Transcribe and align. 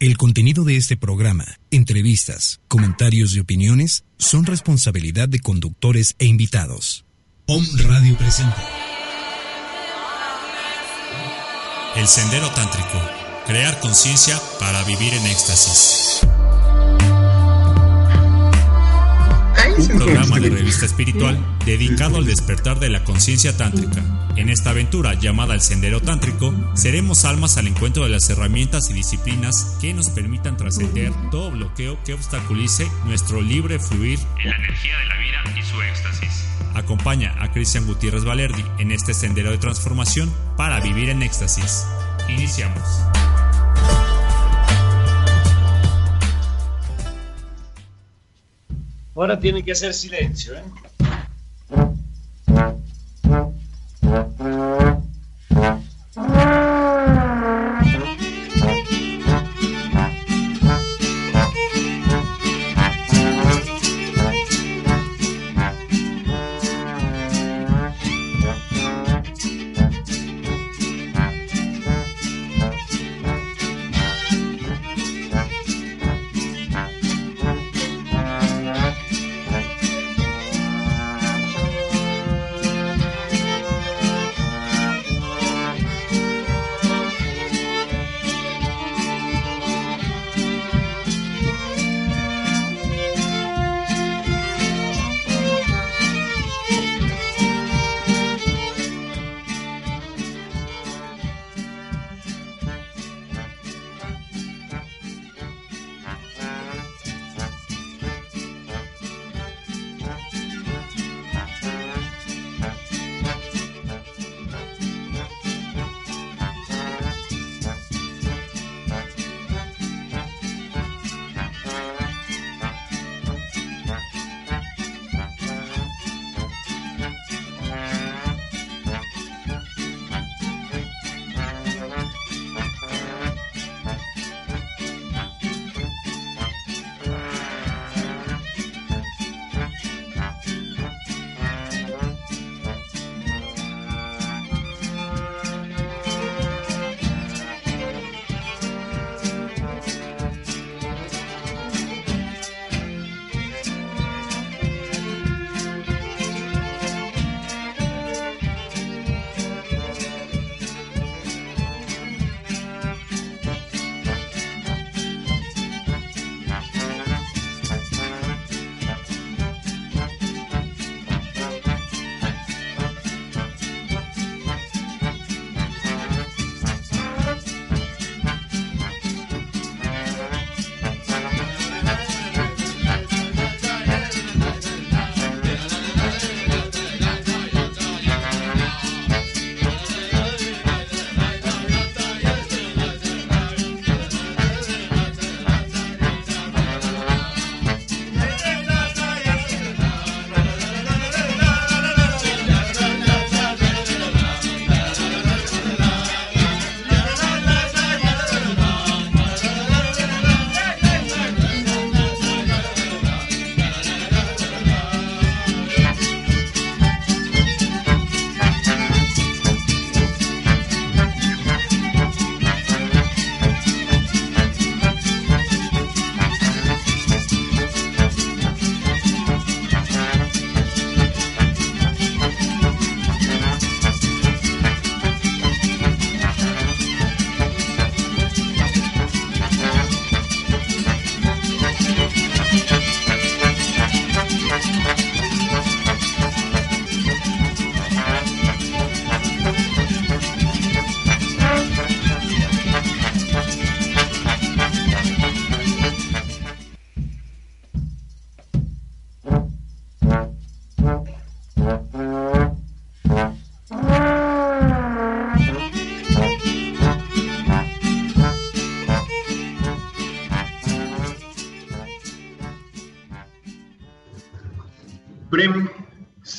El 0.00 0.16
contenido 0.16 0.62
de 0.62 0.76
este 0.76 0.96
programa, 0.96 1.44
entrevistas, 1.72 2.60
comentarios 2.68 3.34
y 3.34 3.40
opiniones 3.40 4.04
son 4.16 4.46
responsabilidad 4.46 5.28
de 5.28 5.40
conductores 5.40 6.14
e 6.20 6.26
invitados. 6.26 7.04
Om 7.46 7.66
Radio 7.78 8.16
presenta. 8.16 8.64
El 11.96 12.06
Sendero 12.06 12.48
Tántrico. 12.50 13.00
Crear 13.48 13.80
conciencia 13.80 14.40
para 14.60 14.84
vivir 14.84 15.12
en 15.14 15.26
éxtasis. 15.26 16.20
Un 19.78 19.86
programa 19.96 20.40
de 20.40 20.50
revista 20.50 20.86
espiritual 20.86 21.38
dedicado 21.64 22.16
al 22.16 22.24
despertar 22.24 22.80
de 22.80 22.88
la 22.88 23.04
conciencia 23.04 23.56
tántrica. 23.56 24.02
En 24.36 24.50
esta 24.50 24.70
aventura 24.70 25.14
llamada 25.14 25.54
El 25.54 25.60
Sendero 25.60 26.00
Tántrico, 26.00 26.52
seremos 26.74 27.24
almas 27.24 27.58
al 27.58 27.68
encuentro 27.68 28.02
de 28.02 28.08
las 28.08 28.28
herramientas 28.28 28.90
y 28.90 28.92
disciplinas 28.92 29.76
que 29.80 29.94
nos 29.94 30.10
permitan 30.10 30.56
trascender 30.56 31.12
todo 31.30 31.52
bloqueo 31.52 32.02
que 32.02 32.14
obstaculice 32.14 32.90
nuestro 33.06 33.40
libre 33.40 33.78
fluir 33.78 34.18
en 34.42 34.50
la 34.50 34.56
energía 34.56 34.98
de 34.98 35.06
la 35.06 35.16
vida 35.16 35.58
y 35.58 35.62
su 35.62 35.80
éxtasis. 35.80 36.44
Acompaña 36.74 37.36
a 37.38 37.52
Cristian 37.52 37.86
Gutiérrez 37.86 38.24
Valerdi 38.24 38.64
en 38.78 38.90
este 38.90 39.14
sendero 39.14 39.52
de 39.52 39.58
transformación 39.58 40.28
para 40.56 40.80
vivir 40.80 41.08
en 41.08 41.22
éxtasis. 41.22 41.86
Iniciamos. 42.28 42.82
Ahora 49.18 49.40
tiene 49.40 49.64
que 49.64 49.72
hacer 49.72 49.92
silencio, 49.94 50.54
¿eh? 50.54 50.62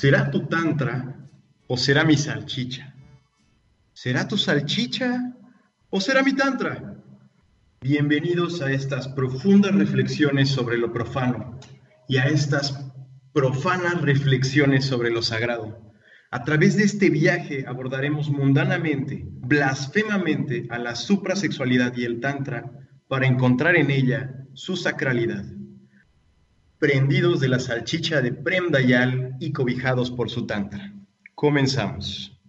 ¿Será 0.10 0.32
tu 0.32 0.48
tantra 0.48 1.30
o 1.68 1.78
será 1.78 2.04
mi 2.04 2.18
salchicha? 2.18 2.96
¿Será 3.94 4.28
tu 4.28 4.38
salchicha 4.38 5.36
o 5.92 6.02
será 6.02 6.24
mi 6.24 6.34
tantra? 6.34 6.96
Bienvenidos 7.80 8.60
a 8.64 8.72
estas 8.72 9.08
profundas 9.10 9.76
reflexiones 9.76 10.50
sobre 10.50 10.80
lo 10.80 10.92
profano 10.92 11.60
y 12.08 12.18
a 12.18 12.24
estas 12.24 12.92
profanas 13.34 14.02
reflexiones 14.02 14.84
sobre 14.84 15.12
lo 15.12 15.22
sagrado. 15.22 15.80
A 16.32 16.44
través 16.44 16.76
de 16.76 16.86
este 16.86 17.12
viaje 17.12 17.66
abordaremos 17.68 18.32
mundanamente, 18.32 19.28
blasfemamente, 19.28 20.66
a 20.72 20.80
la 20.80 20.96
suprasexualidad 20.96 21.96
y 21.96 22.06
el 22.06 22.20
tantra 22.20 22.66
para 23.08 23.28
encontrar 23.28 23.76
en 23.76 23.92
ella 23.92 24.48
su 24.56 24.76
sacralidad. 24.76 25.46
Prendidos 26.80 27.42
de 27.42 27.50
la 27.50 27.60
salchicha 27.60 28.22
de 28.22 28.32
Prem 28.32 28.72
Dayal 28.72 29.36
y 29.42 29.52
cobijados 29.52 30.10
por 30.12 30.30
su 30.30 30.48
tantra. 30.48 30.94
Comenzamos. 31.36 32.40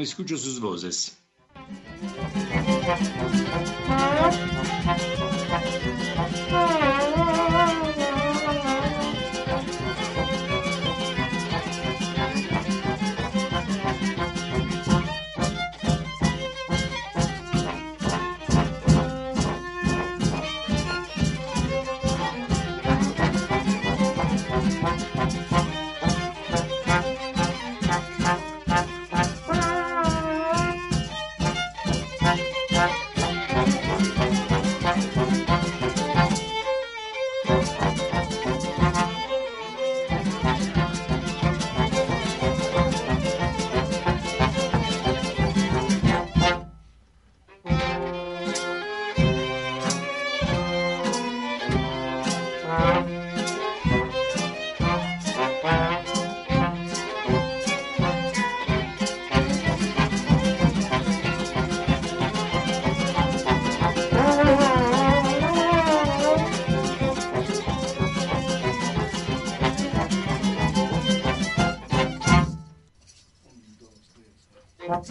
No, 0.00 0.04
escucho 0.04 0.38
sus 0.38 0.58
voces. 0.60 1.19
Al 75.00 75.06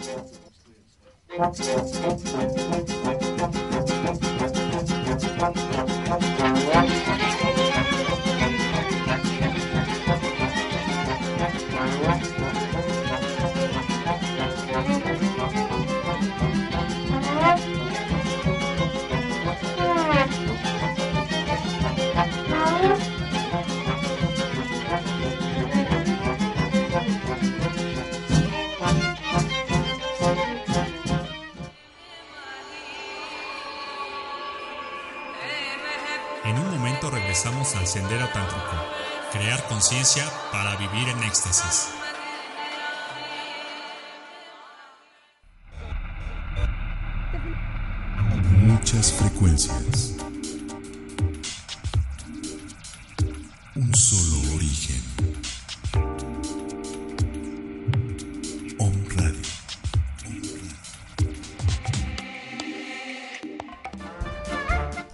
conciencia 39.80 40.30
para 40.52 40.76
vivir 40.76 41.08
en 41.08 41.22
éxtasis. 41.22 41.88
Muchas 48.58 49.10
frecuencias. 49.10 50.16
Un 53.74 53.94
solo 53.94 54.54
origen. 54.54 55.02
Om 58.76 58.92
Radio. 59.16 59.40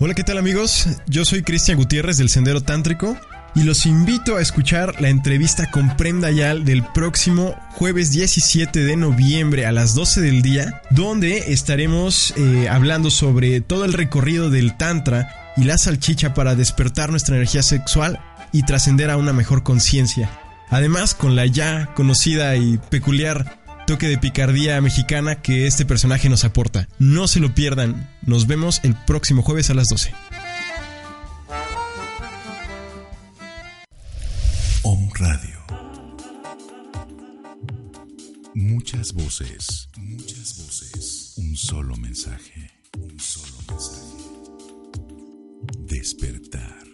Hola, 0.00 0.14
¿qué 0.14 0.24
tal 0.24 0.38
amigos? 0.38 0.88
Yo 1.06 1.24
soy 1.24 1.44
Cristian 1.44 1.78
Gutiérrez 1.78 2.16
del 2.16 2.30
Sendero 2.30 2.60
Tántrico 2.62 3.16
y 3.56 3.62
los 3.62 3.86
invito 3.86 4.36
a 4.36 4.42
escuchar 4.42 5.00
la 5.00 5.08
entrevista 5.08 5.70
con 5.70 5.96
Prem 5.96 6.20
Dayal 6.20 6.66
del 6.66 6.84
próximo 6.84 7.58
jueves 7.72 8.12
17 8.12 8.84
de 8.84 8.96
noviembre 8.96 9.64
a 9.64 9.72
las 9.72 9.94
12 9.94 10.20
del 10.20 10.42
día, 10.42 10.82
donde 10.90 11.52
estaremos 11.52 12.34
eh, 12.36 12.68
hablando 12.68 13.10
sobre 13.10 13.62
todo 13.62 13.86
el 13.86 13.94
recorrido 13.94 14.50
del 14.50 14.76
Tantra 14.76 15.52
y 15.56 15.64
la 15.64 15.78
salchicha 15.78 16.34
para 16.34 16.54
despertar 16.54 17.10
nuestra 17.10 17.36
energía 17.36 17.62
sexual 17.62 18.20
y 18.52 18.64
trascender 18.64 19.10
a 19.10 19.16
una 19.16 19.32
mejor 19.32 19.62
conciencia. 19.62 20.30
Además, 20.68 21.14
con 21.14 21.34
la 21.34 21.46
ya 21.46 21.94
conocida 21.94 22.56
y 22.56 22.76
peculiar 22.90 23.58
toque 23.86 24.08
de 24.08 24.18
picardía 24.18 24.80
mexicana 24.80 25.36
que 25.36 25.66
este 25.66 25.86
personaje 25.86 26.28
nos 26.28 26.44
aporta. 26.44 26.88
No 26.98 27.28
se 27.28 27.40
lo 27.40 27.54
pierdan. 27.54 28.10
Nos 28.22 28.46
vemos 28.46 28.80
el 28.82 28.94
próximo 28.94 29.42
jueves 29.42 29.70
a 29.70 29.74
las 29.74 29.88
12. 29.88 30.12
Radio. 35.18 35.56
Muchas 38.54 39.14
voces, 39.14 39.88
muchas 39.96 40.58
voces. 40.58 41.34
Un 41.38 41.56
solo 41.56 41.96
mensaje, 41.96 42.70
un 42.98 43.18
solo 43.18 43.56
mensaje. 43.66 44.16
Despertar. 45.86 46.84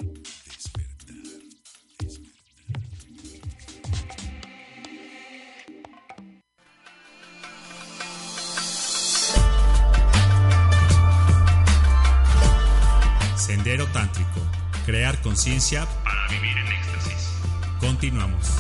Sendero 13.37 13.87
Tántrico. 13.89 14.41
Crear 14.87 15.21
conciencia 15.23 15.87
para 16.05 16.29
vivir 16.29 16.57
en 16.57 16.69
éxtasis. 16.69 17.32
Continuamos. 18.03 18.59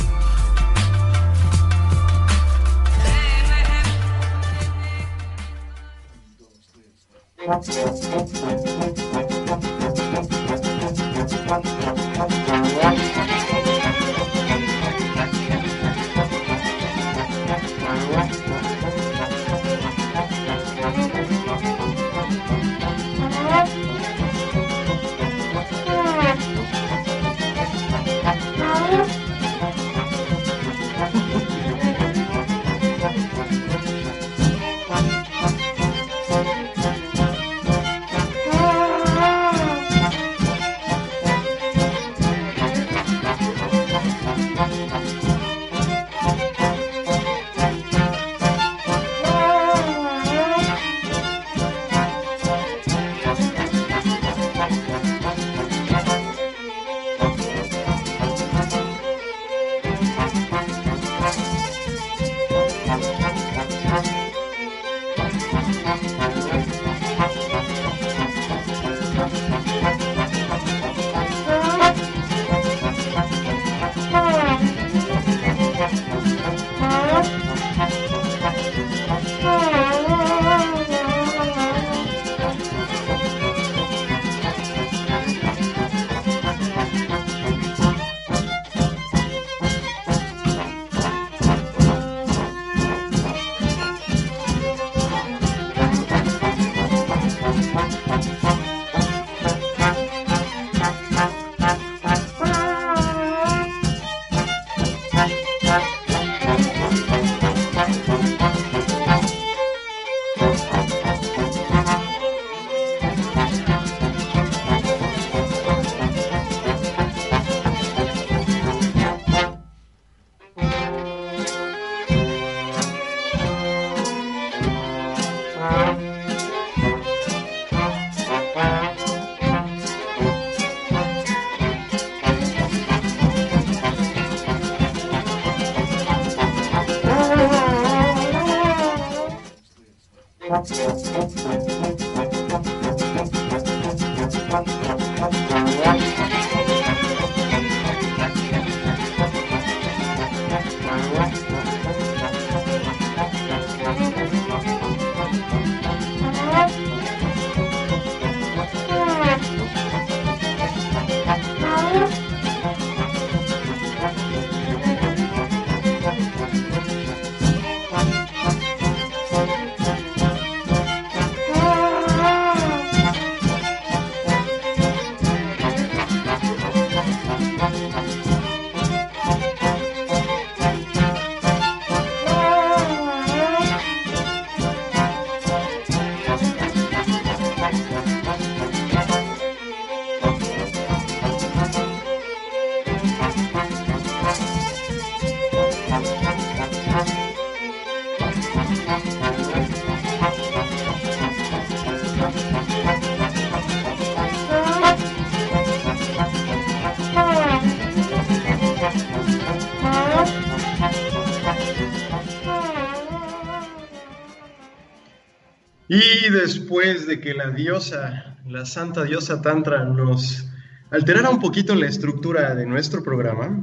Y 216.25 216.31
después 216.31 217.09
de 217.09 217.21
que 217.21 217.35
la 217.35 217.51
diosa, 217.51 218.37
la 218.47 218.65
santa 218.65 219.03
diosa 219.03 219.43
Tantra, 219.43 219.85
nos 219.87 220.47
alterara 220.93 221.31
un 221.31 221.41
poquito 221.41 221.75
la 221.75 221.89
estructura 221.89 222.55
de 222.55 222.65
nuestro 222.65 223.03
programa, 223.03 223.61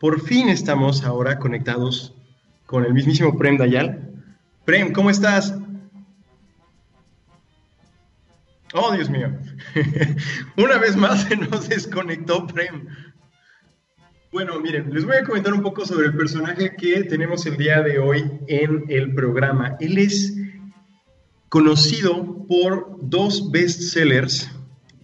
por 0.00 0.20
fin 0.20 0.50
estamos 0.50 1.02
ahora 1.02 1.38
conectados 1.38 2.14
con 2.66 2.84
el 2.84 2.92
mismísimo 2.92 3.38
Prem 3.38 3.56
Dayal. 3.56 4.12
Prem, 4.66 4.92
¿cómo 4.92 5.08
estás? 5.08 5.54
Oh, 8.74 8.92
Dios 8.92 9.08
mío. 9.08 9.30
Una 10.58 10.76
vez 10.76 10.96
más 10.96 11.22
se 11.22 11.36
nos 11.38 11.70
desconectó 11.70 12.46
Prem. 12.46 12.86
Bueno, 14.30 14.60
miren, 14.60 14.92
les 14.92 15.06
voy 15.06 15.16
a 15.16 15.24
comentar 15.24 15.54
un 15.54 15.62
poco 15.62 15.86
sobre 15.86 16.08
el 16.08 16.14
personaje 16.14 16.76
que 16.76 17.04
tenemos 17.04 17.46
el 17.46 17.56
día 17.56 17.80
de 17.80 17.98
hoy 17.98 18.30
en 18.46 18.84
el 18.88 19.14
programa. 19.14 19.78
Él 19.80 19.96
es 19.96 20.43
conocido 21.54 22.44
por 22.48 22.98
dos 23.00 23.52
bestsellers 23.52 24.50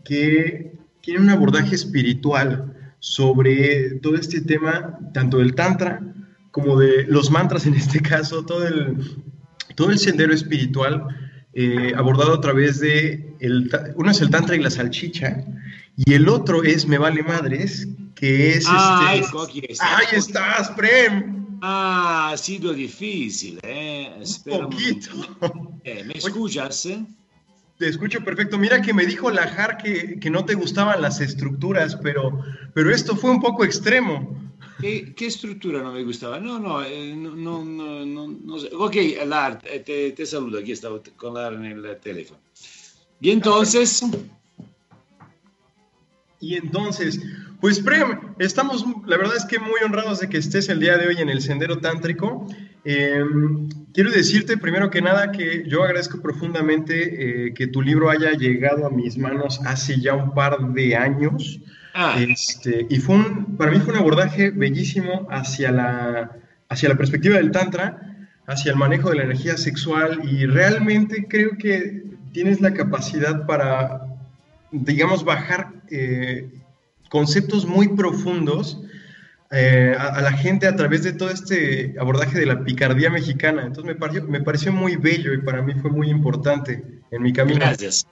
que 0.05 0.73
tienen 1.01 1.23
un 1.23 1.31
abordaje 1.31 1.77
espiritual 1.77 2.75
sobre 2.99 4.01
todo 4.03 4.17
este 4.17 4.41
tema, 4.41 4.99
tanto 5.15 5.39
del 5.39 5.55
Tantra 5.55 6.03
como 6.51 6.77
de 6.77 7.05
los 7.05 7.31
mantras 7.31 7.67
en 7.67 7.75
este 7.75 8.01
caso, 8.01 8.45
todo 8.45 8.67
el, 8.67 8.97
todo 9.77 9.93
el 9.93 10.01
sendero 10.01 10.35
espiritual 10.35 11.07
eh, 11.55 11.93
abordado 11.97 12.35
a 12.35 12.41
través 12.41 12.81
de, 12.81 13.33
el, 13.39 13.71
uno 13.95 14.11
es 14.11 14.21
el 14.21 14.31
Tantra 14.31 14.57
y 14.57 14.61
la 14.61 14.71
salchicha, 14.71 15.45
y 15.95 16.15
el 16.15 16.29
otro 16.29 16.65
es 16.65 16.85
Me 16.85 16.99
Vale 16.99 17.23
Madres, 17.23 17.87
que 18.17 18.55
es... 18.55 18.65
Ah, 18.67 19.13
este, 19.15 19.37
è 19.37 19.77
¡Ahí 19.79 20.19
estás, 20.19 20.69
Prem! 20.71 21.40
Ah, 21.63 22.31
ha 22.33 22.37
sido 22.37 22.73
difícil, 22.73 23.59
eh. 23.63 24.23
Un 24.47 24.61
poquito. 24.69 25.11
Eh, 25.85 26.05
¿Me 26.05 26.15
escuchas? 26.19 26.89
Te 27.79 27.89
escucho 27.89 28.21
perfecto. 28.23 28.59
Mira 28.59 28.83
que 28.83 28.93
me 28.93 29.07
dijo 29.07 29.31
Lajar 29.31 29.79
que, 29.79 30.19
que 30.21 30.31
no 30.31 30.45
te 30.45 30.55
gustaban 30.55 31.01
las 31.01 31.21
estructuras, 31.21 31.97
pero, 31.97 32.43
pero 32.75 32.95
esto 32.95 33.17
fue 33.17 33.31
un 33.31 33.41
poco 33.41 33.65
extremo. 33.65 34.37
¿Qué, 34.81 35.15
qué 35.15 35.27
estructura 35.27 35.83
no 35.83 35.93
me 35.93 36.03
gustaba? 36.05 36.39
No, 36.41 36.59
no, 36.59 36.83
eh, 36.83 37.15
no, 37.15 37.35
no, 37.35 38.05
no, 38.07 38.29
no- 38.29 38.59
sé. 38.59 38.71
Ok, 38.75 38.97
Lar, 39.27 39.61
eh, 39.65 39.81
te, 39.81 40.13
te 40.13 40.27
saludo, 40.27 40.59
aquí 40.59 40.73
estaba 40.73 41.01
con 41.17 41.35
Lar 41.35 41.55
en 41.55 41.65
el 41.67 41.97
teléfono. 42.01 42.41
Y 43.21 43.31
entonces, 43.31 44.03
Y 46.41 46.55
entonces, 46.55 47.21
pues 47.61 47.81
Prem, 47.81 48.19
estamos, 48.39 48.85
la 49.07 49.17
verdad 49.17 49.37
es 49.37 49.45
que 49.45 49.59
muy 49.59 49.81
honrados 49.85 50.21
de 50.21 50.29
que 50.29 50.39
estés 50.39 50.69
el 50.69 50.81
día 50.81 50.97
de 50.97 51.09
hoy 51.09 51.17
en 51.19 51.29
el 51.29 51.43
Sendero 51.43 51.79
Tántrico. 51.79 52.47
Eh, 52.85 53.23
quiero 53.93 54.11
decirte 54.11 54.57
primero 54.57 54.89
que 54.91 55.03
nada 55.03 55.31
que 55.33 55.65
yo 55.69 55.83
agradezco 55.83 56.23
profundamente 56.23 57.49
eh, 57.49 57.55
que 57.55 57.67
tu 57.67 57.83
libro 57.83 58.09
haya 58.09 58.33
llegado 58.33 58.87
a 58.87 58.91
mis 58.91 59.19
manos 59.19 59.61
hace 59.67 60.01
ya 60.01 60.15
un 60.15 60.33
par 60.35 60.59
de 60.73 60.97
años. 60.97 61.61
ah, 61.95 62.17
Este, 62.19 62.87
y 62.89 62.99
fue 62.99 63.17
un, 63.17 63.57
para 63.59 63.71
mí 63.71 63.79
fue 63.81 63.93
un 63.93 63.99
abordaje 63.99 64.51
bellísimo 64.51 65.29
hacia 65.31 65.71
la, 65.71 66.37
hacia 66.69 66.89
la 66.89 66.97
perspectiva 66.97 67.37
del 67.37 67.51
Tantra, 67.51 68.29
hacia 68.47 68.73
el 68.73 68.79
manejo 68.79 69.11
de 69.11 69.17
la 69.17 69.25
energía 69.25 69.57
sexual 69.59 70.21
y 70.25 70.47
realmente 70.47 71.27
creo 71.29 71.59
que 71.59 72.05
tienes 72.33 72.61
la 72.61 72.73
capacidad 72.73 73.45
para, 73.47 74.07
digamos, 74.73 75.25
bajar 75.25 75.73
eh, 75.91 76.49
conceptos 77.11 77.67
muy 77.67 77.89
profundos 77.89 78.81
eh, 79.51 79.95
a, 79.99 80.07
a 80.15 80.23
la 80.23 80.33
gente 80.33 80.67
a 80.67 80.77
través 80.77 81.03
de 81.03 81.13
todo 81.13 81.29
este 81.29 81.95
abordaje 82.01 82.39
de 82.39 82.47
la 82.47 82.65
picardía 82.65 83.11
mexicana. 83.11 83.67
Entonces 83.67 83.85
me 83.85 83.95
pareció, 83.97 84.25
me 84.25 84.41
pareció 84.41 84.73
muy 84.73 84.97
bello 84.97 85.35
y 85.35 85.43
para 85.43 85.61
mí 85.61 85.75
fue 85.75 85.91
muy 85.91 86.09
importante 86.09 86.83
en 87.11 87.23
mi 87.23 87.33
camino. 87.33 87.59
gracias. 87.59 88.07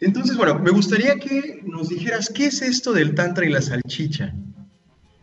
Entonces, 0.00 0.36
bueno, 0.36 0.58
me 0.58 0.70
gustaría 0.70 1.18
que 1.18 1.60
nos 1.64 1.88
dijeras 1.88 2.30
qué 2.34 2.46
es 2.46 2.60
esto 2.60 2.92
del 2.92 3.14
tantra 3.14 3.46
y 3.46 3.50
la 3.50 3.62
salchicha. 3.62 4.34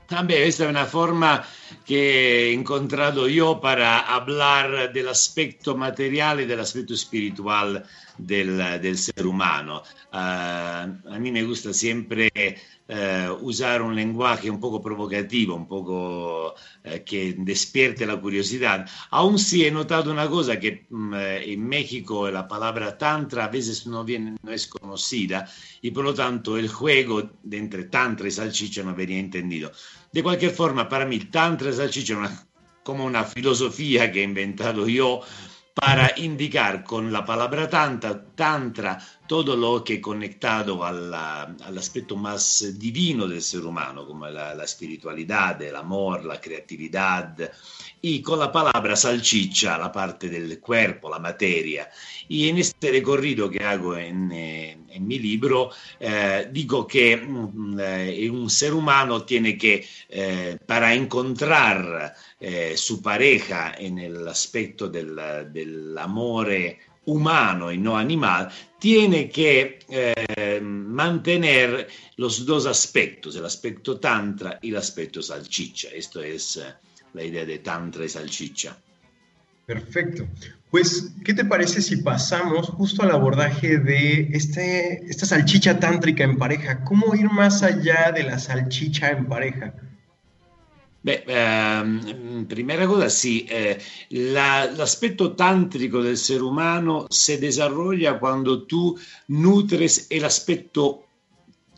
También 0.07 0.43
esta 0.43 0.63
es 0.63 0.69
una 0.69 0.85
forma 0.85 1.43
que 1.85 2.49
he 2.49 2.53
encontrado 2.53 3.27
yo 3.27 3.61
para 3.61 3.99
hablar 3.99 4.91
del 4.91 5.07
aspecto 5.07 5.77
material 5.77 6.41
y 6.41 6.45
del 6.45 6.59
aspecto 6.59 6.93
espiritual 6.93 7.85
del, 8.17 8.57
del 8.81 8.97
ser 8.97 9.25
humano. 9.25 9.83
Ah, 10.11 10.87
a 11.09 11.19
mí 11.19 11.31
me 11.31 11.43
gusta 11.43 11.73
siempre 11.73 12.31
eh, 12.87 13.29
usar 13.41 13.81
un 13.81 13.95
lenguaje 13.95 14.49
un 14.49 14.59
poco 14.59 14.81
provocativo, 14.81 15.55
un 15.55 15.67
poco 15.67 16.55
eh, 16.83 17.03
que 17.03 17.35
despierte 17.37 18.05
la 18.05 18.19
curiosidad. 18.19 18.85
Aún 19.11 19.39
sí 19.39 19.65
he 19.65 19.71
notado 19.71 20.11
una 20.11 20.27
cosa 20.29 20.59
que 20.59 20.87
mm, 20.89 21.13
eh, 21.13 21.53
en 21.53 21.67
México 21.67 22.29
la 22.29 22.47
palabra 22.47 22.97
tantra 22.97 23.45
a 23.45 23.47
veces 23.47 23.87
no, 23.87 24.03
viene, 24.03 24.35
no 24.41 24.51
es 24.51 24.67
conocida 24.67 25.47
y 25.81 25.91
por 25.91 26.03
lo 26.03 26.13
tanto 26.13 26.57
el 26.57 26.67
juego 26.67 27.31
de 27.43 27.57
entre 27.57 27.85
tantra 27.85 28.27
y 28.27 28.31
salchicha 28.31 28.83
no 28.83 28.93
venía 28.93 29.19
entendido. 29.19 29.71
De 30.11 30.21
cualquier 30.21 30.51
forma, 30.51 30.89
para 30.89 31.05
mí, 31.05 31.19
Tantra 31.19 31.69
y 31.69 31.73
Salchicha 31.73 32.21
es 32.25 32.45
como 32.83 33.05
una 33.05 33.23
filosofía 33.23 34.11
que 34.11 34.19
he 34.19 34.23
inventado 34.23 34.87
yo 34.87 35.21
para 35.73 36.13
indicar 36.17 36.83
con 36.83 37.11
la 37.11 37.23
palabra 37.25 37.69
tantra, 37.69 38.23
tantra 38.35 38.97
todo 39.27 39.55
lo 39.55 39.83
que 39.83 40.01
conectado 40.01 40.83
alla- 40.83 41.43
al 41.43 41.77
más 42.17 42.77
divino 42.77 43.27
del 43.27 43.41
ser 43.41 43.65
humano, 43.65 44.05
como 44.05 44.27
la, 44.27 44.53
la 44.53 44.63
espiritualidad, 44.65 45.61
el 45.61 45.75
amor, 45.75 46.25
la 46.25 46.39
creatividad, 46.41 47.51
y 48.01 48.21
con 48.21 48.39
la 48.39 48.51
palabra 48.51 48.95
salchicha, 48.95 49.77
la 49.77 49.91
parte 49.91 50.27
del 50.27 50.59
cuerpo, 50.59 51.09
la 51.09 51.19
materia. 51.19 51.89
Y 52.27 52.49
en 52.49 52.57
este 52.57 52.91
recorrido 52.91 53.49
que 53.49 53.63
hago 53.63 53.95
en, 53.95 54.31
eh, 54.31 54.77
mi 54.99 55.19
libro, 55.19 55.69
eh, 55.99 56.49
digo 56.51 56.87
que 56.87 57.17
mm, 57.17 57.79
eh, 57.79 58.29
un 58.29 58.49
ser 58.49 58.73
humano 58.73 59.23
tiene 59.23 59.57
que, 59.57 59.85
eh, 60.09 60.57
para 60.65 60.93
encontrar 60.93 62.15
eh, 62.39 62.73
su 62.75 63.01
pareja 63.01 63.75
en 63.77 63.99
el 63.99 64.27
aspecto 64.27 64.87
del, 64.87 65.15
del 65.51 65.95
amore 65.97 66.79
humano 67.05 67.71
y 67.71 67.77
no 67.77 67.97
animal, 67.97 68.49
tiene 68.79 69.29
que 69.29 69.79
eh, 69.89 70.59
mantener 70.61 71.87
los 72.17 72.45
dos 72.45 72.65
aspectos, 72.65 73.35
el 73.35 73.99
tantra 73.99 74.59
y 74.61 74.69
el 74.69 74.77
aspecto 74.77 75.21
salchicha. 75.21 75.89
Esto 75.89 76.21
es 76.21 76.59
la 77.13 77.23
idea 77.23 77.45
de 77.45 77.59
tantra 77.59 78.05
y 78.05 78.09
salchicha. 78.09 78.77
Perfecto. 79.65 80.27
Pues, 80.69 81.13
¿qué 81.25 81.33
te 81.33 81.45
parece 81.45 81.81
si 81.81 81.97
pasamos 81.97 82.69
justo 82.69 83.03
al 83.03 83.11
abordaje 83.11 83.77
de 83.77 84.29
este, 84.31 85.03
esta 85.09 85.25
salchicha 85.25 85.79
tántrica 85.79 86.23
en 86.23 86.37
pareja? 86.37 86.83
¿Cómo 86.83 87.13
ir 87.13 87.29
más 87.29 87.61
allá 87.61 88.11
de 88.11 88.23
la 88.23 88.39
salchicha 88.39 89.11
en 89.11 89.27
pareja? 89.27 89.73
Beh, 91.03 91.23
ehm, 91.25 92.45
primera 92.45 92.85
cosa 92.85 93.09
sì, 93.09 93.43
eh, 93.45 93.81
la, 94.09 94.69
l'aspetto 94.71 95.33
tantrico 95.33 95.99
del 95.99 96.15
ser 96.15 96.43
umano 96.43 97.07
si 97.09 97.37
desarrolla 97.37 98.19
quando 98.19 98.65
tu 98.65 98.95
nutres 99.27 100.05
el 100.09 100.23
aspetto 100.23 101.07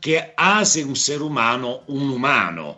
que 0.01 0.33
hace 0.35 0.83
un 0.83 0.97
ser 0.97 1.21
humano 1.21 1.83
un 1.87 2.09
humano, 2.09 2.75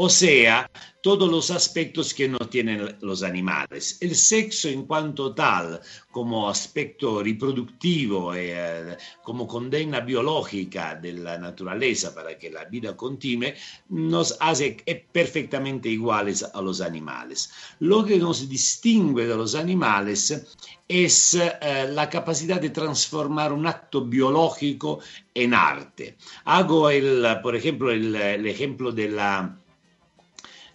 o 0.00 0.08
sea, 0.08 0.70
todos 1.00 1.28
los 1.28 1.50
aspectos 1.50 2.14
que 2.14 2.28
no 2.28 2.38
tienen 2.38 2.96
los 3.00 3.24
animales. 3.24 3.98
El 4.00 4.14
sexo 4.14 4.68
en 4.68 4.84
cuanto 4.84 5.34
tal, 5.34 5.80
como 6.12 6.48
aspecto 6.48 7.20
reproductivo, 7.20 8.32
eh, 8.32 8.96
como 9.24 9.48
condena 9.48 9.98
biológica 9.98 10.94
de 10.94 11.14
la 11.14 11.36
naturaleza 11.36 12.14
para 12.14 12.38
que 12.38 12.48
la 12.48 12.64
vida 12.66 12.96
continúe, 12.96 13.54
nos 13.88 14.36
hace 14.38 14.76
perfectamente 15.10 15.88
iguales 15.88 16.44
a 16.44 16.62
los 16.62 16.80
animales. 16.80 17.50
Lo 17.80 18.04
que 18.04 18.18
nos 18.18 18.48
distingue 18.48 19.26
de 19.26 19.36
los 19.36 19.56
animales 19.56 20.46
es 20.86 21.34
eh, 21.34 21.88
la 21.90 22.08
capacidad 22.08 22.60
de 22.60 22.70
transformar 22.70 23.52
un 23.52 23.66
acto 23.66 24.04
biológico 24.04 25.00
en 25.34 25.54
arte. 25.54 26.16
Hago, 26.44 26.88
el, 26.88 27.26
por 27.42 27.56
ejemplo, 27.56 27.90
el, 27.90 28.14
el 28.14 28.46
ejemplo 28.46 28.92
de 28.92 29.08
la 29.08 29.57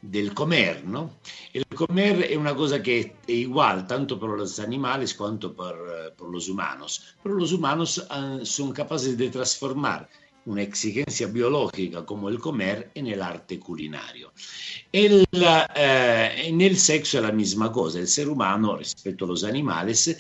del 0.03 0.33
comer, 0.33 0.83
¿no? 0.83 1.11
El 1.53 1.65
comer 1.65 2.27
es 2.29 2.37
una 2.37 2.53
cosa 2.53 2.83
que 2.83 2.99
es 2.99 3.11
igual 3.27 3.87
tanto 3.87 4.19
para 4.19 4.35
los 4.35 4.59
animales 4.59 5.13
cuanto 5.13 5.55
para, 5.55 5.77
eh, 5.77 6.11
por 6.15 6.29
los 6.29 6.49
humanos, 6.49 7.15
pero 7.23 7.35
los 7.35 7.53
humanos 7.53 8.05
uh, 8.11 8.45
son 8.45 8.73
capaces 8.73 9.17
de 9.17 9.29
transformar 9.29 10.09
una 10.45 10.61
exigencia 10.61 11.27
biológica 11.27 12.05
como 12.05 12.27
el 12.27 12.37
comer 12.37 12.91
en 12.95 13.07
el 13.07 13.21
arte 13.21 13.57
culinario. 13.57 14.33
El, 14.91 15.25
eh, 15.31 16.31
en 16.35 16.59
el 16.59 16.77
sexo 16.77 17.19
es 17.19 17.23
la 17.23 17.31
misma 17.31 17.71
cosa, 17.71 17.99
el 17.99 18.07
ser 18.09 18.27
humano 18.27 18.75
respecto 18.75 19.23
a 19.23 19.29
los 19.29 19.45
animales 19.45 20.17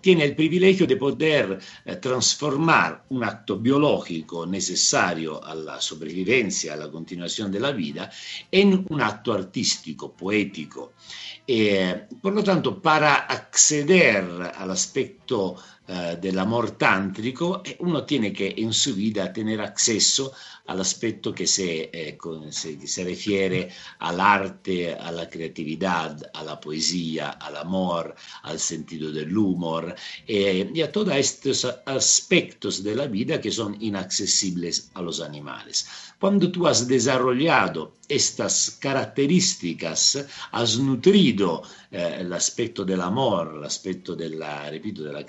tiene 0.00 0.24
el 0.24 0.34
privilegio 0.34 0.86
de 0.86 0.96
poder 0.96 1.58
eh, 1.84 1.96
transformar 1.96 3.04
un 3.10 3.24
acto 3.24 3.58
biológico 3.58 4.46
necesario 4.46 5.42
a 5.42 5.54
la 5.54 5.80
sobrevivencia, 5.80 6.74
a 6.74 6.76
la 6.76 6.90
continuación 6.90 7.50
de 7.50 7.60
la 7.60 7.72
un 8.90 9.00
acto 9.00 9.32
artístico, 9.32 10.12
poético. 10.12 10.92
Eh, 11.46 12.06
por 12.20 12.34
lo 12.34 12.42
tanto, 12.42 12.80
para 12.82 13.14
acceder 13.26 14.52
al 14.56 14.70
aspecto 14.70 15.56
eh, 15.88 16.18
del 16.20 16.36
amor 16.40 16.72
tántrico, 16.72 17.62
eh, 17.64 17.76
uno 17.78 18.04
tiene 18.04 18.32
que 18.32 18.54
en 18.56 18.72
su 18.72 18.92
vida 18.96 19.32
tener 19.32 19.60
acceso 19.60 20.32
al 20.66 20.80
aspecto 20.80 21.32
que 21.34 21.46
se, 21.46 21.90
eh, 21.92 22.18
se, 22.50 22.86
se, 22.86 23.04
refiere 23.04 23.70
al 24.00 24.20
arte, 24.20 24.94
a 24.94 25.10
la 25.12 25.28
creatividad, 25.28 26.30
a 26.32 26.42
la 26.42 26.60
poesía, 26.60 27.30
al 27.30 27.56
amor, 27.56 28.14
al 28.42 28.58
sentido 28.58 29.10
del 29.10 29.36
humor 29.36 29.94
eh, 30.26 30.70
y 30.74 30.82
a 30.82 30.90
todos 30.90 31.14
estos 31.14 31.64
aspectos 31.86 32.82
de 32.82 32.94
la 32.94 33.06
vida 33.06 33.40
que 33.40 33.50
son 33.50 33.76
inaccesibles 33.80 34.90
a 34.94 35.02
los 35.02 35.20
animales. 35.20 35.86
Cuando 36.18 36.50
tú 36.50 36.66
has 36.66 36.88
desarrollado 36.88 37.96
estas 38.08 38.78
características, 38.80 40.26
has 40.52 40.78
nutrido 40.78 41.62
eh, 41.90 42.18
el 42.20 42.32
aspecto 42.32 42.84
del 42.84 43.00
amor, 43.00 43.56
el 43.58 43.64
aspecto 43.64 44.16
de 44.16 44.30
la, 44.30 44.70
repito, 44.70 45.02
de 45.02 45.12
la 45.12 45.24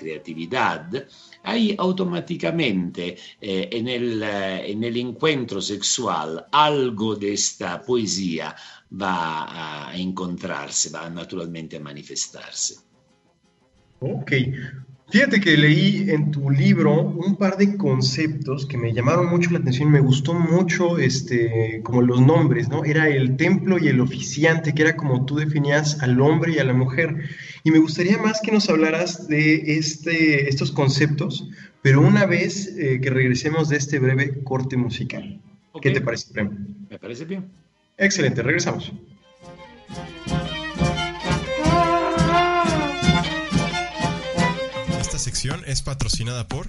ahí 1.47 1.75
automáticamente 1.77 3.15
eh, 3.39 3.69
en, 3.71 3.87
el, 3.87 4.21
eh, 4.21 4.71
en, 4.71 4.83
el, 4.83 4.97
encuentro 4.97 5.61
sexual 5.61 6.45
algo 6.51 7.15
de 7.15 7.33
esta 7.33 7.81
poesía 7.81 8.55
va 8.91 9.89
a 9.89 9.97
encontrarse, 9.97 10.89
va 10.89 11.09
naturalmente 11.09 11.77
a 11.77 11.79
manifestarse. 11.79 12.75
Ok, 13.99 14.31
Fíjate 15.09 15.39
que 15.39 15.55
leí 15.55 16.09
en 16.09 16.31
tu 16.31 16.49
libro 16.49 17.01
un 17.01 17.37
par 17.37 17.55
de 17.55 17.77
conceptos 17.77 18.65
que 18.65 18.77
me 18.77 18.93
llamaron 18.93 19.27
mucho 19.29 19.51
la 19.51 19.59
atención, 19.59 19.89
me 19.89 20.01
gustó 20.01 20.33
mucho 20.33 20.97
este, 20.97 21.79
como 21.81 22.01
los 22.01 22.19
nombres, 22.19 22.67
¿no? 22.67 22.83
Era 22.83 23.07
el 23.07 23.37
templo 23.37 23.77
y 23.79 23.87
el 23.87 24.01
oficiante, 24.01 24.73
que 24.73 24.81
era 24.81 24.97
como 24.97 25.25
tú 25.25 25.37
definías 25.37 26.03
al 26.03 26.19
hombre 26.19 26.55
y 26.55 26.59
a 26.59 26.65
la 26.65 26.73
mujer. 26.73 27.29
Y 27.67 27.71
me 27.71 27.79
gustaría 27.79 28.17
más 28.17 28.39
que 28.39 28.53
nos 28.53 28.69
hablaras 28.69 29.27
de 29.27 29.77
este, 29.77 30.47
estos 30.47 30.71
conceptos, 30.71 31.49
pero 31.81 31.99
una 31.99 32.25
vez 32.25 32.73
eh, 32.77 33.01
que 33.01 33.09
regresemos 33.09 33.67
de 33.67 33.75
este 33.75 33.99
breve 33.99 34.41
corte 34.45 34.77
musical. 34.77 35.41
Okay. 35.73 35.91
¿Qué 35.91 35.99
te 35.99 36.05
parece, 36.05 36.31
Prem? 36.31 36.77
Me 36.89 36.97
parece 36.97 37.25
bien. 37.25 37.51
Excelente, 37.97 38.41
regresamos. 38.41 38.93
sección 45.17 45.61
es 45.65 45.81
patrocinada 45.81 46.47
por 46.47 46.67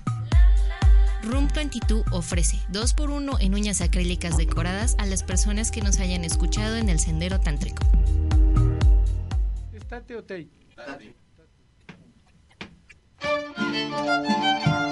Room 1.23 1.49
22 1.55 2.07
ofrece 2.11 2.57
2x1 2.73 3.37
en 3.41 3.55
uñas 3.55 3.83
acrílicas 3.83 4.37
decoradas 4.37 4.97
a 4.99 5.07
las 5.07 5.23
personas 5.23 5.71
que 5.71 5.81
nos 5.81 6.01
hayan 6.01 6.25
escuchado 6.25 6.77
en 6.77 6.89
el 6.89 6.99
sendero 6.99 7.39
tántrico. 7.39 7.85
Estate 9.75 10.17
o 10.17 10.25
Tá, 10.79 10.85
tá. 10.85 10.99
tá. 14.64 14.88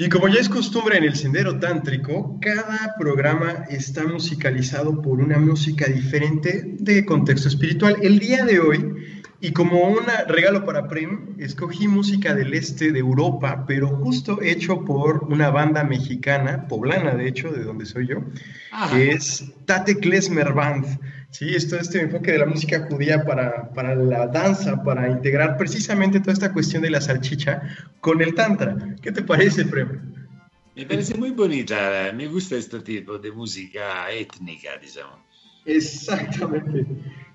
Y 0.00 0.08
como 0.08 0.28
ya 0.28 0.40
es 0.40 0.48
costumbre 0.48 0.96
en 0.96 1.04
el 1.04 1.14
Sendero 1.14 1.58
Tántrico, 1.58 2.38
cada 2.40 2.94
programa 2.98 3.66
está 3.68 4.02
musicalizado 4.04 5.02
por 5.02 5.20
una 5.20 5.38
música 5.38 5.88
diferente 5.88 6.62
de 6.78 7.04
contexto 7.04 7.48
espiritual. 7.48 7.96
El 8.00 8.18
día 8.18 8.46
de 8.46 8.60
hoy, 8.60 9.22
y 9.42 9.52
como 9.52 9.82
un 9.90 10.06
regalo 10.26 10.64
para 10.64 10.88
Prem, 10.88 11.36
escogí 11.38 11.86
música 11.86 12.34
del 12.34 12.54
este 12.54 12.92
de 12.92 12.98
Europa, 12.98 13.66
pero 13.68 13.88
justo 13.88 14.40
hecho 14.40 14.86
por 14.86 15.24
una 15.24 15.50
banda 15.50 15.84
mexicana, 15.84 16.66
poblana 16.66 17.14
de 17.14 17.28
hecho, 17.28 17.52
de 17.52 17.62
donde 17.62 17.84
soy 17.84 18.06
yo, 18.06 18.22
que 18.90 19.10
es 19.10 19.52
Tate 19.66 19.98
Klesmer 19.98 20.54
Band. 20.54 20.98
Sí, 21.30 21.54
esto 21.54 21.76
es 21.76 21.82
este 21.82 22.00
enfoque 22.00 22.32
de 22.32 22.38
la 22.38 22.46
música 22.46 22.86
judía 22.90 23.24
para, 23.24 23.72
para, 23.72 23.94
la 23.94 24.26
danza, 24.26 24.82
para 24.82 25.08
integrar 25.08 25.56
precisamente 25.56 26.18
toda 26.20 26.32
esta 26.32 26.52
cuestión 26.52 26.82
de 26.82 26.90
la 26.90 27.00
salchicha 27.00 27.62
con 28.00 28.20
el 28.20 28.34
tantra. 28.34 28.96
¿Qué 29.00 29.12
te 29.12 29.22
parece, 29.22 29.64
Prem? 29.64 30.00
Me 30.74 30.86
parece 30.86 31.14
muy 31.16 31.30
bonita, 31.30 32.12
me 32.14 32.26
gusta 32.26 32.56
este 32.56 32.80
tipo 32.80 33.18
de 33.18 33.30
música 33.30 34.10
étnica, 34.10 34.70
digamos. 34.80 35.20
Exactamente. 35.64 36.86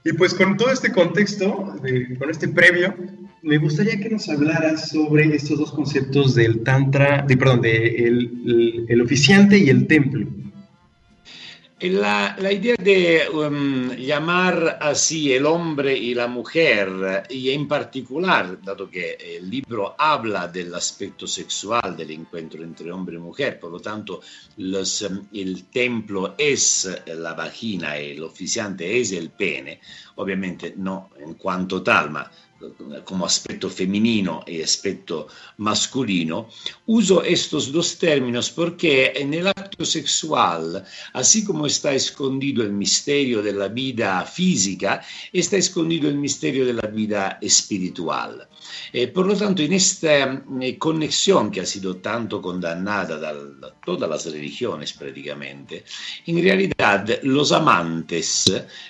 Y 0.04 0.14
pues 0.14 0.34
con 0.34 0.58
todo 0.58 0.72
este 0.72 0.92
contexto, 0.92 1.76
con 2.20 2.30
este 2.30 2.50
previo, 2.50 2.96
me 3.44 3.58
gustaría 3.58 3.98
que 3.98 4.10
nos 4.10 4.28
hablaras 4.28 4.90
sobre 4.90 5.36
estos 5.36 5.58
dos 5.58 5.72
conceptos 5.72 6.36
del 6.36 6.64
tantra, 6.64 7.24
de, 7.26 7.38
perdón, 7.38 7.62
de 7.62 7.88
el, 8.08 8.86
el 8.90 9.02
oficiante 9.02 9.58
y 9.58 9.70
el 9.70 9.88
templo. 9.88 10.28
La, 11.90 12.36
idea 12.52 12.76
de 12.80 13.30
um, 13.30 13.92
llamar 13.92 14.80
así 14.82 15.34
el 15.34 15.46
hombre 15.46 15.96
y 15.96 16.16
la 16.16 16.28
mujer, 16.28 17.24
y 17.30 17.52
en 17.52 17.68
particular, 17.68 18.60
dado 18.62 18.90
que 18.90 19.14
el 19.38 19.50
libro 19.50 19.94
habla 19.98 20.48
del 20.48 20.74
aspecto 20.74 21.28
sexual 21.28 21.96
del 21.96 22.12
encuentro 22.12 22.64
entre 22.64 22.92
hombre 22.92 23.18
y 23.18 23.20
mujer, 23.20 23.60
por 23.60 23.72
lo 23.72 23.80
tanto 23.80 24.22
um, 24.58 25.28
el 25.34 25.66
templo 25.66 26.34
es 26.38 26.90
la 27.06 27.34
vagina 27.34 28.02
y 28.02 28.12
el 28.12 28.24
oficiante 28.24 29.00
es 29.00 29.12
el 29.12 29.30
pene, 29.30 29.80
obviamente 30.16 30.74
no 30.78 31.12
en 31.20 31.36
cuanto 31.36 31.84
tal, 31.84 32.10
ma 32.10 32.32
como 33.04 33.26
aspecto 33.26 33.70
femenino 33.70 34.44
y 34.48 34.62
aspecto 34.62 35.28
masculino, 35.58 36.50
uso 36.88 37.24
estos 37.24 37.72
dos 37.72 37.98
términos 37.98 38.50
el 39.34 39.48
acto 39.48 39.86
sexual, 39.86 40.86
así 41.14 41.44
como 41.44 41.66
está 41.66 41.94
escondido 41.94 42.64
el 42.64 42.72
misterio 42.72 43.42
de 43.42 43.54
la 43.54 43.68
vida 43.68 44.24
física, 44.26 45.02
está 45.32 45.58
escondido 45.58 46.10
el 46.10 46.18
misterio 46.18 46.66
de 46.66 46.74
la 46.74 46.88
vida 46.88 47.38
espiritual. 47.42 48.48
Eh, 48.92 49.08
por 49.08 49.28
lo 49.28 49.36
tanto, 49.36 49.62
en 49.62 49.74
esta 49.74 50.44
eh, 50.62 50.78
conexión 50.78 51.52
que 51.52 51.62
ha 51.62 51.66
sido 51.66 51.98
tanto 51.98 52.42
condannada 52.42 53.18
de 53.18 53.68
todas 53.84 54.10
las 54.10 54.26
religiones 54.32 54.94
prácticamente, 54.94 55.84
en 56.26 56.42
realidad 56.42 57.20
los 57.24 57.52
amantes, 57.52 58.46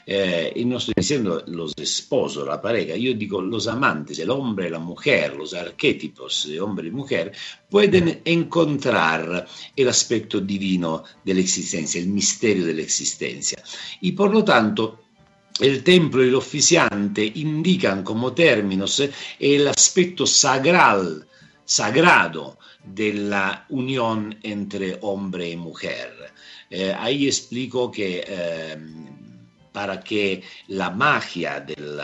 eh, 0.05 0.53
y 0.55 0.65
no 0.65 0.77
estoy 0.77 0.93
diciendo 0.97 1.43
los 1.47 1.73
esposos, 1.77 2.47
la 2.47 2.61
pareja, 2.61 2.95
yo 2.95 3.13
digo 3.13 3.41
los 3.41 3.67
amantes, 3.67 4.19
el 4.19 4.29
hombre 4.29 4.67
y 4.67 4.71
la 4.71 4.79
mujer, 4.79 5.35
los 5.35 5.53
arquetipos 5.53 6.47
de 6.49 6.59
hombre 6.59 6.87
y 6.87 6.91
mujer, 6.91 7.31
pueden 7.69 8.21
encontrar 8.23 9.45
el 9.75 9.89
aspecto 9.89 10.39
divino 10.39 11.03
de 11.23 11.33
la 11.33 11.39
existencia, 11.41 11.99
el 11.99 12.07
misterio 12.07 12.65
de 12.65 12.73
la 12.73 12.81
existencia. 12.81 13.61
Y 14.01 14.11
lo 14.11 14.43
tanto, 14.43 15.04
el 15.59 15.83
templo 15.83 16.23
y 16.23 16.27
el 16.27 16.35
oficiante 16.35 17.31
indican 17.35 18.03
como 18.03 18.33
términos 18.33 19.01
el 19.39 19.67
aspecto 19.67 20.25
sagral, 20.25 21.25
sagrado 21.63 22.57
de 22.83 23.13
la 23.13 23.65
unión 23.69 24.37
entre 24.43 24.97
hombre 25.01 25.49
y 25.49 25.57
mujer. 25.57 26.13
Eh, 26.69 26.93
ahí 26.97 27.27
explico 27.27 27.91
que 27.91 28.23
eh, 28.27 28.77
para 29.75 29.99
que 29.99 30.41
la 30.69 30.89
magia 30.89 31.59
del, 31.59 32.01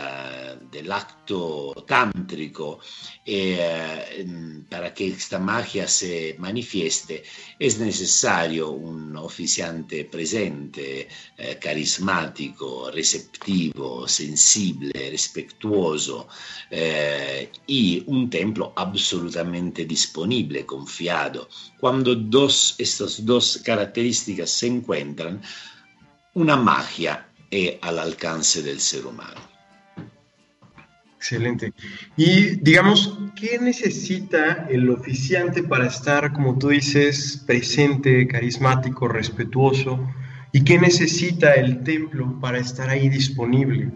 del 0.70 0.92
acto 0.92 1.72
tántrico, 1.86 2.80
eh, 3.24 4.26
para 4.68 4.92
que 4.92 5.08
esta 5.08 5.38
magia 5.38 5.88
se 5.88 6.36
manifieste, 6.38 7.22
es 7.58 7.78
necesario 7.78 8.72
un 8.72 9.16
oficiante 9.16 10.04
presente, 10.04 11.08
eh, 11.38 11.58
carismático, 11.58 12.90
receptivo, 12.90 14.06
sensible, 14.06 15.08
respetuoso 15.10 16.28
eh, 16.70 17.50
y 17.66 18.04
un 18.06 18.28
templo 18.28 18.74
absolutamente 18.76 19.86
disponible, 19.86 20.66
confiado. 20.66 21.48
Cuando 21.80 22.14
dos, 22.14 22.74
estas 22.76 23.24
dos 23.24 23.62
características 23.64 24.50
se 24.50 24.66
encuentran, 24.66 25.40
una 26.34 26.56
magia 26.56 27.31
es 27.52 27.76
al 27.82 27.98
alcance 27.98 28.62
del 28.62 28.80
ser 28.80 29.06
humano. 29.06 29.40
Excelente. 31.16 31.72
Y 32.16 32.56
digamos, 32.56 33.16
¿qué 33.36 33.56
necesita 33.60 34.66
el 34.68 34.90
oficiante 34.90 35.62
para 35.62 35.86
estar, 35.86 36.32
como 36.32 36.58
tú 36.58 36.70
dices, 36.70 37.44
presente, 37.46 38.26
carismático, 38.26 39.06
respetuoso? 39.06 40.00
¿Y 40.50 40.64
qué 40.64 40.80
necesita 40.80 41.54
el 41.54 41.84
templo 41.84 42.40
para 42.40 42.58
estar 42.58 42.90
ahí 42.90 43.08
disponible? 43.08 43.92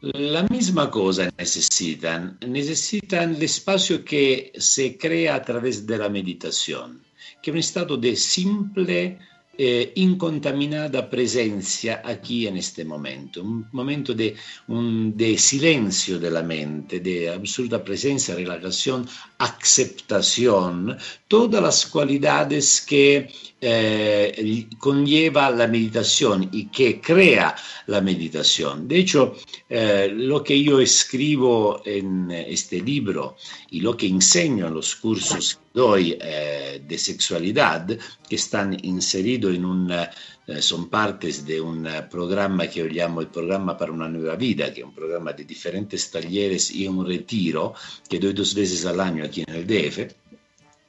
La 0.00 0.44
misma 0.44 0.88
cosa 0.88 1.30
necesitan. 1.36 2.38
Necesitan 2.46 3.34
el 3.34 3.42
espacio 3.42 4.04
que 4.04 4.52
se 4.56 4.96
crea 4.96 5.34
a 5.34 5.42
través 5.42 5.84
de 5.84 5.98
la 5.98 6.08
meditación, 6.08 7.02
que 7.42 7.50
es 7.50 7.54
un 7.54 7.58
estado 7.58 7.96
de 7.96 8.14
simple 8.14 9.18
eh, 9.60 9.92
incontaminada 9.96 11.10
presencia 11.10 12.00
aquí 12.04 12.46
en 12.46 12.58
este 12.58 12.84
momento, 12.84 13.42
un 13.42 13.66
momento 13.72 14.14
de, 14.14 14.36
un, 14.68 15.16
de 15.16 15.36
silencio 15.36 16.20
de 16.20 16.30
la 16.30 16.44
mente, 16.44 17.00
de 17.00 17.28
absoluta 17.28 17.82
presencia, 17.82 18.36
relajación, 18.36 19.04
aceptación, 19.38 20.96
todas 21.26 21.60
las 21.60 21.86
cualidades 21.86 22.80
que 22.80 23.32
eh, 23.60 24.68
conlleva 24.78 25.50
la 25.50 25.66
meditación 25.66 26.48
y 26.52 26.66
que 26.66 27.00
crea 27.00 27.54
la 27.86 28.00
meditación. 28.00 28.86
De 28.86 28.98
hecho, 28.98 29.34
eh, 29.68 30.10
lo 30.14 30.42
que 30.44 30.62
yo 30.62 30.80
escribo 30.80 31.82
en 31.84 32.30
este 32.30 32.80
libro 32.80 33.36
y 33.70 33.80
lo 33.80 33.96
que 33.96 34.06
enseño 34.06 34.68
en 34.68 34.74
los 34.74 34.94
cursos 34.96 35.56
que 35.56 35.78
doy 35.78 36.16
eh, 36.20 36.82
de 36.86 36.98
sexualidad, 36.98 37.86
que 38.28 38.36
están 38.36 38.76
inseridos 38.84 39.54
en 39.54 39.64
un, 39.64 39.90
eh, 39.90 40.62
son 40.62 40.88
partes 40.88 41.44
de 41.44 41.60
un 41.60 41.88
programa 42.10 42.68
que 42.68 42.80
yo 42.80 42.86
llamo 42.86 43.20
el 43.20 43.28
programa 43.28 43.76
para 43.76 43.92
una 43.92 44.08
nueva 44.08 44.36
vida, 44.36 44.72
que 44.72 44.80
es 44.80 44.86
un 44.86 44.94
programa 44.94 45.32
de 45.32 45.44
diferentes 45.44 46.10
talleres 46.10 46.70
y 46.70 46.86
un 46.86 47.06
retiro 47.06 47.74
que 48.08 48.18
doy 48.18 48.32
dos 48.32 48.54
veces 48.54 48.86
al 48.86 49.00
año 49.00 49.24
aquí 49.24 49.44
en 49.46 49.54
el 49.54 49.66
DF. 49.66 50.14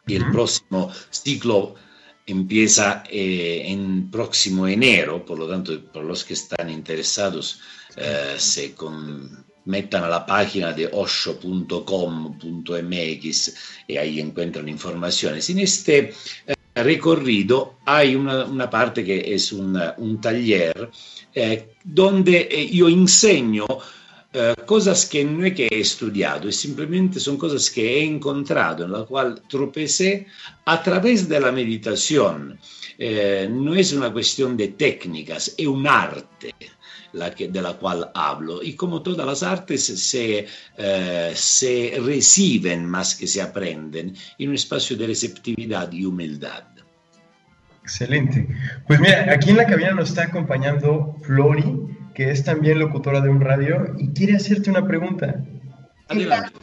Y 0.08 0.15
el 0.15 0.32
próximo 0.32 0.91
ciclo 1.12 1.75
empieza 2.31 3.03
eh, 3.09 3.63
en 3.65 4.09
próximo 4.09 4.67
enero, 4.67 5.25
por 5.25 5.37
lo 5.39 5.47
tanto, 5.47 5.79
por 5.91 6.03
los 6.03 6.23
que 6.23 6.33
están 6.33 6.69
interesados, 6.69 7.59
eh, 7.95 8.35
se 8.37 8.75
metan 9.65 10.03
a 10.03 10.09
la 10.09 10.25
página 10.25 10.73
de 10.73 10.89
osho.com.mx 10.91 11.75
y 13.87 13.97
ahí 13.97 14.19
encuentran 14.19 14.67
informaciones. 14.67 15.49
En 15.49 15.59
este 15.59 16.13
eh, 16.47 16.55
recorrido 16.75 17.79
hay 17.85 18.15
una, 18.15 18.69
parte 18.69 19.03
que 19.03 19.33
es 19.33 19.51
un, 19.51 20.19
taller 20.21 20.89
eh, 21.33 21.75
donde 21.83 22.69
yo 22.71 22.87
enseño 22.89 23.65
Uh, 24.31 24.53
cosas 24.67 25.07
que 25.07 25.25
no 25.25 25.43
es 25.43 25.55
que 25.55 25.67
he 25.71 25.79
estudiado, 25.79 26.51
simplemente 26.51 27.19
son 27.19 27.35
cosas 27.35 27.67
que 27.71 27.97
he 27.97 28.03
encontrado, 28.03 28.85
en 28.85 28.91
la 28.91 29.03
cual 29.03 29.41
tropecé 29.49 30.27
a 30.65 30.83
través 30.83 31.27
de 31.27 31.39
la 31.39 31.51
meditación. 31.51 32.59
Eh, 32.99 33.49
no 33.49 33.73
es 33.73 33.91
una 33.91 34.13
cuestión 34.13 34.55
de 34.55 34.67
técnicas, 34.67 35.55
es 35.57 35.65
un 35.65 35.87
arte. 35.87 36.53
La 37.13 37.33
que, 37.33 37.47
de 37.47 37.59
la 37.59 37.73
cual 37.73 38.11
hablo. 38.13 38.61
Y 38.61 38.75
como 38.75 39.01
todas 39.01 39.25
las 39.25 39.41
artes 39.41 39.83
se, 39.83 40.45
eh, 40.77 41.31
se 41.33 41.99
reciben 41.99 42.85
más 42.85 43.15
que 43.15 43.25
se 43.25 43.41
aprenden 43.41 44.15
en 44.37 44.49
un 44.49 44.53
espacio 44.53 44.95
de 44.95 45.07
receptividad 45.07 45.91
y 45.91 46.05
humildad. 46.05 46.65
Excelente. 47.81 48.47
Pues 48.85 48.99
mira, 48.99 49.25
aquí 49.33 49.49
en 49.49 49.57
la 49.57 49.65
cabina 49.65 49.93
nos 49.93 50.09
está 50.09 50.25
acompañando 50.25 51.17
Flori 51.23 51.97
que 52.13 52.31
es 52.31 52.43
también 52.43 52.79
locutora 52.79 53.21
de 53.21 53.29
un 53.29 53.41
radio 53.41 53.95
y 53.97 54.09
quiere 54.09 54.35
hacerte 54.35 54.69
una 54.69 54.85
pregunta. 54.87 55.43
Adelante. 56.07 56.53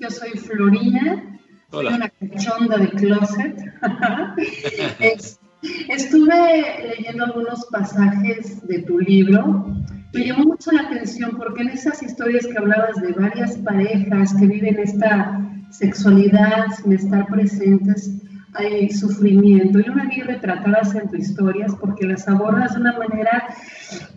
Yo 0.00 0.10
soy 0.10 0.30
Florina, 0.32 1.38
soy 1.70 1.86
una 1.86 2.08
cachonda 2.08 2.76
de 2.78 2.90
closet. 2.90 3.56
estuve 5.88 6.96
leyendo 6.96 7.24
algunos 7.24 7.64
pasajes 7.66 8.66
de 8.66 8.80
tu 8.80 8.98
libro. 8.98 9.66
Me 10.12 10.26
llamó 10.26 10.44
mucho 10.44 10.70
la 10.72 10.82
atención 10.82 11.36
porque 11.36 11.62
en 11.62 11.70
esas 11.70 12.02
historias 12.02 12.46
que 12.46 12.58
hablabas 12.58 12.96
de 12.96 13.12
varias 13.12 13.56
parejas 13.58 14.34
que 14.34 14.46
viven 14.46 14.78
esta 14.78 15.40
sexualidad 15.70 16.66
sin 16.76 16.92
estar 16.92 17.26
presentes, 17.26 18.12
hay 18.54 18.90
sufrimiento. 18.90 19.80
Yo 19.80 19.92
me 19.94 20.06
vi 20.06 20.20
retratadas 20.22 20.94
en 20.94 21.08
tus 21.08 21.20
historias 21.20 21.74
porque 21.80 22.06
las 22.06 22.26
abordas 22.28 22.74
de 22.74 22.80
una 22.80 22.98
manera, 22.98 23.48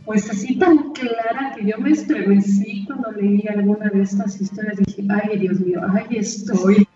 pues 0.05 0.29
así 0.29 0.55
tan 0.55 0.93
clara 0.93 1.53
que 1.55 1.65
yo 1.65 1.77
me 1.79 1.91
estremecí 1.91 2.85
cuando 2.85 3.11
leí 3.11 3.43
alguna 3.47 3.89
de 3.89 4.01
estas 4.01 4.39
historias. 4.39 4.77
Dije, 4.77 5.03
ay, 5.09 5.39
Dios 5.39 5.59
mío, 5.59 5.81
ahí 5.93 6.17
estoy. 6.17 6.87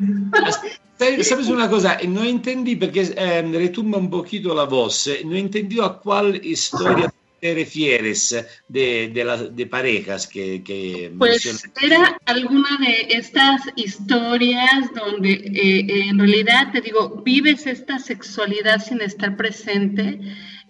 ¿Sabes 1.23 1.49
una 1.49 1.67
cosa? 1.67 1.97
No 2.07 2.23
entendí 2.23 2.75
porque 2.75 3.11
eh, 3.15 3.65
un 3.77 4.09
poquito 4.09 4.53
la 4.53 4.65
voz, 4.65 5.09
no 5.25 5.35
entendí 5.35 5.79
a 5.79 5.89
cuál 5.89 6.35
historia 6.45 7.11
te 7.41 7.55
refieres 7.55 8.35
de, 8.67 9.09
de, 9.11 9.23
las 9.23 9.55
de 9.55 9.65
parejas 9.65 10.27
que, 10.27 10.63
que 10.63 11.11
Pues 11.17 11.65
era 11.81 12.15
alguna 12.25 12.77
de 12.79 13.17
estas 13.17 13.63
historias 13.75 14.93
donde 14.93 15.31
eh, 15.31 16.09
en 16.09 16.19
realidad 16.19 16.71
te 16.71 16.81
digo, 16.81 17.23
vives 17.25 17.65
esta 17.65 17.97
sexualidad 17.97 18.79
sin 18.79 19.01
estar 19.01 19.35
presente 19.35 20.19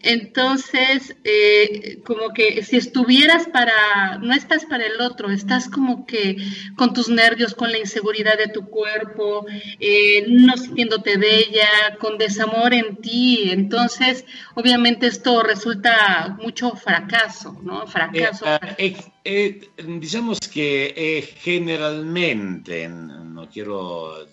entonces, 0.04 1.16
eh, 1.24 2.00
como 2.06 2.34
que 2.34 2.64
si 2.64 2.78
estuvieras 2.78 3.48
para, 3.48 4.18
no 4.20 4.34
estás 4.34 4.66
para 4.66 4.86
el 4.86 5.00
otro, 5.02 5.30
estás 5.30 5.70
como 5.70 6.06
que 6.06 6.38
con 6.76 6.94
tus 6.94 7.10
nervios, 7.10 7.54
con 7.54 7.72
la 7.72 7.78
inseguridad 7.78 8.38
de 8.38 8.48
tu 8.48 8.66
cuerpo, 8.68 9.46
eh, 9.80 10.26
no 10.28 10.58
sintiéndote 10.58 11.18
bella, 11.18 11.98
con 12.00 12.18
desamor 12.18 12.74
en 12.74 12.98
ti. 12.98 13.50
Entonces, 13.52 14.26
obviamente 14.56 15.08
esto 15.08 15.44
resulta 15.44 16.38
mucho 16.42 16.76
fracaso, 16.76 17.60
¿no? 17.64 17.88
Fracaso. 17.88 18.46
Eh, 18.78 18.96
eh, 19.24 19.70
digamos 19.78 20.40
que 20.40 20.94
eh, 20.98 21.22
generalmente, 21.22 22.88
no 22.90 23.48
quiero 23.50 24.28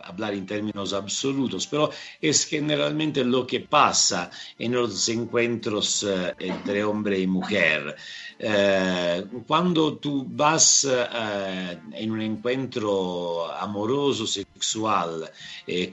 hablar 0.00 0.34
en 0.34 0.46
términos 0.46 0.92
absolutos, 0.92 1.66
pero 1.66 1.90
es 2.20 2.46
generalmente 2.46 3.24
lo 3.24 3.46
que 3.46 3.60
pasa 3.60 4.30
en 4.58 4.72
los 4.72 5.08
encuentros 5.08 6.02
eh, 6.02 6.34
entre 6.38 6.84
hombre 6.84 7.18
y 7.18 7.26
mujer. 7.26 7.96
cuando 9.46 9.96
tú 9.96 10.26
vas 10.28 10.86
en 11.92 12.10
un 12.10 12.20
encuentro 12.20 13.50
amoroso, 13.50 14.26
sexual, 14.26 15.30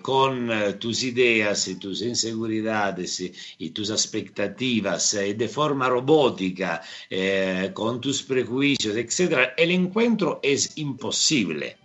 con 0.02 0.52
tus 0.78 1.04
ideas 1.04 1.68
y 1.70 1.76
tus 1.76 2.02
inseguridades 2.02 3.22
y, 3.58 3.70
tus 3.70 3.90
expectativas 3.90 5.12
de 5.14 5.48
forma 5.48 5.88
robótica, 5.88 6.82
con 7.74 8.02
tus 8.02 8.24
prejuicios, 8.24 8.96
etc., 8.98 9.54
el 9.58 9.72
encuentro 9.72 10.40
es 10.44 10.78
imposible. 10.78 11.78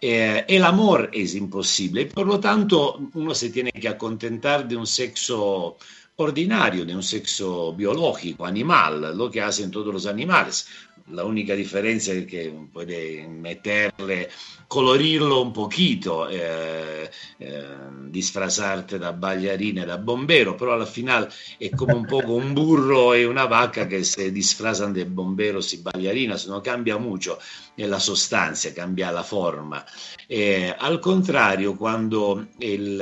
Eh, 0.00 0.44
el 0.46 0.64
amor 0.64 1.10
es 1.12 1.34
imposible, 1.34 2.06
por 2.06 2.26
lo 2.26 2.38
tanto 2.38 3.00
uno 3.14 3.34
se 3.34 3.50
tiene 3.50 3.72
que 3.72 3.88
acontentar 3.88 4.66
de 4.68 4.76
un 4.76 4.86
sexo 4.86 5.76
ordinario, 6.16 6.84
de 6.84 6.94
un 6.94 7.02
sexo 7.02 7.72
biológico, 7.74 8.46
animal, 8.46 9.16
lo 9.16 9.30
que 9.30 9.40
hacen 9.40 9.70
todos 9.70 9.92
los 9.92 10.06
animales. 10.06 10.66
La 11.10 11.24
única 11.24 11.54
diferencia 11.54 12.14
es 12.14 12.26
que 12.26 12.52
puede 12.72 13.26
meterle, 13.26 14.28
colorirlo 14.66 15.40
un 15.40 15.52
poquito, 15.52 16.28
eh, 16.30 17.10
eh, 17.38 17.64
disfrazarte 18.06 18.98
da 18.98 19.12
bailarina, 19.12 19.86
da 19.86 19.96
bombero, 19.96 20.56
pero 20.56 20.74
al 20.74 20.86
final 20.86 21.28
es 21.58 21.70
como 21.72 21.96
un 21.96 22.06
poco 22.06 22.34
un 22.34 22.54
burro 22.54 23.16
y 23.16 23.24
una 23.24 23.46
vaca 23.46 23.88
que 23.88 24.04
se 24.04 24.30
disfrazan 24.30 24.92
de 24.92 25.04
bomberos 25.04 25.72
y 25.74 25.82
bailarinas, 25.82 26.46
no 26.46 26.62
cambia 26.62 26.98
mucho 26.98 27.38
la 27.76 28.00
sustancia, 28.00 28.74
cambia 28.74 29.12
la 29.12 29.22
forma. 29.22 29.84
Eh, 30.28 30.74
al 30.78 31.00
contrario, 31.00 31.76
cuando 31.76 32.48
el 32.58 33.00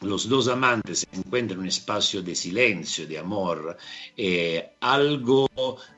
los 0.00 0.28
dos 0.28 0.48
amantes 0.48 1.06
encuentran 1.12 1.58
en 1.58 1.62
un 1.62 1.68
espacio 1.68 2.22
de 2.22 2.34
silencio, 2.34 3.06
de 3.06 3.18
amor, 3.18 3.76
eh, 4.16 4.74
algo 4.80 5.48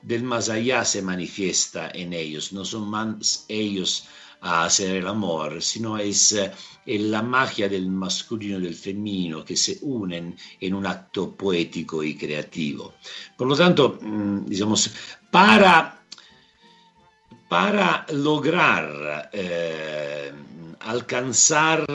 del 0.03 0.23
más 0.23 0.49
allá 0.49 0.85
se 0.85 1.03
manifiesta 1.03 1.91
en 1.93 2.13
ellos. 2.13 2.53
No 2.53 2.65
son 2.65 2.89
más 2.89 3.45
ellos 3.49 4.07
a 4.43 4.65
hacer 4.65 4.97
el 4.97 5.07
amor, 5.07 5.61
sino 5.63 5.99
es 5.99 6.33
eh, 6.33 6.51
la 6.87 7.23
magia 7.23 7.69
del 7.69 7.89
masculino 7.89 8.59
y 8.59 8.63
del 8.63 8.75
femenino 8.75 9.45
que 9.45 9.57
se 9.57 9.79
unen 9.83 10.35
en 10.61 10.75
un 10.75 10.87
acto 10.87 11.37
poético 11.37 12.03
y 12.03 12.17
creativo. 12.17 12.95
Por 13.37 13.49
lo 13.49 13.57
tanto, 13.57 13.99
mm, 14.01 14.47
digamos, 14.47 14.91
para, 15.31 16.03
para 17.49 18.07
lograr 18.13 19.31
eh, 19.33 20.33
alcanzar 20.81 21.87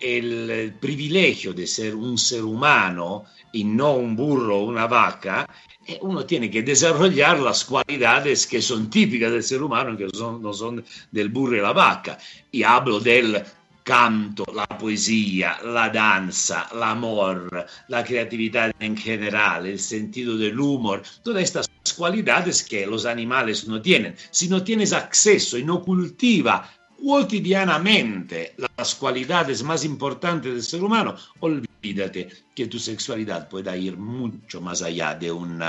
el 0.00 0.74
privilegio 0.80 1.52
de 1.52 1.66
ser 1.66 1.94
un 1.94 2.16
ser 2.18 2.44
humano 2.44 3.24
y 3.52 3.64
no 3.64 3.94
un 3.94 4.14
burro 4.14 4.58
o 4.58 4.64
una 4.64 4.86
vaca, 4.86 5.48
eh, 5.86 5.98
uno 6.02 6.24
tiene 6.26 6.50
que 6.50 6.62
desarrollar 6.62 7.40
las 7.40 7.64
cualidades 7.64 8.46
que 8.46 8.60
son 8.60 8.90
típicas 8.90 9.32
del 9.32 9.42
ser 9.42 9.62
humano, 9.62 9.96
que 9.96 10.08
son, 10.10 10.42
no 10.42 10.52
son 10.52 10.84
del 11.10 11.30
burro 11.30 11.56
y 11.56 11.60
la 11.60 11.72
vaca. 11.72 12.18
Y 12.52 12.62
hablo 12.62 13.00
del 13.00 13.42
canto, 13.82 14.44
la 14.54 14.66
poesía, 14.66 15.58
la 15.64 15.88
danza, 15.88 16.68
el 16.74 16.82
amor, 16.82 17.66
la 17.88 18.04
creatividad 18.04 18.70
en 18.78 18.98
general, 18.98 19.64
el 19.64 19.78
sentido 19.78 20.36
del 20.36 20.60
humor, 20.60 21.02
todas 21.22 21.42
estas 21.42 21.70
cualidades 21.96 22.62
que 22.62 22.86
los 22.86 23.06
animales 23.06 23.66
no 23.66 23.80
tienen. 23.80 24.14
Si 24.30 24.46
no 24.46 24.62
tienes 24.62 24.92
acceso 24.92 25.56
y 25.56 25.64
no 25.64 25.82
cultiva 25.82 26.70
cotidianamente 27.04 28.54
las 28.76 28.94
cualidades 28.94 29.62
más 29.62 29.84
importantes 29.84 30.52
del 30.52 30.62
ser 30.62 30.82
humano, 30.82 31.14
olvídate 31.40 32.28
que 32.54 32.66
tu 32.66 32.78
sexualidad 32.78 33.48
pueda 33.48 33.76
ir 33.76 33.96
mucho 33.96 34.60
más 34.60 34.82
allá 34.82 35.14
de 35.14 35.30
un 35.30 35.62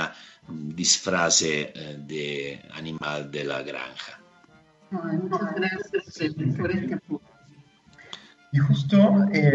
disfraz 0.48 1.42
eh, 1.42 1.72
de 2.06 2.60
animal 2.74 3.30
de 3.30 3.44
la 3.44 3.62
granja. 3.62 4.20
muchas 4.90 5.54
gracias 5.54 6.56
por 6.56 6.70
este 6.70 6.98
Y 8.52 8.58
justo 8.58 9.24
eh, 9.32 9.52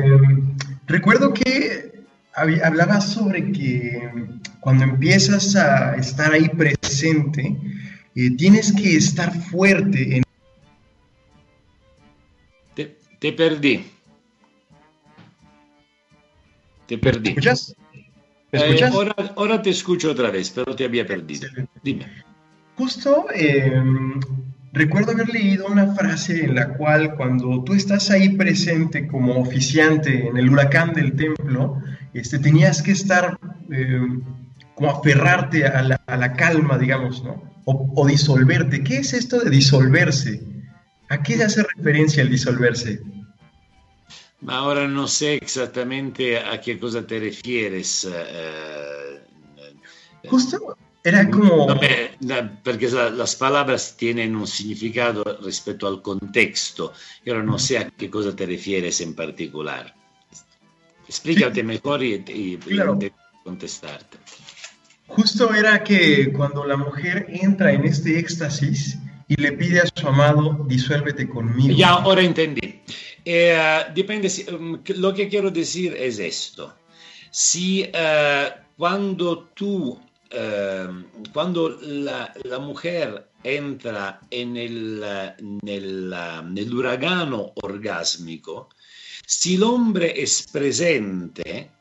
recuerdo 0.87 1.33
que 1.33 2.05
hablabas 2.33 3.13
sobre 3.13 3.51
que 3.51 4.09
cuando 4.59 4.83
empiezas 4.85 5.55
a 5.55 5.95
estar 5.95 6.33
ahí 6.33 6.49
presente, 6.49 7.55
eh, 8.15 8.35
tienes 8.37 8.71
que 8.73 8.95
estar 8.95 9.33
fuerte 9.33 10.17
en 10.17 10.24
Te 13.19 13.33
perdí. 13.33 13.85
Te 16.87 16.97
perdí. 16.97 17.21
¿Me 17.21 17.29
escuchas? 17.29 17.75
¿Me 18.51 18.59
escuchas? 18.59 18.91
Eh, 18.91 18.95
ahora, 18.95 19.15
ahora, 19.35 19.61
te 19.61 19.69
escucho 19.69 20.11
otra 20.11 20.29
vez, 20.29 20.51
pero 20.51 20.75
te 20.75 20.85
había 20.85 21.05
perdido. 21.05 21.47
Dime. 21.83 22.05
Justo 22.75 23.27
eh, 23.33 23.81
recuerdo 24.73 25.13
haber 25.13 25.29
leído 25.29 25.67
una 25.67 25.93
frase 25.95 26.43
en 26.43 26.55
la 26.55 26.73
cual 26.73 27.15
cuando 27.15 27.63
tú 27.63 27.73
estás 27.73 28.11
ahí 28.11 28.29
presente 28.29 29.07
como 29.07 29.39
oficiante 29.39 30.27
en 30.27 30.37
el 30.37 30.49
huracán 30.49 30.93
del 30.93 31.15
templo, 31.15 31.81
este, 32.13 32.37
tenías 32.39 32.81
que 32.81 32.91
estar 32.91 33.39
eh, 33.71 34.01
como 34.75 34.91
aferrarte 34.91 35.65
a 35.65 35.81
la, 35.81 36.01
a 36.05 36.17
la, 36.17 36.33
calma, 36.33 36.77
digamos, 36.77 37.23
¿no? 37.23 37.41
O, 37.63 37.93
o 37.95 38.05
disolverte. 38.05 38.83
¿Qué 38.83 38.97
es 38.97 39.13
esto 39.13 39.39
de 39.39 39.49
disolverse? 39.49 40.54
¿A 41.09 41.21
qué 41.21 41.43
hace 41.43 41.63
referencia 41.75 42.23
el 42.23 42.31
disolverse? 42.31 43.01
Ahora 44.47 44.87
no 44.87 45.07
sé 45.07 45.35
exactamente 45.35 46.37
a 46.37 46.59
qué 46.61 46.79
cosa 46.79 47.05
te 47.05 47.19
refieres. 47.19 48.05
Eh, 48.05 49.21
eh, 49.57 50.27
Justo 50.27 50.77
era 51.03 51.29
como... 51.29 51.67
Porque 52.63 52.89
las 52.89 53.35
palabras 53.35 53.95
tienen 53.97 54.35
un 54.35 54.47
significado 54.47 55.23
respecto 55.41 55.87
al 55.87 56.01
contexto. 56.01 56.93
Yo 57.23 57.41
no 57.41 57.59
sé 57.59 57.77
a 57.77 57.89
qué 57.89 58.09
cosa 58.09 58.35
te 58.35 58.45
refieres 58.45 59.01
en 59.01 59.13
particular. 59.13 59.95
Explícate 61.07 61.63
mejor 61.63 62.03
y, 62.03 62.23
y, 62.27 62.57
claro. 62.57 62.97
y 62.99 63.11
contestarte. 63.43 64.17
Justo 65.07 65.53
era 65.53 65.83
que 65.83 66.33
cuando 66.33 66.65
la 66.65 66.77
mujer 66.77 67.27
entra 67.29 67.71
en 67.71 67.85
este 67.85 68.17
éxtasis, 68.17 68.97
y 69.27 69.35
le 69.35 69.51
pide 69.53 69.81
a 69.81 69.87
su 69.87 70.07
amado, 70.07 70.65
disuélvete 70.67 71.27
conmigo. 71.27 71.75
Ya, 71.75 71.89
ahora 71.89 72.21
entendí. 72.21 72.81
Eh, 73.23 73.83
depende, 73.95 74.29
si, 74.29 74.45
um, 74.51 74.79
lo 74.97 75.13
que 75.13 75.27
quiero 75.27 75.49
decir 75.49 75.95
es 75.97 76.19
esto. 76.19 76.73
Si 77.31 77.83
uh, 77.83 78.51
cuando 78.77 79.49
tú, 79.55 79.99
uh, 80.31 81.29
cuando 81.33 81.69
la, 81.81 82.31
la, 82.43 82.59
mujer 82.59 83.27
entra 83.43 84.19
en 84.29 84.55
el, 84.55 85.03
nel, 85.63 86.13
nel 86.45 86.73
uragano 86.73 87.51
orgásmico, 87.55 88.69
si 89.25 89.55
el 89.55 89.63
hombre 89.63 90.13
es 90.15 90.47
presente, 90.51 91.71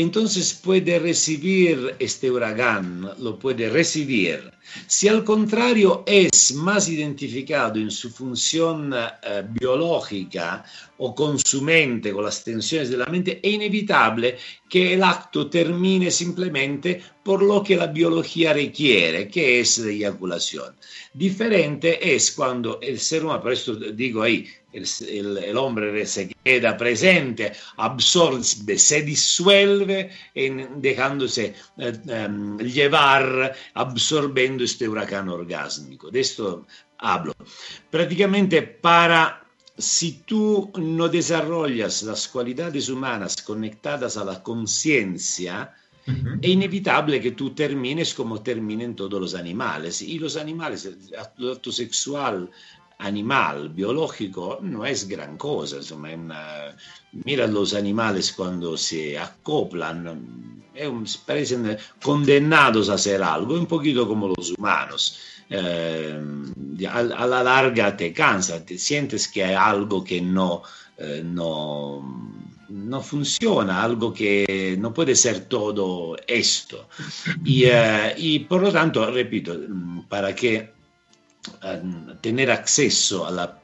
entonces 0.00 0.52
puede 0.54 0.98
recibir 0.98 1.96
este 1.98 2.30
huracán, 2.30 3.10
lo 3.18 3.38
puede 3.38 3.68
recibir. 3.68 4.52
Si 4.86 5.08
al 5.08 5.24
contrario 5.24 6.04
es 6.06 6.52
más 6.54 6.88
identificado 6.88 7.78
en 7.78 7.90
su 7.90 8.10
función 8.10 8.92
eh, 8.94 9.44
biológica 9.48 10.62
o 10.98 11.14
con 11.14 11.38
su 11.38 11.62
mente, 11.62 12.12
con 12.12 12.24
las 12.24 12.44
tensiones 12.44 12.90
de 12.90 12.98
la 12.98 13.06
mente, 13.06 13.40
es 13.42 13.54
inevitable 13.54 14.36
que 14.68 14.92
el 14.94 15.02
acto 15.02 15.48
termine 15.48 16.10
simplemente 16.10 17.02
por 17.22 17.42
lo 17.42 17.62
que 17.62 17.76
la 17.76 17.86
biología 17.86 18.52
requiere, 18.52 19.28
que 19.28 19.60
es 19.60 19.78
la 19.78 19.90
eyaculación. 19.90 20.74
Diferente 21.14 22.14
es 22.14 22.32
cuando 22.32 22.78
el 22.82 23.00
ser 23.00 23.24
humano, 23.24 23.42
por 23.42 23.52
esto 23.52 23.74
digo 23.74 24.22
ahí, 24.22 24.46
el, 24.78 24.86
el, 25.08 25.38
el, 25.38 25.56
hombre 25.56 26.06
se 26.06 26.28
queda 26.28 26.76
presente, 26.76 27.52
absorbe, 27.76 28.78
se 28.78 29.02
disuelve 29.02 30.10
en, 30.34 30.80
dejándose 30.80 31.54
eh, 31.76 32.26
um, 32.28 32.58
llevar, 32.58 33.54
absorbiendo 33.74 34.64
este 34.64 34.88
huracán 34.88 35.28
orgásmico. 35.28 36.10
De 36.10 36.20
esto 36.20 36.66
hablo. 36.98 37.34
Prácticamente 37.90 38.62
para 38.62 39.44
si 39.78 40.24
tú 40.26 40.72
no 40.76 41.08
desarrollas 41.08 42.02
las 42.02 42.26
cualidades 42.26 42.88
humanas 42.88 43.36
conectadas 43.42 44.16
a 44.16 44.24
la 44.24 44.42
conciencia, 44.42 45.72
es 46.40 46.48
inevitable 46.48 47.20
que 47.20 47.32
tú 47.32 47.54
termines 47.54 48.14
como 48.14 48.42
terminan 48.42 48.96
todos 48.96 49.20
los 49.20 49.34
animales. 49.34 50.00
Y 50.00 50.18
los 50.18 50.36
animales, 50.36 50.86
el 50.86 51.14
acto 51.14 51.70
sexual 51.70 52.50
animal, 52.98 53.70
biológico, 53.70 54.58
no 54.62 54.84
es 54.84 55.08
gran 55.08 55.36
cosa. 55.36 55.76
Insomma, 55.76 56.14
una... 56.14 56.76
mira 57.24 57.46
los 57.46 57.74
animales 57.74 58.32
cuando 58.32 58.76
se 58.76 59.18
acoplan, 59.18 60.06
un, 60.08 61.06
parecen 61.26 61.76
condenados 62.02 62.90
a 62.90 62.94
hacer 62.94 63.22
algo, 63.22 63.54
un 63.54 63.66
poquito 63.66 64.06
como 64.06 64.28
los 64.28 64.52
humanos. 64.56 65.18
Eh, 65.50 66.20
a, 66.90 67.02
la 67.02 67.42
larga 67.42 67.96
te 67.96 68.12
cansa, 68.12 68.64
te 68.64 68.76
sientes 68.76 69.28
que 69.28 69.44
hay 69.44 69.54
algo 69.54 70.04
que 70.04 70.20
no, 70.20 70.62
eh, 70.98 71.22
no, 71.24 72.44
no, 72.68 73.00
funciona, 73.00 73.82
algo 73.82 74.12
que 74.12 74.76
no 74.78 74.92
puede 74.92 75.14
ser 75.14 75.46
todo 75.46 76.16
esto. 76.26 76.88
Y, 77.44 77.64
eh, 77.64 78.14
y 78.18 78.40
por 78.40 78.60
lo 78.60 78.72
tanto, 78.72 79.10
repito, 79.10 79.56
para 80.08 80.34
que 80.34 80.77
tener 82.20 82.50
acceso 82.50 83.26
a, 83.26 83.30
la, 83.30 83.62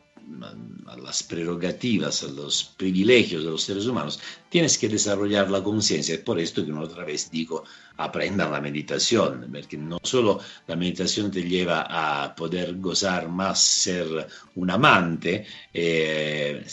a, 0.87 0.97
las 0.97 1.23
prerrogativas, 1.23 2.23
a 2.23 2.29
los 2.29 2.65
privilegios 2.77 3.45
de 3.45 3.51
los 3.51 3.63
seres 3.63 3.87
humanos, 3.87 4.21
tienes 4.49 4.79
que 4.79 4.89
desarrollar 4.89 5.51
la 5.51 5.63
conciencia. 5.63 6.15
Es 6.15 6.21
por 6.21 6.39
esto 6.39 6.65
que 6.65 6.73
una 6.73 6.83
otra 6.83 7.05
vez 7.05 7.31
digo, 7.31 7.65
aprendan 7.97 8.53
la 8.53 8.61
meditación, 8.61 9.49
porque 9.53 9.77
no 9.77 9.99
solo 10.03 10.41
la 10.67 10.77
meditación 10.77 11.31
te 11.31 11.43
lleva 11.43 11.87
a 11.89 12.35
poder 12.35 12.79
gozar 12.79 13.29
más 13.29 13.61
ser 13.61 14.27
un 14.55 14.71
amante, 14.71 15.47
eh, 15.73 16.65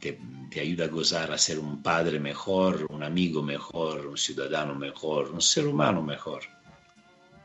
te, 0.00 0.18
te 0.50 0.60
ayuda 0.60 0.84
a 0.84 0.88
gozar 0.88 1.32
a 1.32 1.38
ser 1.38 1.58
un 1.58 1.82
padre 1.82 2.18
mejor, 2.20 2.86
un 2.90 3.02
amigo 3.02 3.42
mejor, 3.42 4.06
un 4.06 4.16
ciudadano 4.16 4.74
mejor, 4.74 5.30
un 5.30 5.40
ser 5.40 5.66
humano 5.66 6.02
mejor. 6.02 6.42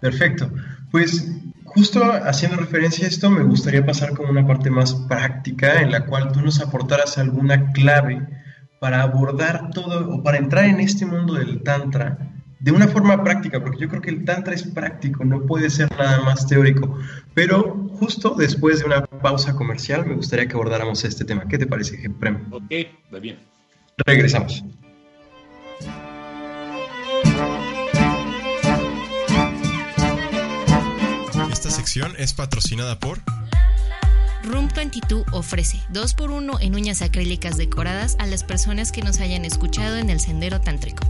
Perfecto. 0.05 0.51
Pues 0.91 1.31
justo 1.63 2.03
haciendo 2.03 2.57
referencia 2.57 3.05
a 3.05 3.09
esto, 3.09 3.31
me 3.31 3.41
gustaría 3.41 3.83
pasar 3.83 4.13
con 4.13 4.29
una 4.29 4.45
parte 4.45 4.69
más 4.69 4.93
práctica 4.93 5.81
en 5.81 5.89
la 5.89 6.05
cual 6.05 6.31
tú 6.31 6.41
nos 6.41 6.61
aportaras 6.61 7.17
alguna 7.17 7.71
clave 7.71 8.21
para 8.79 9.01
abordar 9.01 9.71
todo 9.71 10.07
o 10.11 10.21
para 10.21 10.37
entrar 10.37 10.65
en 10.65 10.79
este 10.79 11.07
mundo 11.07 11.33
del 11.33 11.63
Tantra 11.63 12.19
de 12.59 12.71
una 12.71 12.87
forma 12.87 13.23
práctica, 13.23 13.59
porque 13.63 13.79
yo 13.79 13.89
creo 13.89 14.01
que 14.03 14.11
el 14.11 14.25
Tantra 14.25 14.53
es 14.53 14.61
práctico, 14.61 15.25
no 15.25 15.41
puede 15.47 15.71
ser 15.71 15.89
nada 15.97 16.21
más 16.21 16.45
teórico. 16.45 16.99
Pero 17.33 17.89
justo 17.93 18.35
después 18.37 18.79
de 18.79 18.85
una 18.85 19.07
pausa 19.07 19.55
comercial, 19.55 20.05
me 20.05 20.13
gustaría 20.13 20.47
que 20.47 20.53
abordáramos 20.53 21.03
este 21.03 21.25
tema. 21.25 21.47
¿Qué 21.47 21.57
te 21.57 21.65
parece, 21.65 21.97
Prem? 22.19 22.45
Ok, 22.53 22.71
va 23.11 23.17
bien. 23.17 23.39
Regresamos. 24.05 24.63
Sección 31.85 32.15
es 32.17 32.33
patrocinada 32.33 32.97
por 32.97 33.21
Room 34.43 34.69
22 34.75 35.23
ofrece 35.33 35.77
2x1 35.93 36.57
en 36.61 36.73
uñas 36.73 37.03
acrílicas 37.03 37.57
decoradas 37.57 38.15
a 38.17 38.25
las 38.25 38.43
personas 38.43 38.91
que 38.91 39.03
nos 39.03 39.19
hayan 39.19 39.45
escuchado 39.45 39.97
en 39.97 40.09
el 40.09 40.19
sendero 40.19 40.59
tántrico. 40.59 41.03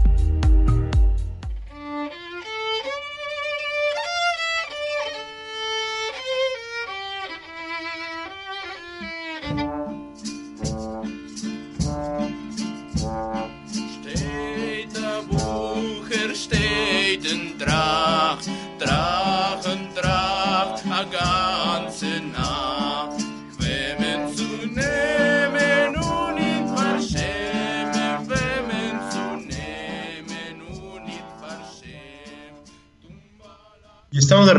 Estamos 34.26 34.48
de 34.48 34.54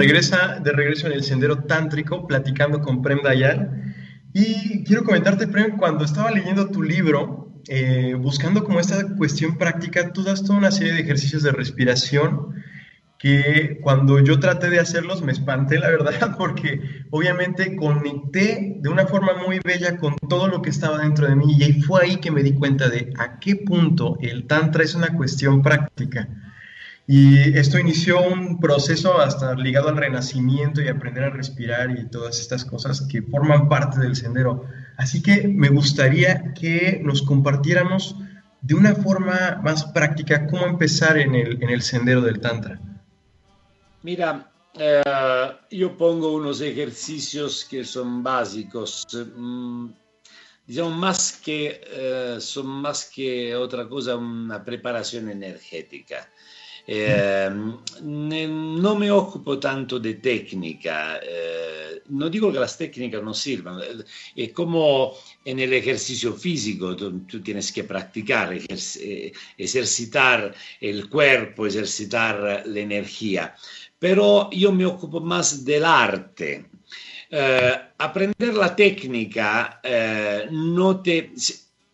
regreso, 0.71 1.07
en 1.07 1.11
el 1.11 1.23
sendero 1.23 1.65
tántrico, 1.65 2.25
platicando 2.25 2.79
con 2.79 3.01
Prem 3.01 3.21
Dayal. 3.21 3.93
Y 4.31 4.85
quiero 4.85 5.03
comentarte, 5.03 5.45
Prem, 5.45 5.75
cuando 5.75 6.05
estaba 6.05 6.31
leyendo 6.31 6.69
tu 6.69 6.81
libro, 6.81 7.51
eh, 7.67 8.15
buscando 8.17 8.63
como 8.63 8.79
esta 8.79 9.13
cuestión 9.17 9.57
práctica, 9.57 10.13
tú 10.13 10.23
das 10.23 10.43
toda 10.43 10.57
una 10.57 10.71
serie 10.71 10.93
de 10.93 11.01
ejercicios 11.01 11.43
de 11.43 11.51
respiración 11.51 12.55
que 13.19 13.79
cuando 13.81 14.23
yo 14.23 14.39
traté 14.39 14.69
de 14.69 14.79
hacerlos 14.79 15.21
me 15.21 15.33
espanté, 15.33 15.79
la 15.79 15.89
verdad, 15.89 16.13
porque 16.37 16.79
obviamente 17.09 17.75
conecté 17.75 18.77
de 18.79 18.87
una 18.87 19.05
forma 19.05 19.33
muy 19.45 19.59
bella 19.59 19.97
con 19.97 20.15
todo 20.29 20.47
lo 20.47 20.61
que 20.61 20.69
estaba 20.69 20.99
dentro 20.99 21.27
de 21.27 21.35
mí 21.35 21.57
y 21.59 21.81
fue 21.81 22.03
ahí 22.03 22.17
que 22.21 22.31
me 22.31 22.41
di 22.41 22.53
cuenta 22.53 22.87
de 22.87 23.11
a 23.19 23.37
qué 23.37 23.57
punto 23.57 24.17
el 24.21 24.47
tantra 24.47 24.85
es 24.85 24.95
una 24.95 25.09
cuestión 25.09 25.61
práctica 25.61 26.29
y 27.09 27.57
esto 27.57 27.79
inició 27.79 28.21
un 28.21 28.59
proceso 28.59 29.17
hasta 29.21 29.55
ligado 29.55 29.87
al 29.87 29.95
renacimiento 29.95 30.81
y 30.81 30.89
aprender 30.89 31.23
a 31.23 31.29
respirar 31.29 31.97
y 31.97 32.09
todas 32.09 32.37
estas 32.41 32.65
cosas 32.65 33.01
que 33.09 33.21
forman 33.21 33.69
parte 33.69 34.01
del 34.01 34.17
sendero. 34.17 34.65
Así 34.97 35.21
que 35.21 35.47
me 35.47 35.69
gustaría 35.69 36.53
que 36.53 36.99
nos 37.01 37.21
compartiéramos 37.21 38.17
de 38.61 38.75
una 38.75 38.93
forma 38.93 39.61
más 39.63 39.85
práctica 39.85 40.47
cómo 40.47 40.65
empezar 40.65 41.17
en 41.17 41.33
el, 41.33 41.63
en 41.63 41.69
el 41.69 41.81
sendero 41.81 42.19
del 42.19 42.41
Tantra. 42.41 42.77
Mira, 44.03 44.51
eh, 44.73 45.01
yo 45.71 45.97
pongo 45.97 46.33
unos 46.33 46.59
ejercicios 46.59 47.65
que 47.69 47.85
son 47.85 48.21
básicos. 48.21 49.07
Mm, 49.35 49.91
más 50.91 51.39
que, 51.43 51.81
eh, 51.89 52.37
son 52.41 52.67
más 52.67 53.09
que 53.13 53.55
otra 53.55 53.87
cosa 53.87 54.17
una 54.17 54.63
preparación 54.65 55.29
energética. 55.29 56.29
Eh, 56.89 57.49
no 58.01 58.95
me 58.95 59.11
ocupo 59.11 59.59
tanto 59.59 59.99
de 59.99 60.13
técnica, 60.13 61.19
eh, 61.21 62.01
no 62.07 62.29
digo 62.29 62.49
que 62.49 62.59
las 62.61 62.77
técnicas 62.77 63.21
no 63.21 63.33
sirvan, 63.33 63.81
eh, 64.33 64.53
como 64.53 65.13
en 65.43 65.59
el 65.59 65.73
ejercicio 65.73 66.31
físico, 66.31 66.95
tú, 66.95 67.41
tienes 67.43 67.73
que 67.73 67.83
practicar, 67.83 68.57
ejercitar 69.57 70.55
el 70.79 71.09
cuerpo, 71.09 71.67
ejercitar 71.67 72.63
la 72.65 72.79
energía, 72.79 73.53
pero 73.99 74.49
yo 74.51 74.71
me 74.71 74.85
ocupo 74.85 75.19
más 75.19 75.65
del 75.65 75.83
arte. 75.83 76.67
aprender 77.97 78.53
la 78.53 78.73
técnica 78.73 79.81
no 80.51 81.01
te... 81.01 81.33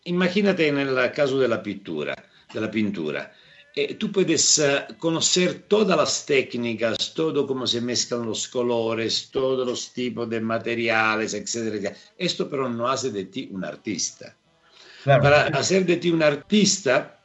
Imagínate 0.04 0.68
en 0.68 0.78
el 0.78 1.12
caso 1.12 1.40
de 1.40 1.48
la 1.48 1.60
pintura, 1.62 2.14
de 2.52 2.68
pintura 2.68 3.32
eh, 3.74 3.94
tú 3.94 4.12
puedes 4.12 4.62
conocer 4.98 5.64
todas 5.68 5.96
las 5.96 6.26
técnicas, 6.26 7.12
todo 7.14 7.46
cómo 7.46 7.66
se 7.66 7.80
mezclan 7.80 8.26
los 8.26 8.48
colores, 8.48 9.30
todos 9.30 9.66
los 9.66 9.92
tipos 9.92 10.28
de 10.28 10.40
materiales, 10.40 11.34
etc. 11.34 11.94
Esto 12.16 12.48
pero 12.48 12.68
no 12.68 12.88
hace 12.88 13.10
de 13.10 13.24
ti 13.24 13.48
un 13.50 13.64
artista. 13.64 14.36
Para 15.04 15.48
hacer 15.48 15.84
de 15.84 15.96
ti 15.96 16.10
un 16.10 16.22
artista 16.22 17.20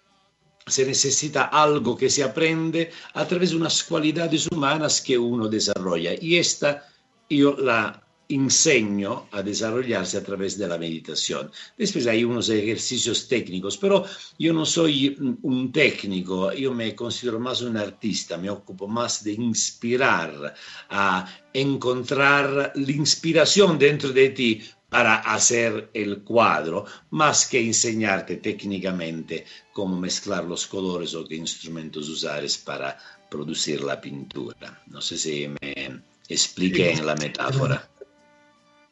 se 0.68 0.86
necesita 0.86 1.45
algo 1.45 1.97
que 1.97 2.10
se 2.10 2.24
aprende 2.24 2.91
a 3.14 3.26
través 3.26 3.52
de 3.52 3.56
unas 3.56 3.84
cualidades 3.84 4.47
humanas 4.52 5.02
que 5.02 5.18
uno 5.18 5.47
desarrolla. 5.47 6.12
Y 6.20 6.38
esta 6.38 6.88
yo 7.30 7.56
la 7.58 8.04
enseño 8.30 9.27
a 9.32 9.41
desarrollarse 9.41 10.17
a 10.17 10.23
través 10.23 10.57
de 10.57 10.67
la 10.67 10.77
meditación. 10.77 11.51
Después 11.75 12.05
hay 12.05 12.23
unos 12.23 12.49
ejercicios 12.49 13.27
técnicos, 13.27 13.77
pero 13.77 14.05
yo 14.38 14.53
no 14.53 14.65
soy 14.65 15.17
un 15.41 15.71
técnico, 15.71 16.53
yo 16.53 16.73
me 16.73 16.95
considero 16.95 17.39
más 17.39 17.61
un 17.61 17.75
artista, 17.75 18.38
me 18.38 18.51
ocupo 18.51 18.88
más 18.88 19.23
de 19.23 19.34
inspirar, 19.34 20.53
a 20.89 21.27
encontrar 21.51 22.71
la 22.75 22.91
inspiración 22.91 23.80
dentro 23.80 24.11
de 24.11 24.30
ti 24.30 24.61
para 24.89 25.15
hacer 25.15 25.89
el 25.93 26.23
cuadro, 26.23 26.86
más 27.11 27.47
que 27.47 27.59
enseñarte 27.59 28.38
técnicamente 28.38 29.45
cómo 29.73 29.99
mezclar 29.99 30.45
los 30.45 30.67
colores 30.67 31.15
o 31.15 31.27
qué 31.27 31.36
instrumentos 31.36 32.09
usar 32.09 32.43
para 32.63 32.97
producir 33.30 33.82
la 33.82 33.99
pintura. 33.99 34.84
No 34.88 35.01
sé 35.01 35.17
si 35.17 35.47
me 35.47 36.01
expliqué 36.27 36.91
en 36.91 37.05
la 37.05 37.15
metáfora. 37.15 37.89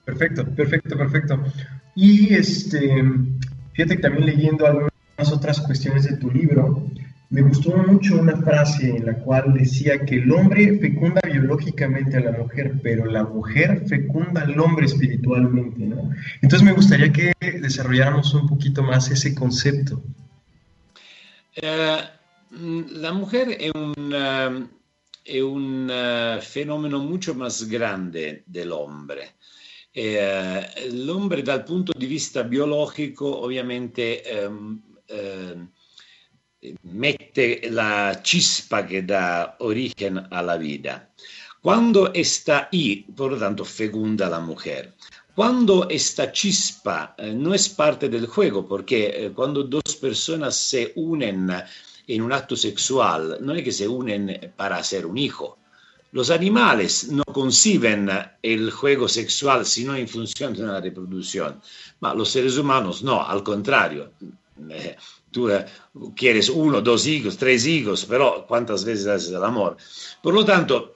Perfecto, 0.08 0.46
perfecto, 0.46 0.98
perfecto. 0.98 1.44
Y 1.94 2.34
este, 2.34 2.80
fíjate 3.74 3.98
que 3.98 4.02
también 4.02 4.26
leyendo 4.26 4.66
algunas 4.66 5.34
otras 5.34 5.60
cuestiones 5.60 6.06
de 6.06 6.16
tu 6.16 6.32
libro, 6.32 6.90
me 7.30 7.42
gustó 7.42 7.76
mucho 7.76 8.18
una 8.18 8.38
frase 8.38 8.96
en 8.96 9.06
la 9.06 9.16
cual 9.16 9.54
decía 9.54 10.06
que 10.06 10.16
el 10.16 10.32
hombre 10.32 10.80
fecunda 10.80 11.20
biológicamente 11.26 12.16
a 12.16 12.22
la 12.22 12.32
mujer, 12.32 12.80
pero 12.82 13.06
la 13.06 13.26
mujer 13.26 13.84
fecunda 13.86 14.44
al 14.44 14.58
hombre 14.58 14.86
espiritualmente, 14.86 15.82
¿no? 15.82 16.10
Entonces 16.42 16.66
me 16.66 16.72
gustaría 16.72 17.12
que 17.12 17.34
desarrolláramos 17.62 18.34
un 18.34 18.48
poquito 18.48 18.84
más 18.84 19.12
ese 19.12 19.36
concepto. 19.36 20.02
Eh, 21.54 22.00
la 22.52 23.12
mujer 23.12 23.58
es 23.60 23.74
un, 23.76 24.16
es 25.26 25.44
un 25.44 25.92
uh, 25.92 26.42
fenomeno 26.42 27.00
mucho 27.00 27.36
más 27.36 27.68
grande 27.68 28.44
del 28.46 28.72
hombre. 28.72 29.34
Eh, 30.00 30.92
l'ombre 30.92 31.42
dal 31.42 31.64
punto 31.64 31.92
di 31.98 32.06
vista 32.06 32.44
biologico 32.44 33.42
ovviamente 33.42 34.22
ehm, 34.22 34.80
eh, 35.08 35.70
mette 36.82 37.68
la 37.72 38.20
chispa 38.22 38.86
che 38.86 39.04
dà 39.04 39.56
origine 39.58 40.28
alla 40.30 40.56
vita. 40.56 41.12
Quando 41.60 42.14
esta 42.14 42.68
I, 42.70 43.08
por 43.12 43.40
tanto, 43.40 43.64
fecunda 43.64 44.28
la 44.28 44.40
mujer. 44.40 44.94
Cuando 45.34 45.90
esta 45.90 46.30
chispa 46.30 47.16
eh, 47.16 47.34
no 47.34 47.56
es 47.56 47.68
parte 47.68 48.08
del 48.08 48.28
juego, 48.28 48.68
porque 48.68 49.08
eh, 49.08 49.32
cuando 49.32 49.64
dos 49.64 49.96
personas 50.00 50.56
se 50.56 50.94
unen 50.96 51.52
en 52.06 52.22
un 52.22 52.32
acto 52.32 52.56
sexual, 52.56 53.40
no 53.42 53.52
es 53.56 53.64
que 53.64 53.72
se 53.72 53.88
unen 53.88 54.54
para 54.56 54.78
hacer 54.78 55.08
un 55.08 55.18
hijo, 55.18 55.58
Los 56.12 56.30
animales 56.30 57.10
no 57.10 57.24
conciben 57.26 58.10
el 58.42 58.72
juego 58.72 59.08
sexual 59.08 59.66
sino 59.66 59.96
en 59.96 60.08
función 60.08 60.54
de 60.54 60.64
una 60.64 60.80
reproducción, 60.80 61.62
ma 62.00 62.14
los 62.14 62.30
seres 62.30 62.58
humanos 62.58 63.04
no, 63.04 63.26
al 63.26 63.44
contrario. 63.44 64.12
Eh, 64.70 64.96
tú 65.30 65.50
eh, 65.50 65.66
quieres 66.16 66.50
uno, 66.50 66.82
dos 66.82 67.06
hijos, 67.06 67.38
tres 67.38 67.66
hijos, 67.68 68.06
pero 68.06 68.46
¿cuántas 68.48 68.84
veces 68.84 69.08
haces 69.08 69.30
el 69.30 69.44
amor? 69.44 69.78
Por 70.24 70.34
lo 70.34 70.44
tanto, 70.44 70.96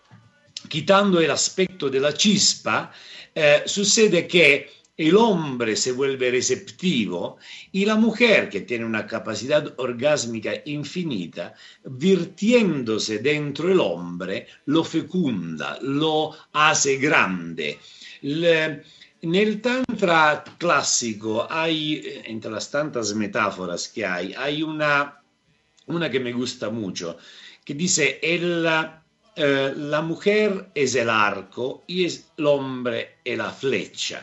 quitando 0.67 1.19
el 1.19 1.29
aspecto 1.29 1.89
de 1.89 1.99
la 1.99 2.13
chispa, 2.13 2.91
eh, 3.35 3.63
sucede 3.65 4.27
que 4.27 4.80
el 5.07 5.15
hombre 5.15 5.75
se 5.75 5.91
vuelve 5.91 6.29
receptivo 6.29 7.37
y 7.71 7.85
la 7.85 7.95
mujer, 7.95 8.49
que 8.49 8.61
tiene 8.61 8.85
una 8.85 9.07
capacidad 9.07 9.73
orgásmica 9.77 10.53
infinita, 10.65 11.55
virtiéndose 11.83 13.17
dentro 13.17 13.71
el 13.71 13.79
hombre, 13.79 14.47
lo 14.65 14.83
fecunda, 14.83 15.79
lo 15.81 16.35
hace 16.53 16.97
grande. 16.97 17.79
Le, 18.21 18.83
nel 19.23 19.59
Tantra 19.61 20.43
classico 20.57 21.47
hai, 21.49 22.21
entre 22.25 22.51
las 22.51 22.69
tantas 22.69 23.13
metáforas 23.15 23.87
que 23.87 24.05
hay, 24.05 24.33
hay 24.37 24.61
una, 24.61 25.19
una 25.87 26.09
que 26.11 26.19
me 26.19 26.31
gusta 26.31 26.69
mucho, 26.69 27.17
que 27.63 27.73
dice, 27.73 28.19
el, 28.21 28.67
eh, 29.35 29.73
la 29.75 30.01
mujer 30.01 30.69
es 30.75 30.93
el 30.93 31.09
arco 31.09 31.83
y 31.87 32.05
el 32.05 32.45
hombre 32.45 33.17
es 33.23 33.37
la 33.37 33.49
flecha. 33.49 34.21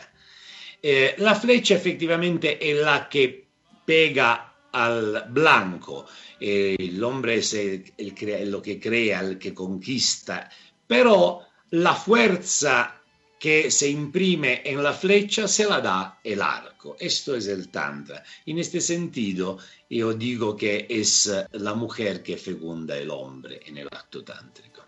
Eh, 0.81 1.15
la 1.17 1.35
flecha 1.35 1.75
efectivamente 1.75 2.57
es 2.69 2.77
la 2.77 3.09
que 3.09 3.47
pega 3.85 4.49
al 4.71 5.25
blanco, 5.29 6.05
eh, 6.39 6.75
el 6.77 7.03
hombre 7.03 7.37
es 7.37 7.53
el, 7.53 7.93
el, 7.97 8.51
lo 8.51 8.61
que 8.61 8.79
crea, 8.79 9.19
el 9.19 9.37
que 9.37 9.53
conquista, 9.53 10.49
pero 10.87 11.41
la 11.71 11.95
fuerza 11.95 12.95
que 13.39 13.71
se 13.71 13.89
imprime 13.89 14.61
en 14.65 14.83
la 14.83 14.93
flecha 14.93 15.47
se 15.47 15.65
la 15.65 15.79
da 15.79 16.19
el 16.23 16.41
arco. 16.41 16.97
Esto 16.99 17.35
es 17.35 17.47
el 17.47 17.69
Tantra. 17.69 18.21
En 18.45 18.59
este 18.59 18.81
sentido, 18.81 19.57
yo 19.89 20.13
digo 20.13 20.57
que 20.57 20.85
es 20.89 21.31
la 21.53 21.73
mujer 21.73 22.21
que 22.21 22.35
fecunda 22.35 22.97
el 22.97 23.09
hombre 23.09 23.61
en 23.65 23.77
el 23.77 23.87
acto 23.87 24.23
tántrico. 24.23 24.83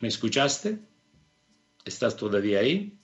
¿Me 0.00 0.08
escuchaste? 0.08 0.78
¿Estás 1.84 2.16
todavía 2.16 2.60
ahí? 2.60 2.98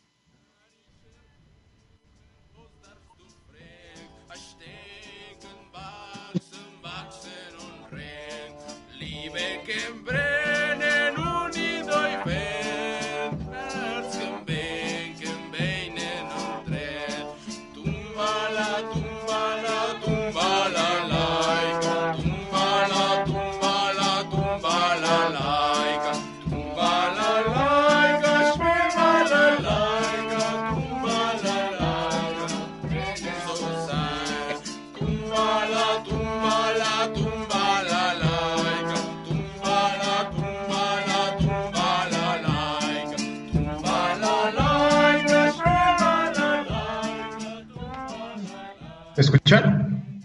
Escuchan? 49.31 50.23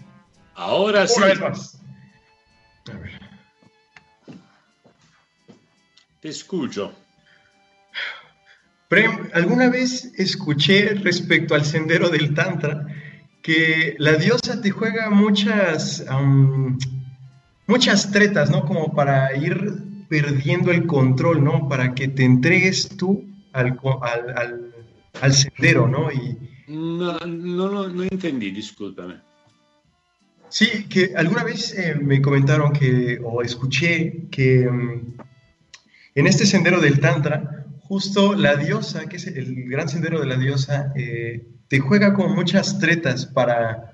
Ahora 0.54 1.06
sí. 1.06 1.20
Te 6.20 6.28
escucho. 6.28 6.92
Prem, 8.88 9.28
alguna 9.32 9.68
vez 9.68 10.12
escuché 10.16 10.94
respecto 10.94 11.54
al 11.54 11.64
sendero 11.64 12.08
del 12.08 12.34
Tantra 12.34 12.86
que 13.42 13.94
la 13.98 14.14
diosa 14.14 14.60
te 14.60 14.70
juega 14.70 15.10
muchas, 15.10 16.04
muchas 17.66 18.10
tretas, 18.10 18.50
¿no? 18.50 18.64
Como 18.64 18.92
para 18.94 19.36
ir 19.36 19.82
perdiendo 20.08 20.70
el 20.70 20.86
control, 20.86 21.44
¿no? 21.44 21.68
Para 21.68 21.94
que 21.94 22.08
te 22.08 22.24
entregues 22.24 22.96
tú 22.96 23.24
al, 23.52 23.78
al, 24.02 24.74
al 25.20 25.32
sendero, 25.32 25.86
¿no? 25.86 26.10
Y, 26.10 26.45
no, 26.68 27.18
no, 27.20 27.88
no 27.88 28.02
entendí, 28.02 28.50
discúlpame. 28.50 29.20
Sí, 30.48 30.86
que 30.88 31.12
alguna 31.16 31.44
vez 31.44 31.76
eh, 31.76 31.96
me 32.00 32.22
comentaron 32.22 32.72
que, 32.72 33.20
o 33.22 33.42
escuché 33.42 34.28
que 34.30 34.68
mm, 34.70 35.16
en 36.14 36.26
este 36.26 36.46
sendero 36.46 36.80
del 36.80 37.00
Tantra, 37.00 37.66
justo 37.80 38.34
la 38.34 38.56
diosa, 38.56 39.06
que 39.06 39.16
es 39.16 39.26
el 39.26 39.68
gran 39.68 39.88
sendero 39.88 40.20
de 40.20 40.26
la 40.26 40.36
diosa, 40.36 40.92
eh, 40.96 41.46
te 41.68 41.80
juega 41.80 42.14
con 42.14 42.34
muchas 42.34 42.78
tretas 42.78 43.26
para, 43.26 43.92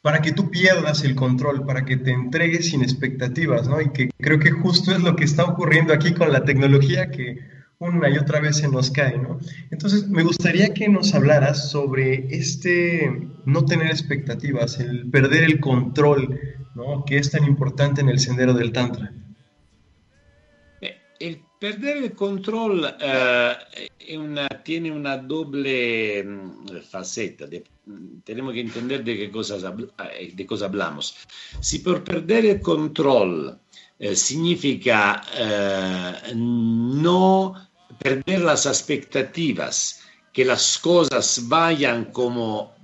para 0.00 0.22
que 0.22 0.32
tú 0.32 0.50
pierdas 0.50 1.04
el 1.04 1.14
control, 1.14 1.66
para 1.66 1.84
que 1.84 1.96
te 1.96 2.12
entregues 2.12 2.70
sin 2.70 2.82
expectativas, 2.82 3.68
¿no? 3.68 3.80
Y 3.80 3.90
que 3.90 4.10
creo 4.18 4.38
que 4.38 4.52
justo 4.52 4.92
es 4.92 5.02
lo 5.02 5.16
que 5.16 5.24
está 5.24 5.44
ocurriendo 5.44 5.92
aquí 5.92 6.14
con 6.14 6.32
la 6.32 6.44
tecnología 6.44 7.10
que 7.10 7.40
una 7.80 8.08
y 8.10 8.18
otra 8.18 8.40
vez 8.40 8.56
se 8.56 8.68
nos 8.68 8.90
cae, 8.90 9.18
¿no? 9.18 9.38
Entonces, 9.70 10.08
me 10.08 10.24
gustaría 10.24 10.74
que 10.74 10.88
nos 10.88 11.14
hablaras 11.14 11.70
sobre 11.70 12.26
este 12.34 13.28
no 13.44 13.64
tener 13.64 13.88
expectativas, 13.88 14.80
el 14.80 15.08
perder 15.10 15.44
el 15.44 15.60
control, 15.60 16.40
¿no? 16.74 17.04
Que 17.04 17.18
es 17.18 17.30
tan 17.30 17.44
importante 17.44 18.00
en 18.00 18.08
el 18.08 18.18
sendero 18.18 18.52
del 18.52 18.72
Tantra. 18.72 19.12
Eh, 20.80 20.96
el 21.20 21.40
perder 21.60 21.98
el 21.98 22.12
control 22.12 22.80
uh, 22.80 24.16
una, 24.16 24.48
tiene 24.64 24.90
una 24.90 25.16
doble 25.16 26.24
mm, 26.24 26.80
faceta. 26.88 27.46
De, 27.46 27.62
tenemos 28.24 28.54
que 28.54 28.60
entender 28.60 29.04
de 29.04 29.16
qué 29.16 29.30
cosas, 29.30 29.62
eh, 30.18 30.32
de 30.34 30.46
cosa 30.46 30.66
hablamos. 30.66 31.16
Si 31.60 31.78
por 31.78 32.02
perder 32.02 32.46
el 32.46 32.60
control 32.60 33.58
eh, 33.98 34.14
significa 34.14 35.22
eh, 35.36 36.32
no 36.34 37.67
perder 37.98 38.40
las 38.40 38.66
expectativas, 38.66 40.02
que 40.32 40.44
las 40.44 40.78
cosas 40.78 41.48
vayan 41.48 42.06
como 42.06 42.74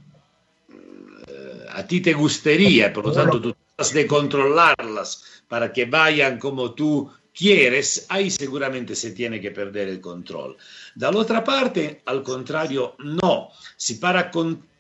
eh, 0.69 1.67
a 1.71 1.87
ti 1.87 2.01
te 2.01 2.13
gustaría, 2.13 2.93
por 2.93 3.07
lo 3.07 3.13
tanto 3.13 3.41
tú 3.41 3.55
tratas 3.55 3.95
de 3.95 4.07
controlarlas 4.07 5.43
para 5.49 5.73
que 5.73 5.85
vayan 5.85 6.39
como 6.39 6.73
tú 6.75 7.11
quieres, 7.33 8.07
ahí 8.09 8.31
seguramente 8.31 8.95
se 8.95 9.11
tiene 9.11 9.41
que 9.41 9.51
perder 9.51 9.89
el 9.89 10.01
control. 10.01 10.57
De 10.95 11.11
la 11.11 11.19
otra 11.19 11.43
parte, 11.43 12.03
al 12.07 12.23
contrario, 12.23 12.95
no. 13.01 13.51
Si 13.77 13.95
para 13.95 14.31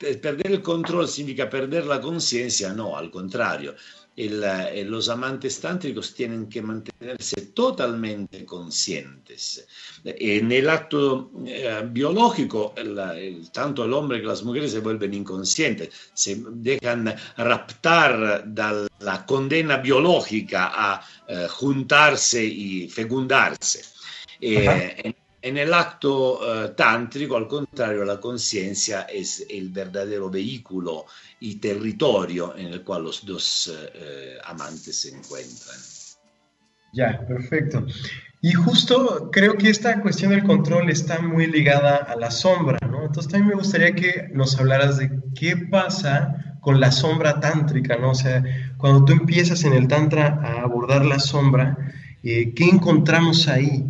eh, 0.01 0.15
perder 0.17 0.53
el 0.53 0.63
control 0.63 1.09
significa 1.09 1.51
perder 1.51 1.87
la 1.87 2.01
conciencia, 2.01 2.73
no, 2.73 2.97
al 2.97 3.11
contrario 3.11 3.75
el, 4.17 4.43
eh, 4.45 4.85
los 4.85 5.09
amantes 5.09 5.61
tántricos 5.61 6.15
tienen 6.15 6.49
que 6.49 6.63
mantenerse 6.63 7.47
totalmente 7.47 8.45
conscientes. 8.45 9.67
En 10.05 10.53
el 10.53 10.69
acto 10.69 11.31
eh, 11.47 11.83
biológico, 11.91 12.75
el, 12.77 12.99
el, 12.99 13.51
tanto 13.51 13.85
el 13.85 13.93
hombre 13.93 14.21
que 14.21 14.27
las 14.27 14.43
mujeres 14.45 14.73
se 14.73 14.81
vuelven 14.81 15.15
inconscientes, 15.15 15.91
se 16.13 16.43
dejan 16.49 17.15
raptar 17.37 18.45
de 18.45 18.89
la 19.01 19.27
condena 19.27 19.79
biológica 19.79 20.71
a 20.75 21.07
eh, 21.29 21.47
juntarse 21.49 22.45
y 22.45 22.89
fecundarse. 22.89 23.83
En, 24.41 25.15
en, 25.45 25.59
el 25.59 25.73
acto 25.73 26.75
tántrico, 26.75 27.37
al 27.37 27.47
contrario, 27.47 28.05
la 28.05 28.19
conciencia 28.19 29.03
es 29.03 29.47
el 29.49 29.71
verdadero 29.71 30.31
vehículo 30.31 31.07
y 31.41 31.57
territorio 31.57 32.57
en 32.57 32.67
el 32.69 32.83
cual 32.83 33.05
los 33.05 33.25
dos 33.25 33.73
eh, 33.95 34.39
amantes 34.45 35.01
se 35.01 35.11
encuentran. 35.11 35.77
Ya, 36.93 37.21
perfecto. 37.27 37.87
Y 38.41 38.53
justo 38.53 39.31
creo 39.33 39.57
que 39.57 39.71
esta 39.71 40.01
cuestión 40.01 40.31
del 40.31 40.45
control 40.45 40.91
está 40.91 41.21
muy 41.21 41.47
ligada 41.47 41.97
a 41.97 42.17
la 42.17 42.31
sombra, 42.31 42.79
¿no? 42.89 43.05
Entonces 43.05 43.31
también 43.31 43.49
me 43.49 43.55
gustaría 43.55 43.95
que 43.95 44.29
nos 44.33 44.59
hablaras 44.59 44.99
de 44.99 45.11
qué 45.35 45.57
pasa 45.57 46.59
con 46.61 46.81
la 46.81 46.93
sombra 46.93 47.41
tántrica, 47.41 47.97
¿no? 47.97 48.11
O 48.11 48.15
sea, 48.15 48.43
cuando 48.77 49.05
tú 49.05 49.13
empiezas 49.13 49.65
en 49.65 49.75
el 49.75 49.89
tantra 49.89 50.41
a 50.43 50.63
abordar 50.63 51.05
la 51.05 51.19
sombra, 51.19 51.77
eh, 52.23 52.55
¿qué 52.55 52.65
encontramos 52.65 53.49
ahí? 53.49 53.85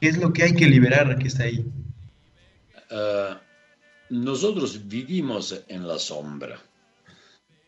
¿Qué 0.00 0.08
es 0.08 0.18
lo 0.18 0.32
que 0.32 0.44
hay 0.44 0.54
que 0.54 0.66
liberar 0.66 1.18
que 1.18 1.28
está 1.28 1.44
ahí? 1.44 1.64
Uh, 2.90 3.36
nosotros 4.10 4.88
vivimos 4.88 5.62
en 5.68 5.86
la 5.86 5.98
sombra. 5.98 6.60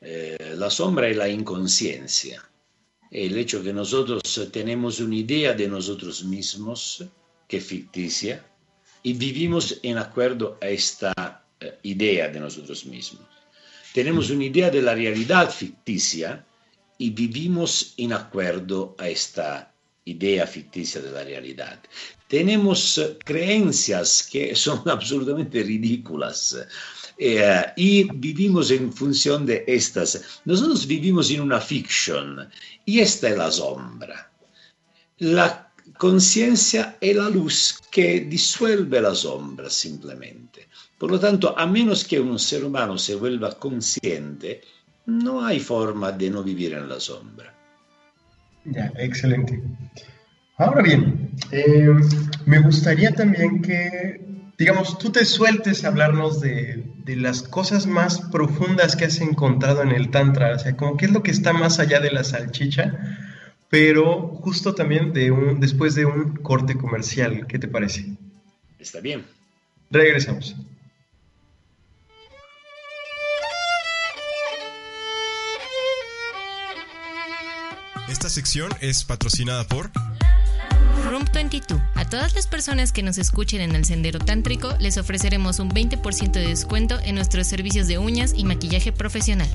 Eh, 0.01 0.55
la 0.57 0.68
sombra 0.68 1.09
es 1.09 1.16
la 1.16 1.28
inconsciencia, 1.28 2.43
el 3.09 3.39
hecho 3.39 3.62
que 3.62 3.72
nosotros 3.72 4.51
tenemos 4.51 4.99
una 4.99 5.14
idea 5.14 5.53
de 5.53 5.68
nosotros 5.68 6.24
mismos 6.24 7.05
que 7.47 7.59
es 7.59 7.64
ficticia 7.64 8.45
y 9.05 9.12
vivimos 9.12 9.78
en 9.85 9.99
acuerdo 9.99 10.59
a 10.61 10.66
esta 10.66 11.45
eh, 11.61 11.78
idea 11.85 12.28
de 12.28 12.41
nosotros 12.41 12.85
mismos. 12.85 13.28
Tenemos 13.95 14.30
una 14.30 14.45
idea 14.45 14.70
de 14.70 14.83
la 14.83 14.95
realidad 14.95 15.49
ficticia 15.51 16.45
y 16.99 17.11
vivimos 17.11 17.95
en 17.97 18.12
acuerdo 18.12 18.97
a 18.99 19.09
esta 19.09 19.72
idea 20.05 20.49
ficticia 20.49 21.01
de 21.01 21.12
la 21.12 21.22
realidad. 21.22 21.78
Tenemos 22.33 22.99
creencias 23.26 24.26
que 24.33 24.57
son 24.64 24.80
absolutamente 24.89 25.62
ridículas. 25.62 26.57
Eh, 27.18 27.62
y 27.76 28.05
vivimos 28.05 28.70
en 28.70 28.91
función 28.91 29.45
de 29.45 29.64
estas. 29.66 30.41
Nosotros 30.47 30.87
vivimos 30.87 31.30
en 31.30 31.43
una 31.43 31.61
ficción 31.61 32.49
y 32.87 33.01
esta 33.01 33.28
es 33.28 33.37
la 33.37 33.51
sombra. 33.53 34.33
La 35.18 35.70
conciencia 35.99 36.97
es 37.03 37.14
la 37.14 37.28
luz 37.28 37.78
que 37.91 38.20
disuelve 38.20 39.03
la 39.03 39.14
sombra 39.14 39.68
simplemente. 39.68 40.68
Por 40.99 41.11
lo 41.11 41.20
tanto, 41.20 41.55
a 41.59 41.66
menos 41.66 42.03
que 42.03 42.18
un 42.18 42.39
ser 42.39 42.64
humano 42.64 42.97
se 42.97 43.14
vuelva 43.14 43.59
consciente, 43.59 44.62
no 45.05 45.45
hay 45.45 45.61
forma 45.61 46.11
de 46.12 46.30
no 46.30 46.43
vivir 46.43 46.72
en 46.72 46.89
la 46.89 46.99
sombra. 46.99 47.55
Ya, 48.64 48.91
excelente. 48.97 49.62
Ahora 50.63 50.81
bien, 50.81 51.33
eh, 51.51 51.89
me 52.47 52.61
gustaría 52.61 53.11
también 53.11 53.63
que, 53.63 54.21
digamos, 54.57 54.97
tú 54.97 55.11
te 55.11 55.25
sueltes 55.25 55.85
a 55.85 55.89
hablarnos 55.89 56.41
de, 56.41 56.85
de, 57.05 57.17
las 57.17 57.43
cosas 57.43 57.87
más 57.89 58.21
profundas 58.21 58.95
que 58.95 59.07
has 59.07 59.21
encontrado 59.21 59.83
en 59.83 59.91
el 59.91 60.13
Tantra, 60.13 60.55
o 60.55 60.59
sea, 60.61 60.77
como 60.77 60.97
qué 60.97 61.07
es 61.07 61.11
lo 61.11 61.25
que 61.25 61.33
está 61.33 61.53
más 61.53 61.81
allá 61.81 61.99
de 61.99 62.13
la 62.13 62.23
salchicha, 62.23 62.95
pero 63.71 64.29
justo 64.37 64.73
también 64.73 65.13
de 65.13 65.33
un, 65.33 65.59
después 65.59 65.97
de 65.97 66.05
un 66.05 66.37
corte 66.37 66.77
comercial, 66.77 67.49
¿qué 67.49 67.59
te 67.59 67.67
parece? 67.67 68.15
Está 68.79 69.01
bien. 69.01 69.25
Regresamos. 69.91 70.55
Esta 78.09 78.29
sección 78.29 78.71
es 78.81 79.03
patrocinada 79.05 79.65
por 79.67 79.91
Room 81.09 81.24
22. 81.33 81.80
A 81.95 82.05
todas 82.05 82.35
las 82.35 82.47
personas 82.47 82.93
que 82.93 83.03
nos 83.03 83.18
escuchen 83.18 83.61
en 83.61 83.74
el 83.74 83.85
Sendero 83.85 84.18
Tántrico 84.18 84.74
les 84.78 84.99
ofreceremos 84.99 85.59
un 85.59 85.70
20% 85.70 86.33
de 86.33 86.49
descuento 86.49 86.99
en 87.05 87.14
nuestros 87.14 87.47
servicios 87.47 87.87
de 87.89 87.99
uñas 87.99 88.35
y 88.37 88.45
maquillaje 88.45 88.93
profesional. 88.93 89.49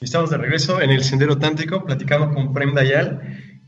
Estamos 0.00 0.30
de 0.30 0.38
regreso 0.38 0.80
en 0.80 0.90
el 0.90 1.04
Sendero 1.04 1.36
Tántrico, 1.36 1.84
platicando 1.84 2.32
con 2.32 2.54
Prem 2.54 2.72
Dayal. 2.72 3.20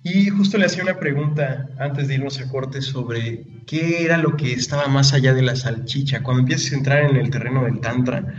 Y 0.03 0.31
justo 0.31 0.57
le 0.57 0.65
hacía 0.65 0.83
una 0.83 0.99
pregunta 0.99 1.69
antes 1.79 2.09
de 2.09 2.15
irnos 2.15 2.41
a 2.41 2.49
corte 2.49 2.81
sobre 2.81 3.45
qué 3.67 4.03
era 4.03 4.17
lo 4.17 4.35
que 4.35 4.53
estaba 4.53 4.89
más 4.89 5.13
allá 5.13 5.35
de 5.35 5.43
la 5.43 5.57
salchicha. 5.57 6.23
Cuando 6.23 6.41
empiezas 6.41 6.73
a 6.73 6.77
entrar 6.77 7.11
en 7.11 7.17
el 7.17 7.29
terreno 7.29 7.65
del 7.65 7.81
Tantra, 7.81 8.35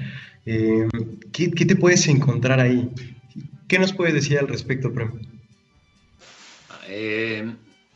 eh, 0.48 0.88
¿qué, 1.32 1.52
¿qué, 1.52 1.66
te 1.68 1.76
puedes 1.76 2.08
encontrar 2.08 2.60
ahí? 2.60 2.90
¿Qué 3.68 3.78
nos 3.78 3.94
puedes 3.94 4.16
decir 4.16 4.40
al 4.40 4.48
respecto, 4.48 4.92
Prem? 4.92 5.22
Eh, 6.90 7.46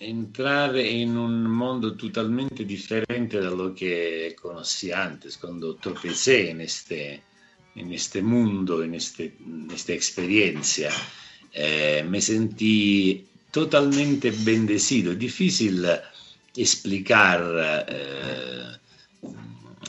entrar 0.02 0.76
en 0.78 1.16
un 1.16 1.50
mundo 1.50 1.96
totalmente 1.96 2.66
diferente 2.66 3.40
de 3.40 3.52
lo 3.52 3.74
que 3.74 4.36
conocí 4.42 4.92
antes, 4.92 5.38
cuando 5.38 5.76
tropecé 5.76 6.50
en 6.50 6.62
este, 6.62 7.22
en 7.76 7.94
este 7.94 8.22
mundo, 8.24 8.84
en, 8.84 8.96
este, 8.96 9.36
en 9.46 9.70
esta 9.72 9.94
experiencia. 9.94 10.90
Eh, 11.54 12.04
me 12.08 12.20
sentí 12.20 13.28
totalmente 13.52 14.32
bendecido. 14.32 15.12
Es 15.12 15.20
difícil 15.20 15.86
explicar, 16.56 17.86
eh, 17.88 18.78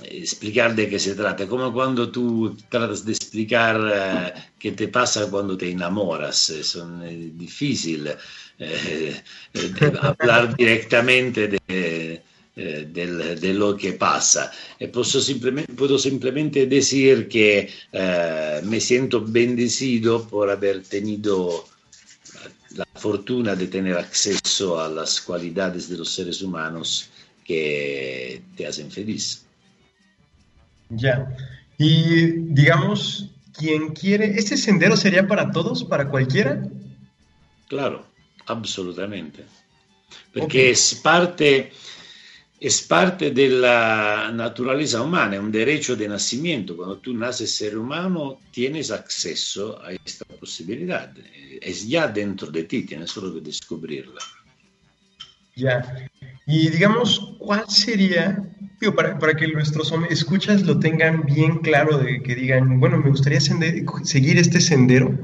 explicar 0.04 0.74
de 0.74 0.88
qué 0.88 0.98
se 0.98 1.14
trata, 1.14 1.46
como 1.46 1.72
cuando 1.72 2.10
tú 2.10 2.56
tratas 2.68 3.04
de 3.04 3.12
explicar 3.12 3.76
eh, 3.94 4.32
qué 4.58 4.72
te 4.72 4.88
pasa 4.88 5.30
cuando 5.30 5.56
te 5.56 5.70
enamoras. 5.70 6.50
Es, 6.50 6.76
es 6.76 7.38
difícil 7.38 8.08
eh, 8.58 9.22
hablar 10.00 10.56
directamente 10.56 11.48
de, 11.48 12.22
eh, 12.54 12.86
del, 12.92 13.40
de 13.40 13.54
lo 13.54 13.74
que 13.76 13.94
pasa. 13.94 14.52
E 14.78 14.88
posso 14.88 15.20
simplemente, 15.20 15.72
puedo 15.72 15.96
simplemente 15.96 16.66
decir 16.66 17.26
que 17.26 17.70
eh, 17.90 18.60
me 18.64 18.78
siento 18.78 19.24
bendecido 19.24 20.28
por 20.28 20.50
haber 20.50 20.82
tenido 20.82 21.64
la 22.76 22.84
fortuna 22.94 23.54
de 23.56 23.68
tener 23.68 23.96
acceso 23.96 24.78
a 24.78 24.88
las 24.88 25.20
cualidades 25.20 25.88
de 25.88 25.96
los 25.96 26.10
seres 26.10 26.42
humanos 26.42 27.08
que 27.44 28.42
te 28.54 28.66
hacen 28.66 28.90
feliz. 28.90 29.44
Ya. 30.92 31.36
Y 31.78 32.32
digamos, 32.52 33.30
quien 33.52 33.92
quiere, 33.92 34.38
¿este 34.38 34.56
sendero 34.56 34.96
sería 34.96 35.26
para 35.26 35.50
todos, 35.50 35.84
para 35.84 36.08
cualquiera? 36.08 36.62
Claro, 37.68 38.06
absolutamente. 38.46 39.44
Porque 40.32 40.44
okay. 40.44 40.70
es 40.70 40.94
parte 41.02 41.72
es 42.62 42.80
parte 42.82 43.32
de 43.32 43.48
la 43.48 44.30
naturaleza 44.32 45.02
humana, 45.02 45.34
es 45.34 45.42
un 45.42 45.50
derecho 45.50 45.96
de 45.96 46.06
nacimiento. 46.06 46.76
Cuando 46.76 46.98
tú 46.98 47.12
naces 47.12 47.52
ser 47.52 47.76
humano, 47.76 48.38
tienes 48.52 48.92
acceso 48.92 49.82
a 49.82 49.90
esta 49.92 50.24
posibilidad. 50.26 51.12
Es 51.60 51.88
ya 51.88 52.06
dentro 52.06 52.52
de 52.52 52.62
ti, 52.62 52.84
tienes 52.84 53.10
solo 53.10 53.34
que 53.34 53.40
descubrirla. 53.40 54.20
Ya. 55.56 56.08
Y 56.46 56.68
digamos, 56.68 57.34
¿cuál 57.40 57.68
sería, 57.68 58.48
digo, 58.82 58.96
para, 58.96 59.16
para, 59.18 59.34
que 59.34 59.46
nuestros 59.46 59.94
escuchas 60.10 60.62
lo 60.62 60.78
tengan 60.80 61.24
bien 61.24 61.58
claro, 61.58 61.98
de 61.98 62.20
que 62.20 62.34
digan, 62.34 62.80
bueno, 62.80 62.98
me 62.98 63.10
gustaría 63.10 63.40
sender, 63.40 63.84
seguir 64.02 64.38
este 64.38 64.60
sendero? 64.60 65.16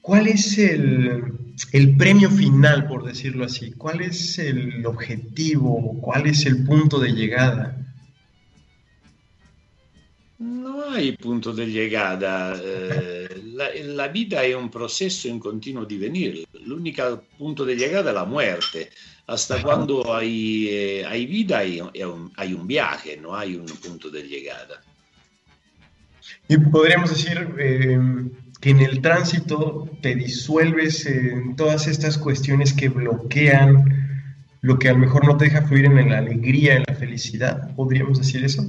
¿Cuál 0.00 0.26
es 0.26 0.56
el, 0.56 1.22
el, 1.72 1.96
premio 1.96 2.30
final, 2.30 2.88
por 2.88 3.04
decirlo 3.04 3.44
así? 3.44 3.72
¿Cuál 3.72 4.00
es 4.00 4.38
el 4.38 4.84
objetivo? 4.86 6.00
¿Cuál 6.00 6.26
es 6.26 6.46
el 6.46 6.64
punto 6.64 6.98
de 6.98 7.12
llegada? 7.12 7.78
No 10.38 10.90
hay 10.90 11.12
punto 11.12 11.52
de 11.52 11.66
llegada. 11.66 12.58
Eh, 12.58 13.28
la, 13.52 13.66
la, 13.84 14.08
vida 14.08 14.42
es 14.44 14.56
un 14.56 14.70
proceso 14.70 15.28
en 15.28 15.38
continuo 15.38 15.84
divenir. 15.84 16.46
El 16.54 16.72
único 16.72 17.22
punto 17.38 17.66
de 17.66 17.76
llegada 17.76 18.10
es 18.10 18.14
la 18.14 18.24
muerte. 18.24 18.88
Hasta 19.26 19.62
cuando 19.62 20.14
hay, 20.14 20.68
eh, 20.68 21.04
hay 21.06 21.26
vida 21.26 21.58
hay, 21.58 21.80
hay, 21.80 22.02
un, 22.02 22.32
hay 22.36 22.54
un 22.54 22.66
viaje, 22.66 23.16
no 23.16 23.34
hay 23.34 23.54
un 23.56 23.66
punto 23.66 24.10
de 24.10 24.22
llegada. 24.22 24.82
Y 26.48 26.56
podríamos 26.58 27.10
decir... 27.10 27.54
Eh, 27.58 27.98
que 28.62 28.70
en 28.70 28.78
el 28.78 29.02
tránsito 29.02 29.90
te 30.00 30.14
disuelves 30.14 31.04
en 31.04 31.56
todas 31.56 31.88
estas 31.88 32.16
cuestiones 32.16 32.72
que 32.72 32.88
bloquean 32.88 34.22
lo 34.60 34.78
que 34.78 34.88
a 34.88 34.92
lo 34.92 35.00
mejor 35.00 35.26
no 35.26 35.36
te 35.36 35.46
deja 35.46 35.62
fluir 35.62 35.86
en 35.86 36.08
la 36.08 36.18
alegría, 36.18 36.76
en 36.76 36.84
la 36.86 36.94
felicidad. 36.94 37.74
¿Podríamos 37.74 38.18
decir 38.18 38.44
eso? 38.44 38.62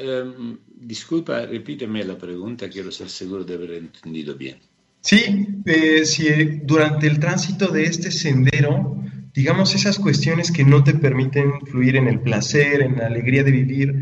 Um, 0.00 0.58
disculpa, 0.66 1.46
repíteme 1.46 2.02
la 2.02 2.18
pregunta, 2.18 2.68
quiero 2.68 2.90
ser 2.90 3.08
seguro 3.08 3.44
de 3.44 3.54
haber 3.54 3.70
entendido 3.74 4.34
bien. 4.34 4.58
Sí, 5.00 5.46
eh, 5.64 6.04
si 6.04 6.28
durante 6.64 7.06
el 7.06 7.20
tránsito 7.20 7.68
de 7.68 7.84
este 7.84 8.10
sendero, 8.10 8.96
digamos, 9.32 9.74
esas 9.74 9.98
cuestiones 9.98 10.50
que 10.50 10.64
no 10.64 10.82
te 10.82 10.94
permiten 10.94 11.60
fluir 11.66 11.96
en 11.96 12.08
el 12.08 12.20
placer, 12.20 12.82
en 12.82 12.96
la 12.96 13.06
alegría 13.06 13.44
de 13.44 13.52
vivir, 13.52 13.94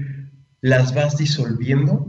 las 0.61 0.95
vas 0.95 1.19
disolviendo 1.19 2.07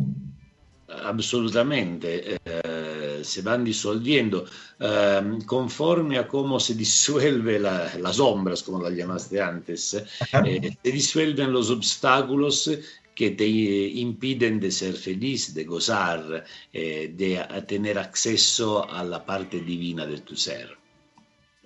absolutamente, 1.04 2.38
eh, 2.46 3.22
se 3.24 3.42
van 3.42 3.64
disolviendo 3.64 4.46
eh, 4.80 5.22
conforme 5.46 6.18
a 6.18 6.28
cómo 6.28 6.60
se 6.60 6.76
disuelve 6.76 7.60
la, 7.60 7.92
las 8.00 8.16
sombras, 8.18 8.64
como 8.64 8.82
las 8.82 8.94
llamaste 8.94 9.42
antes, 9.42 9.94
eh, 9.96 10.78
se 10.84 10.92
disuelven 10.92 11.52
los 11.52 11.70
obstáculos 11.70 12.72
que 13.16 13.32
te 13.32 13.48
impiden 13.48 14.60
de 14.60 14.72
ser 14.72 14.94
feliz, 14.94 15.54
de 15.54 15.64
gozar, 15.64 16.44
eh, 16.74 17.14
de 17.16 17.42
tener 17.66 17.98
acceso 17.98 18.90
a 18.90 19.04
la 19.04 19.26
parte 19.26 19.62
divina 19.62 20.06
de 20.06 20.20
tu 20.20 20.36
ser. 20.36 20.78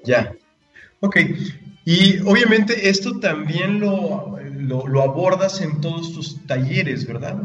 Ya, 0.05 0.33
ok. 0.99 1.17
Y 1.85 2.19
obviamente 2.19 2.87
esto 2.87 3.19
también 3.19 3.79
lo, 3.79 4.37
lo, 4.39 4.87
lo 4.87 5.01
abordas 5.01 5.59
en 5.61 5.81
todos 5.81 6.13
tus 6.13 6.45
talleres, 6.45 7.05
¿verdad? 7.07 7.41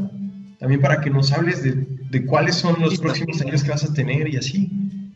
también 0.65 0.81
para 0.81 0.99
que 1.01 1.11
nos 1.11 1.31
hables 1.31 1.63
de, 1.63 1.87
de 2.11 2.25
cuáles 2.25 2.57
son 2.57 2.81
los 2.81 2.99
próximos 2.99 3.37
talleres 3.37 3.63
que 3.63 3.71
vas 3.71 3.85
a 3.85 3.93
tener 3.93 4.29
y 4.29 4.39
así. 4.39 4.71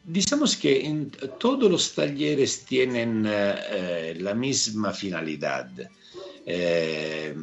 Digamos 0.05 0.55
que 0.57 0.87
en, 0.87 1.11
todos 1.39 1.71
los 1.71 1.95
talleres 1.95 2.67
tienen 2.67 3.25
uh, 3.25 4.21
la 4.21 4.35
misma 4.35 4.93
finalidad. 4.93 5.71
Eh, 6.45 7.35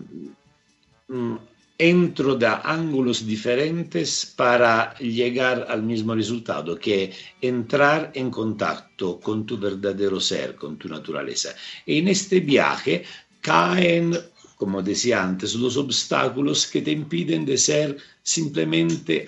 entro 1.78 2.36
da 2.36 2.62
ángulos 2.64 3.26
diferentes 3.26 4.26
para 4.26 4.96
llegar 5.00 5.68
al 5.70 5.84
mismo 5.84 6.16
resultado, 6.16 6.80
que 6.80 7.12
entrar 7.42 8.12
en 8.16 8.32
contacto 8.32 9.20
con 9.20 9.46
tu 9.46 9.58
verdadero 9.58 10.20
ser, 10.20 10.56
con 10.56 10.78
tu 10.78 10.88
naturaleza. 10.88 11.54
Y 11.86 12.00
en 12.00 12.08
este 12.08 12.40
viaje 12.40 13.04
caen, 13.42 14.16
como 14.56 14.82
decía 14.82 15.22
antes, 15.22 15.56
los 15.56 15.76
obstáculos 15.76 16.66
que 16.68 16.82
te 16.82 16.92
impiden 16.92 17.46
de 17.46 17.58
ser 17.58 17.98
simplemente 18.24 19.26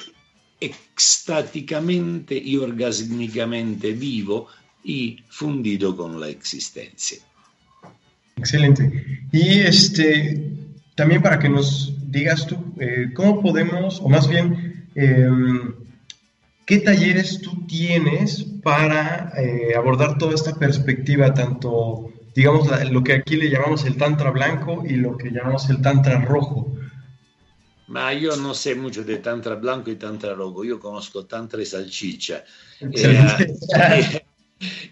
extáticamente 0.60 2.36
y 2.36 2.58
orgásmicamente 2.58 3.92
vivo 3.92 4.48
y 4.84 5.20
fundido 5.28 5.96
con 5.96 6.20
la 6.20 6.30
existencia. 6.30 7.20
Excelente. 8.38 9.22
Y 9.32 9.60
este, 9.60 10.57
también 10.98 11.22
para 11.22 11.38
que 11.38 11.48
nos 11.48 11.94
digas 12.12 12.48
tú, 12.48 12.58
eh, 12.80 13.12
¿cómo 13.14 13.40
podemos, 13.40 14.02
o 14.02 14.10
más 14.10 14.28
bien, 14.28 14.90
em, 14.96 15.76
qué 16.66 16.80
talleres 16.80 17.40
tú 17.40 17.68
tienes 17.68 18.44
para 18.64 19.32
eh, 19.38 19.76
abordar 19.78 20.18
toda 20.18 20.34
esta 20.34 20.56
perspectiva, 20.56 21.36
tanto, 21.36 22.12
digamos, 22.36 22.68
lo 22.90 23.04
que 23.04 23.14
aquí 23.14 23.36
le 23.38 23.52
llamamos 23.52 23.86
el 23.86 23.96
tantra 23.96 24.32
blanco 24.32 24.84
y 24.90 24.96
lo 24.96 25.16
que 25.16 25.30
llamamos 25.30 25.70
el 25.70 25.82
tantra 25.82 26.20
rojo? 26.20 26.74
Ma 27.88 28.12
io 28.12 28.36
non 28.36 28.54
sé 28.54 28.76
mucho 28.76 29.02
de 29.08 29.24
tantra 29.24 29.56
blanco 29.56 29.90
y 29.90 29.96
tantra 29.96 30.34
rojo, 30.34 30.66
io 30.66 30.78
conosco 30.78 31.24
tantra 31.24 31.62
y 31.62 31.66
salchicha. 31.66 32.44
Eh, 32.82 34.22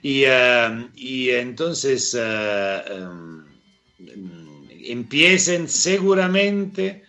entonces 1.44 2.14
uh, 2.14 2.80
um, 2.94 4.45
empiecen 4.92 5.68
seguramente 5.68 7.04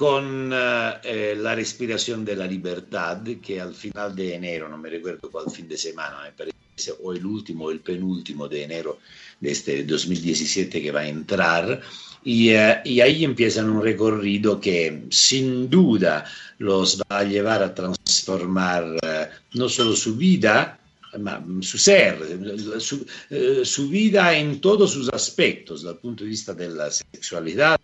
con 0.00 0.50
eh, 0.52 1.34
la 1.36 1.54
respiración 1.54 2.24
de 2.24 2.34
la 2.34 2.46
libertad, 2.46 3.20
que 3.42 3.60
al 3.60 3.74
final 3.74 4.16
de 4.16 4.34
enero, 4.34 4.66
no 4.68 4.78
me 4.78 4.88
recuerdo 4.88 5.30
cuál 5.30 5.50
fin 5.50 5.68
de 5.68 5.76
semana, 5.76 6.22
me 6.22 6.32
parece, 6.32 6.92
o 7.02 7.12
el 7.12 7.26
último 7.26 7.66
o 7.66 7.70
el 7.70 7.80
penúltimo 7.80 8.48
de 8.48 8.64
enero 8.64 8.98
de 9.38 9.50
este 9.50 9.84
2017 9.84 10.80
que 10.80 10.90
va 10.90 11.00
a 11.00 11.08
entrar, 11.08 11.82
y, 12.24 12.48
eh, 12.48 12.80
y 12.84 13.00
ahí 13.00 13.24
empiezan 13.24 13.68
un 13.68 13.82
recorrido 13.82 14.58
que 14.58 15.04
sin 15.10 15.68
duda 15.68 16.24
los 16.58 17.00
va 17.00 17.18
a 17.18 17.24
llevar 17.24 17.62
a 17.62 17.74
transformar 17.74 18.96
eh, 19.02 19.28
no 19.52 19.68
solo 19.68 19.94
su 19.94 20.16
vida, 20.16 20.79
su 21.60 21.78
ser, 21.78 22.18
su, 22.78 23.06
eh, 23.30 23.64
su, 23.64 23.88
vida 23.88 24.34
en 24.36 24.60
todos 24.60 24.92
sus 24.92 25.08
aspectos, 25.08 25.82
dal 25.82 25.98
punto 25.98 26.24
di 26.24 26.30
vista 26.30 26.52
della 26.52 26.90
sexualidad, 26.90 27.78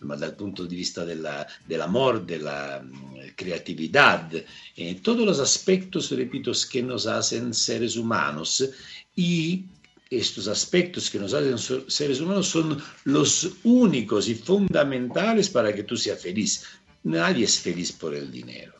ma 0.00 0.14
dal 0.16 0.34
punto 0.34 0.64
di 0.64 0.76
vista 0.76 1.04
della, 1.04 1.46
del 1.66 1.80
amor, 1.80 2.24
de 2.24 2.38
la 2.38 2.80
mm, 2.80 3.34
creatividad, 3.34 4.32
en 4.76 5.02
todos 5.02 5.26
los 5.26 5.40
aspectos, 5.40 6.10
repito, 6.10 6.52
que 6.70 6.82
nos 6.82 7.06
hacen 7.06 7.52
seres 7.52 7.96
humanos 7.96 8.68
y 9.14 9.64
estos 10.10 10.48
aspectos 10.48 11.10
que 11.10 11.18
nos 11.18 11.34
hacen 11.34 11.58
seres 11.88 12.20
humanos 12.20 12.48
son 12.48 12.80
los 13.04 13.50
únicos 13.64 14.28
y 14.28 14.34
fundamentales 14.34 15.50
para 15.50 15.74
que 15.74 15.82
tú 15.82 15.96
seas 15.96 16.20
feliz. 16.20 16.64
Nadie 17.04 17.44
es 17.44 17.58
feliz 17.58 17.92
por 17.92 18.14
el 18.14 18.30
dinero. 18.30 18.77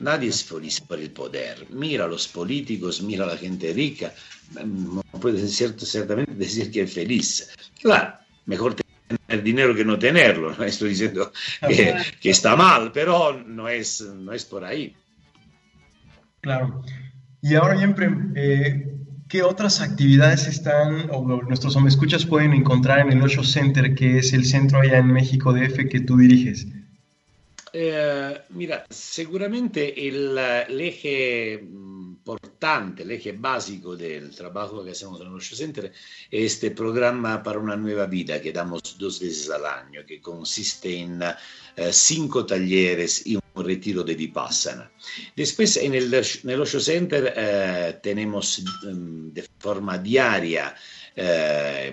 Nadie 0.00 0.30
es 0.30 0.42
feliz 0.42 0.80
por 0.80 0.98
el 0.98 1.10
poder. 1.10 1.66
Mira 1.70 2.06
a 2.06 2.08
los 2.08 2.26
políticos, 2.26 3.02
mira 3.02 3.24
a 3.24 3.28
la 3.28 3.36
gente 3.36 3.72
rica. 3.72 4.12
No 4.64 5.02
puedes 5.20 5.54
cierto, 5.54 5.84
ciertamente 5.84 6.32
decir 6.34 6.70
que 6.70 6.82
es 6.82 6.92
feliz. 6.92 7.50
Claro, 7.80 8.14
mejor 8.46 8.74
tener 8.74 9.42
dinero 9.42 9.74
que 9.74 9.84
no 9.84 9.98
tenerlo. 9.98 10.52
Estoy 10.64 10.90
diciendo 10.90 11.30
que, 11.68 12.30
está 12.30 12.56
mal, 12.56 12.92
pero 12.92 13.44
no 13.44 13.68
es, 13.68 14.00
no 14.00 14.32
es 14.32 14.46
por 14.46 14.64
ahí. 14.64 14.96
Claro. 16.40 16.82
Y 17.42 17.54
ahora, 17.54 17.76
siempre, 17.76 18.08
eh, 18.36 18.96
¿qué 19.28 19.42
otras 19.42 19.82
actividades 19.82 20.46
están 20.46 21.10
o 21.10 21.26
nuestros 21.42 21.76
escuchas 21.86 22.24
pueden 22.24 22.54
encontrar 22.54 23.00
en 23.00 23.12
el 23.12 23.22
Osho 23.22 23.44
Center, 23.44 23.94
que 23.94 24.16
es 24.16 24.32
el 24.32 24.46
centro 24.46 24.80
allá 24.80 24.96
en 24.96 25.08
México 25.08 25.52
DF 25.52 25.90
que 25.90 26.00
tú 26.00 26.16
diriges? 26.16 26.66
Eh, 27.72 28.42
mira, 28.50 28.84
seguramente 28.90 30.08
el, 30.08 30.36
eje 30.80 31.60
importante, 31.62 33.02
el 33.02 33.12
eje 33.12 33.32
básico 33.32 33.96
del 33.96 34.34
trabajo 34.34 34.82
que 34.82 34.90
hacemos 34.90 35.20
en 35.20 35.28
Osho 35.28 35.54
Center 35.54 35.92
es 36.30 36.52
este 36.54 36.72
programa 36.72 37.42
para 37.42 37.58
una 37.58 37.76
nueva 37.76 38.06
vida 38.06 38.40
que 38.40 38.52
damos 38.52 38.98
dos 38.98 39.20
veces 39.20 39.50
al 39.50 39.64
año, 39.64 40.04
que 40.04 40.20
consiste 40.20 40.98
en 40.98 41.22
eh, 41.22 41.92
cinco 41.92 42.44
talleres 42.44 43.26
y 43.26 43.36
un 43.36 43.64
retiro 43.64 44.02
de 44.02 44.14
Vipassana. 44.14 44.90
Después 45.36 45.76
en 45.76 45.94
el, 45.94 46.12
en 46.12 46.50
el 46.50 46.66
Center 46.66 47.32
eh, 47.36 48.00
um, 48.84 49.32
de 49.32 49.46
forma 49.58 49.98
diaria 49.98 50.74
eh, 51.22 51.92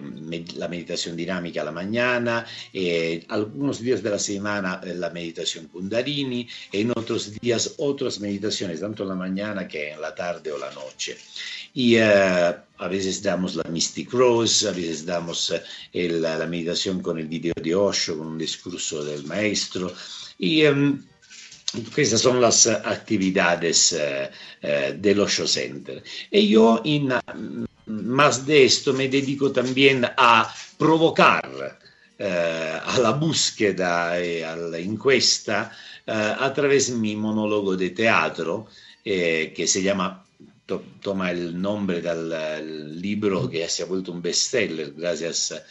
la 0.56 0.68
meditación 0.68 1.16
dinámica 1.16 1.62
a 1.62 1.66
la 1.66 1.72
mañana, 1.72 2.46
eh, 2.72 3.26
algunos 3.28 3.82
días 3.82 4.02
de 4.02 4.10
la 4.10 4.20
semana 4.20 4.80
eh, 4.84 4.94
la 4.94 5.10
meditación 5.10 5.68
Kundalini, 5.68 6.48
en 6.72 6.92
otros 6.92 7.38
días 7.40 7.76
otras 7.78 8.20
meditaciones, 8.20 8.80
tanto 8.80 9.04
en 9.04 9.10
la 9.10 9.16
mañana 9.16 9.68
que 9.68 9.92
en 9.92 10.02
la 10.02 10.16
tarde 10.16 10.52
o 10.52 10.58
la 10.58 10.72
noche. 10.72 11.18
Y 11.74 11.96
eh, 11.96 12.04
a 12.04 12.88
veces 12.88 13.22
damos 13.22 13.56
la 13.56 13.64
Mystic 13.66 14.14
Rose, 14.14 14.68
a 14.68 14.72
veces 14.72 15.06
damos 15.06 15.54
la 15.92 16.48
meditación 16.48 17.02
con 17.02 17.20
el 17.20 17.28
video 17.28 17.54
de 17.62 17.76
Osho, 17.76 18.18
con 18.18 18.28
un 18.28 18.38
discurso 18.38 19.04
del 19.04 19.26
maestro. 19.26 19.94
Y 20.40 20.64
Queste 21.94 22.18
sono 22.18 22.40
le 22.40 22.48
attività 22.82 23.60
eh, 23.60 24.32
eh, 24.62 24.96
dell'Osho 24.98 25.46
Center. 25.46 26.02
E 26.30 26.40
io 26.40 26.80
in 26.86 27.67
más 27.88 28.46
de 28.46 28.66
esto 28.66 28.94
me 28.94 29.08
dedico 29.08 29.52
también 29.52 30.06
a 30.06 30.54
provocar 30.78 31.80
eh, 32.18 32.80
a 32.84 33.00
la 33.00 33.12
búsqueda 33.12 34.20
e 34.20 34.44
alla 34.44 34.80
inquesta 34.80 35.72
eh, 36.06 36.12
a 36.12 36.52
través 36.54 36.90
de 36.90 36.98
mi 36.98 37.16
monólogo 37.16 37.76
de 37.76 37.92
teatro 37.92 38.68
eh, 39.04 39.54
que 39.56 39.68
se 39.68 39.82
llama 39.82 40.26
to, 40.66 40.84
toma 41.02 41.32
el 41.32 41.60
nombre 41.60 42.02
dal 42.02 43.00
libro 43.00 43.48
che 43.48 43.68
si 43.68 43.84
è 43.84 43.88
vuelto 43.88 44.12
un 44.12 44.22
bestseller 44.22 44.94
gracias 44.94 45.52
a 45.52 45.64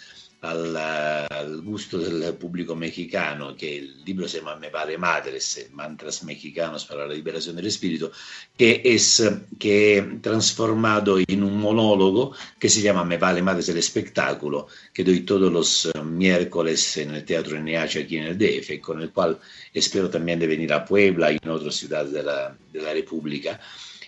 al, 0.43 0.76
al, 0.76 1.61
gusto 1.62 1.99
del 1.99 2.34
público 2.34 2.76
mexicano, 2.76 3.57
que 3.57 3.78
el 3.78 4.05
libro 4.05 4.28
se 4.28 4.39
llama 4.39 4.57
Me 4.57 4.70
vale 4.70 4.99
madres, 4.99 5.68
mantras 5.72 6.22
mexicanos 6.24 6.84
para 6.84 7.07
la 7.07 7.14
liberación 7.14 7.57
del 7.57 7.66
espíritu, 7.66 8.11
que 8.57 8.82
es 8.84 9.22
que 9.59 9.99
he 9.99 10.03
transformado 10.20 11.18
en 11.26 11.43
un 11.43 11.59
monólogo 11.59 12.32
que 12.59 12.68
se 12.68 12.82
llama 12.82 13.05
Me 13.05 13.18
vale 13.18 13.43
madres 13.43 13.68
el 13.68 13.78
espectáculo, 13.78 14.68
que 14.93 15.05
doy 15.05 15.20
todos 15.20 15.53
los 15.53 15.87
eh, 15.87 16.03
miércoles 16.03 16.97
en 16.99 17.14
el 17.14 17.24
Teatro 17.24 17.59
NH 17.59 18.01
aquí 18.01 18.18
en 18.18 18.24
el 18.24 18.39
DF, 18.39 18.80
con 18.80 19.01
el 19.01 19.11
cual 19.11 19.39
espero 19.72 20.11
también 20.11 20.39
de 20.39 20.47
venir 20.47 20.72
a 20.72 20.84
Puebla 20.84 21.32
y 21.32 21.39
en 21.43 21.51
otras 21.51 21.74
ciudades 21.76 22.12
de 22.12 22.22
la, 22.22 22.57
de. 22.72 23.59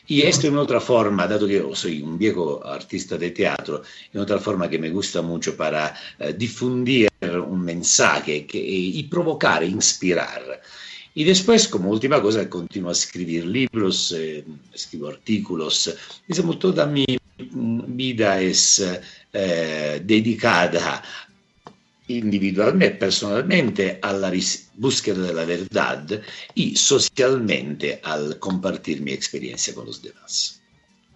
Y 0.08 0.22
esto 0.22 0.46
es 0.48 0.54
otra 0.54 0.80
forma, 0.80 1.26
dado 1.26 1.46
que 1.46 1.56
yo 1.56 1.74
soy 1.74 2.00
un 2.00 2.16
viejo 2.16 2.66
artista 2.66 3.18
de 3.18 3.30
teatro, 3.30 3.82
es 4.10 4.18
otra 4.18 4.38
forma 4.38 4.68
que 4.68 4.78
me 4.78 4.88
gusta 4.88 5.20
mucho 5.20 5.54
para 5.54 5.94
uh, 6.20 6.32
difundir 6.32 7.10
un 7.20 7.60
mensaje 7.60 8.46
que, 8.46 8.58
y 8.58 9.02
provocar, 9.02 9.62
inspirar. 9.62 10.62
Y 11.14 11.24
después, 11.24 11.68
como 11.68 11.90
última 11.90 12.22
cosa, 12.22 12.48
continuo 12.48 12.88
a 12.88 12.92
escribir 12.92 13.44
libros, 13.44 14.14
eh, 14.16 14.44
escribo 14.72 15.08
artículos. 15.08 15.94
Digamos, 16.26 16.58
toda 16.58 16.86
mi 16.86 17.04
vida 17.36 18.40
es 18.40 18.84
eh, 19.32 20.00
dedicada 20.04 21.02
individualmente, 22.08 22.96
personalmente 22.96 23.98
a 24.02 24.12
la 24.12 24.32
búsqueda 24.74 25.26
de 25.26 25.34
la 25.34 25.44
verdad 25.44 26.20
y 26.54 26.76
socialmente 26.76 28.00
al 28.02 28.38
compartir 28.38 29.00
mi 29.00 29.12
experiencia 29.12 29.74
con 29.74 29.86
los 29.86 30.02
demás. 30.02 30.60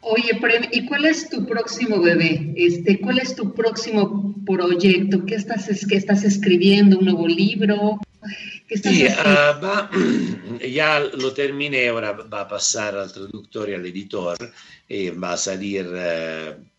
Oye, 0.04 0.38
¿y 0.72 0.86
cuál 0.86 1.04
es 1.04 1.30
tu 1.30 1.46
próximo 1.46 2.00
bebé? 2.00 2.52
Este, 2.56 3.00
¿Cuál 3.00 3.20
es 3.20 3.36
tu 3.36 3.54
próximo 3.54 4.34
proyecto? 4.44 5.24
¿Qué 5.24 5.36
estás, 5.36 5.70
qué 5.88 5.96
estás 5.96 6.24
escribiendo? 6.24 6.98
¿Un 6.98 7.04
nuevo 7.04 7.28
libro? 7.28 8.00
¿Qué 8.66 8.74
estás 8.74 8.94
sí, 8.94 9.04
uh, 9.04 9.64
va, 9.64 9.88
ya 10.68 10.98
lo 10.98 11.32
terminé, 11.32 11.88
ahora 11.88 12.12
va 12.12 12.40
a 12.42 12.48
pasar 12.48 12.96
al 12.96 13.12
traductor 13.12 13.70
y 13.70 13.74
al 13.74 13.86
editor 13.86 14.36
y 14.88 15.10
va 15.10 15.34
a 15.34 15.36
salir 15.36 15.86
uh, 15.86 16.71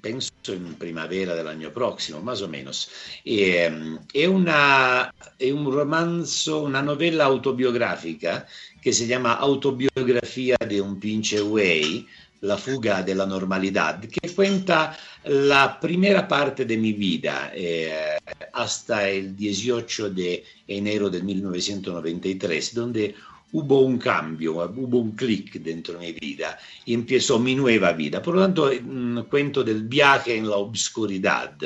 penso 0.00 0.32
in 0.46 0.76
primavera 0.76 1.34
dell'anno 1.34 1.70
prossimo, 1.70 2.20
más 2.20 2.40
o 2.40 2.48
menos. 2.48 2.88
E, 3.22 3.98
è, 4.10 4.24
una, 4.26 5.12
è 5.36 5.50
un 5.50 5.70
romanzo, 5.70 6.62
una 6.62 6.80
novella 6.80 7.24
autobiografica 7.24 8.46
che 8.80 8.92
si 8.92 9.06
chiama 9.06 9.38
Autobiografia 9.38 10.56
di 10.66 10.78
un 10.78 10.98
pinche 10.98 11.40
Way, 11.40 12.06
La 12.42 12.56
fuga 12.56 13.02
della 13.02 13.26
normalità, 13.26 13.98
che 13.98 14.32
cuenta 14.32 14.96
la 15.22 15.76
primera 15.80 16.24
parte 16.24 16.64
de 16.64 16.76
mi 16.76 16.92
vida, 16.92 17.50
eh, 17.50 18.16
hasta 18.52 19.08
el 19.08 19.34
18 19.34 20.08
de 20.10 20.44
enero 20.66 21.08
del 21.08 21.24
1993, 21.24 22.74
donde 22.74 23.14
hubo 23.52 23.80
un 23.80 23.98
cambio, 23.98 24.56
hubo 24.56 24.98
un 24.98 25.12
clic 25.12 25.54
dentro 25.60 25.98
mi 25.98 26.12
vida 26.12 26.58
y 26.84 26.94
empezó 26.94 27.38
mi 27.38 27.54
nueva 27.54 27.92
vida. 27.92 28.20
Por 28.20 28.34
lo 28.34 28.42
tanto, 28.42 28.70
un 28.70 29.26
cuento 29.28 29.64
del 29.64 29.84
viaje 29.84 30.36
en 30.36 30.48
la 30.48 30.56
obscuridad, 30.56 31.56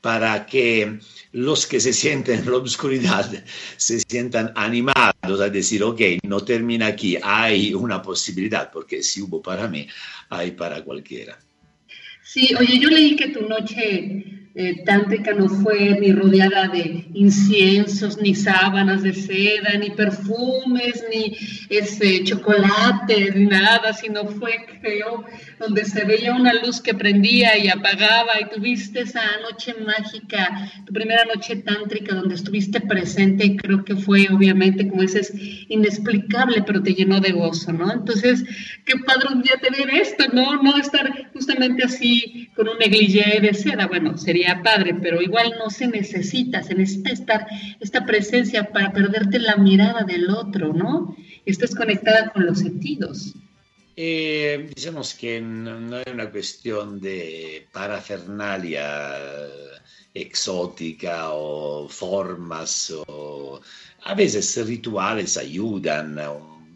para 0.00 0.44
que 0.44 0.98
los 1.32 1.66
que 1.66 1.80
se 1.80 1.92
sienten 1.92 2.40
en 2.40 2.50
la 2.50 2.58
oscuridad 2.58 3.42
se 3.78 4.00
sientan 4.00 4.52
animados 4.54 5.40
a 5.40 5.48
decir, 5.48 5.82
ok, 5.82 6.00
no 6.24 6.40
termina 6.40 6.88
aquí, 6.88 7.16
hay 7.22 7.72
una 7.72 8.02
posibilidad, 8.02 8.70
porque 8.70 9.02
si 9.02 9.22
hubo 9.22 9.40
para 9.40 9.66
mí, 9.66 9.88
hay 10.28 10.50
para 10.50 10.84
cualquiera. 10.84 11.38
Sí, 12.22 12.54
oye, 12.58 12.78
yo 12.78 12.90
leí 12.90 13.16
que 13.16 13.28
tu 13.28 13.48
noche 13.48 14.43
eh, 14.56 14.84
tántrica 14.84 15.32
no 15.32 15.48
fue 15.48 15.98
ni 15.98 16.12
rodeada 16.12 16.68
de 16.68 17.06
inciensos, 17.14 18.18
ni 18.18 18.36
sábanas 18.36 19.02
de 19.02 19.12
seda, 19.12 19.76
ni 19.80 19.90
perfumes, 19.90 21.04
ni 21.10 21.36
ese, 21.70 22.22
chocolates, 22.22 23.34
ni 23.34 23.46
nada, 23.46 23.92
sino 23.92 24.26
fue, 24.26 24.64
creo, 24.80 25.24
donde 25.58 25.84
se 25.84 26.04
veía 26.04 26.34
una 26.34 26.54
luz 26.54 26.80
que 26.80 26.94
prendía 26.94 27.58
y 27.58 27.66
apagaba 27.66 28.40
y 28.40 28.54
tuviste 28.54 29.00
esa 29.00 29.22
noche 29.42 29.74
mágica, 29.84 30.70
tu 30.86 30.92
primera 30.92 31.24
noche 31.24 31.56
tántrica 31.56 32.14
donde 32.14 32.36
estuviste 32.36 32.80
presente 32.80 33.46
y 33.46 33.56
creo 33.56 33.84
que 33.84 33.96
fue 33.96 34.28
obviamente, 34.30 34.86
como 34.86 35.02
dices, 35.02 35.32
inexplicable, 35.68 36.62
pero 36.64 36.80
te 36.80 36.94
llenó 36.94 37.18
de 37.18 37.32
gozo, 37.32 37.72
¿no? 37.72 37.92
Entonces, 37.92 38.44
qué 38.84 38.94
padre 39.04 39.30
un 39.32 39.42
día 39.42 39.56
tener 39.60 39.92
esto, 39.92 40.26
¿no? 40.32 40.62
No 40.62 40.76
estar 40.76 41.32
justamente 41.32 41.82
así 41.82 42.50
con 42.54 42.68
un 42.68 42.78
negligé 42.78 43.40
de 43.40 43.52
seda, 43.52 43.88
bueno, 43.88 44.16
sería 44.16 44.43
padre, 44.62 44.94
pero 44.94 45.22
igual 45.22 45.54
no 45.58 45.70
se 45.70 45.86
necesita, 45.86 46.62
se 46.62 46.74
necesita 46.74 47.12
estar 47.12 47.46
esta 47.80 48.04
presencia 48.04 48.70
para 48.70 48.92
perderte 48.92 49.38
la 49.38 49.56
mirada 49.56 50.02
del 50.04 50.30
otro, 50.30 50.72
¿no? 50.72 51.16
Estás 51.46 51.74
conectada 51.74 52.30
con 52.30 52.46
los 52.46 52.58
sentidos. 52.58 53.34
Eh, 53.96 54.70
digamos 54.74 55.14
que 55.14 55.40
no, 55.40 55.98
es 56.00 56.12
una 56.12 56.30
cuestión 56.30 57.00
de 57.00 57.68
parafernalia 57.72 59.16
exótica 60.12 61.30
o 61.32 61.88
formas 61.88 62.92
o 63.06 63.60
a 64.04 64.14
veces 64.14 64.66
rituales 64.66 65.36
ayudan, 65.36 66.18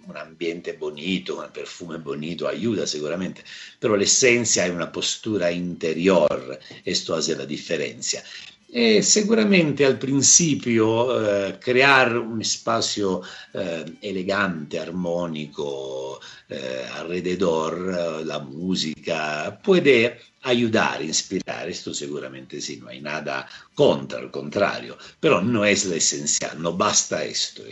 un 0.09 0.17
ambiente 0.17 0.73
bonito, 0.73 1.39
un 1.39 1.51
perfume 1.53 1.99
bonito 1.99 2.49
ayuda 2.49 2.87
seguramente, 2.87 3.45
pero 3.79 3.97
la 3.97 4.05
esencia 4.05 4.67
es 4.67 4.73
una 4.73 4.91
postura 4.91 5.51
interior, 5.51 6.59
esto 6.85 7.15
hace 7.15 7.37
la 7.37 7.45
diferencia. 7.45 8.23
E 8.71 9.03
sicuramente 9.03 9.85
al 9.87 9.97
principio 9.97 10.87
eh, 11.49 11.59
creare 11.59 12.19
un 12.19 12.45
spazio 12.45 13.23
eh, 13.55 13.97
elegante, 14.01 14.79
armonico 14.79 16.21
eh, 16.49 16.85
alrededor, 16.93 18.25
la 18.27 18.41
musica, 18.41 19.59
puede 19.63 20.21
ayudar, 20.43 21.03
inspirar, 21.03 21.69
esto 21.69 21.95
seguramente 21.95 22.61
sí, 22.61 22.77
no 22.77 22.89
hay 22.89 23.01
nada 23.01 23.49
contra, 23.75 24.19
al 24.19 24.31
contrario, 24.31 24.99
pero 25.19 25.41
no 25.41 25.65
es 25.65 25.87
lo 25.87 25.95
esencial, 25.95 26.61
no 26.61 26.75
basta 26.77 27.25
esto. 27.25 27.63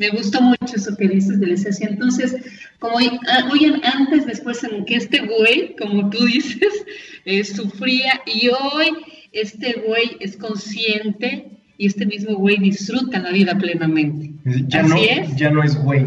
Me 0.00 0.08
gusta 0.08 0.40
mucho 0.40 0.76
eso 0.76 0.96
que 0.96 1.06
dices 1.06 1.38
de 1.38 1.46
la 1.46 1.54
esencia. 1.54 1.86
Entonces, 1.86 2.34
como 2.78 2.98
ah, 2.98 3.48
hoy, 3.52 3.80
antes, 3.84 4.24
después, 4.24 4.64
en 4.64 4.86
que 4.86 4.96
este 4.96 5.20
güey, 5.20 5.76
como 5.76 6.08
tú 6.08 6.24
dices, 6.24 6.86
eh, 7.26 7.44
sufría 7.44 8.22
y 8.24 8.48
hoy 8.48 8.96
este 9.32 9.84
güey 9.86 10.16
es 10.20 10.38
consciente 10.38 11.50
y 11.76 11.86
este 11.86 12.06
mismo 12.06 12.34
güey 12.36 12.56
disfruta 12.56 13.18
la 13.18 13.30
vida 13.30 13.56
plenamente. 13.58 14.30
Ya, 14.68 14.82
no, 14.82 14.96
es? 14.96 15.36
ya 15.36 15.50
no 15.50 15.62
es 15.62 15.76
güey, 15.76 16.06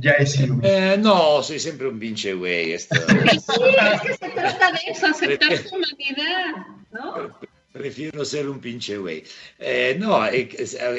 ya 0.00 0.10
es 0.12 0.40
eh, 0.62 0.96
no, 1.00 1.40
soy 1.44 1.60
siempre 1.60 1.86
un 1.86 2.00
pinche 2.00 2.34
güey. 2.34 2.72
Esto. 2.72 2.96
sí, 3.30 3.62
es 3.94 4.00
que 4.00 4.14
se 4.14 4.28
trata 4.30 4.72
de 4.72 4.78
eso, 4.88 5.06
aceptar 5.06 5.56
su 5.56 5.76
humanidad, 5.76 6.66
¿no? 6.92 7.38
Prefiero 7.72 8.24
ser 8.24 8.48
un 8.48 8.58
pinche 8.58 8.96
güey. 8.98 9.22
Eh, 9.56 9.96
no, 9.96 10.20
hay, 10.20 10.48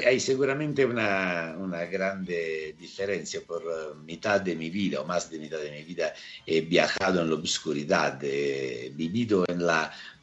hay 0.05 0.19
seguramente 0.21 0.85
una, 0.85 1.53
una, 1.57 1.83
grande 1.83 2.75
diferencia. 2.79 3.41
Por 3.45 3.63
uh, 3.63 3.95
mitad 4.03 4.39
de 4.39 4.55
mi 4.55 4.69
vida, 4.69 5.01
o 5.01 5.05
más 5.05 5.29
de 5.29 5.39
mitad 5.39 5.59
de 5.59 5.71
mi 5.71 5.83
vida, 5.83 6.13
he 6.45 6.61
viajado 6.61 7.21
en 7.21 7.29
la 7.29 7.35
oscuridad, 7.35 8.17
he 8.23 8.89
vivido 8.95 9.43
en 9.49 9.61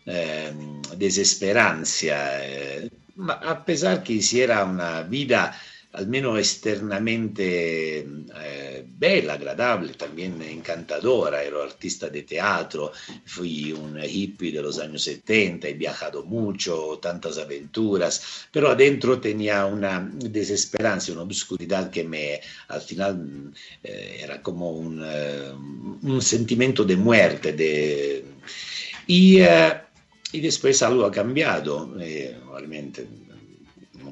eh, 0.07 0.53
desesperanza. 0.97 2.43
Eh, 2.43 2.91
a 3.29 3.65
pesar 3.65 4.03
que 4.03 4.15
hiciera 4.15 4.65
una 4.65 5.03
vida 5.03 5.55
almeno 5.93 6.37
esternamente 6.37 7.99
eh, 8.01 8.85
bella, 8.87 9.35
agradable, 9.35 9.95
también 9.95 10.41
encantadora. 10.43 11.43
Ero 11.43 11.63
artista 11.63 12.09
de 12.09 12.23
teatro, 12.23 12.93
fui 13.25 13.73
un 13.73 13.99
hippie 14.03 14.53
de 14.53 14.63
los 14.63 14.79
años 14.79 15.03
70, 15.03 15.69
he 15.69 15.75
viajado 15.75 16.25
mucho, 16.25 16.99
tantas 17.01 17.39
aventuras, 17.39 18.49
pero 18.53 18.69
adentro 18.71 19.21
tenía 19.21 19.65
una 19.67 20.01
desesperanza, 20.13 21.13
una 21.13 21.23
obscuridad 21.23 21.91
que 21.91 22.05
me, 22.05 22.41
al 22.69 22.81
final 22.83 23.53
eh, 23.83 24.21
era 24.23 24.43
como 24.43 24.73
un, 24.73 25.01
uh, 25.01 26.07
un, 26.07 26.23
sentimiento 26.23 26.85
de 26.85 26.97
muerte. 26.97 27.53
De, 27.53 28.25
y, 29.07 29.41
uh, 29.41 29.73
y 30.33 30.41
después 30.41 30.83
algo 30.83 31.07
ha 31.07 31.11
cambiado, 31.11 31.97
eh, 32.01 32.37
realmente 32.51 33.07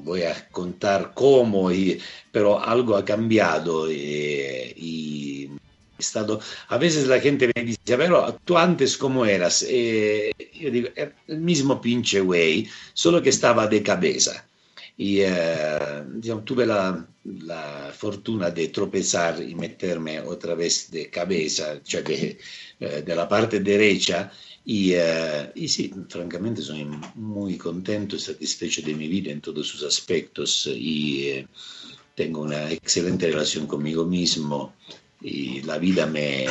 voy 0.03 0.23
a 0.23 0.47
contar 0.49 1.11
cómo, 1.13 1.71
y, 1.71 1.99
pero 2.31 2.59
algo 2.59 2.95
ha 2.95 3.05
cambiado 3.05 3.87
eh, 3.89 4.73
y 4.75 5.49
estado, 5.97 6.39
a 6.69 6.77
veces 6.77 7.07
la 7.07 7.19
gente 7.19 7.51
me 7.55 7.63
dice, 7.63 7.97
pero 7.97 8.39
tú 8.45 8.57
antes 8.57 8.97
cómo 8.97 9.25
eras? 9.25 9.65
Eh, 9.67 10.31
yo 10.53 10.69
digo, 10.71 10.89
era 10.95 11.13
el 11.27 11.39
mismo 11.39 11.81
pinche 11.81 12.21
güey, 12.21 12.67
solo 12.93 13.21
que 13.21 13.29
estaba 13.29 13.67
de 13.67 13.81
cabeza. 13.83 14.45
Y 14.99 15.19
eh, 15.21 16.03
digamos, 16.15 16.45
tuve 16.45 16.65
la, 16.65 17.05
la, 17.23 17.93
fortuna 17.95 18.49
de 18.49 18.69
tropezar 18.69 19.41
y 19.41 19.53
meterme 19.53 20.19
otra 20.21 20.55
vez 20.55 20.89
de 20.89 21.09
cabeza, 21.09 21.79
cioè 21.83 22.01
de, 22.03 22.37
de 23.03 23.15
la 23.15 23.27
parte 23.27 23.59
derecha, 23.59 24.31
Y, 24.69 24.95
uh, 24.97 25.49
y, 25.55 25.69
sí, 25.69 25.93
francamente 26.09 26.61
soy 26.61 26.85
muy 27.15 27.57
contento 27.57 28.17
y 28.17 28.19
satisfecho 28.19 28.81
de 28.81 28.95
mi 28.95 29.07
vida 29.07 29.31
en 29.31 29.39
todos 29.39 29.65
sus 29.65 29.81
aspectos. 29.83 30.69
Y 30.75 31.29
eh, 31.29 31.47
tengo 32.15 32.41
una 32.41 32.69
excelente 32.69 33.27
relación 33.27 33.65
conmigo 33.65 34.03
mismo. 34.03 34.73
Y 35.21 35.61
la 35.61 35.77
vida 35.77 36.05
me, 36.05 36.47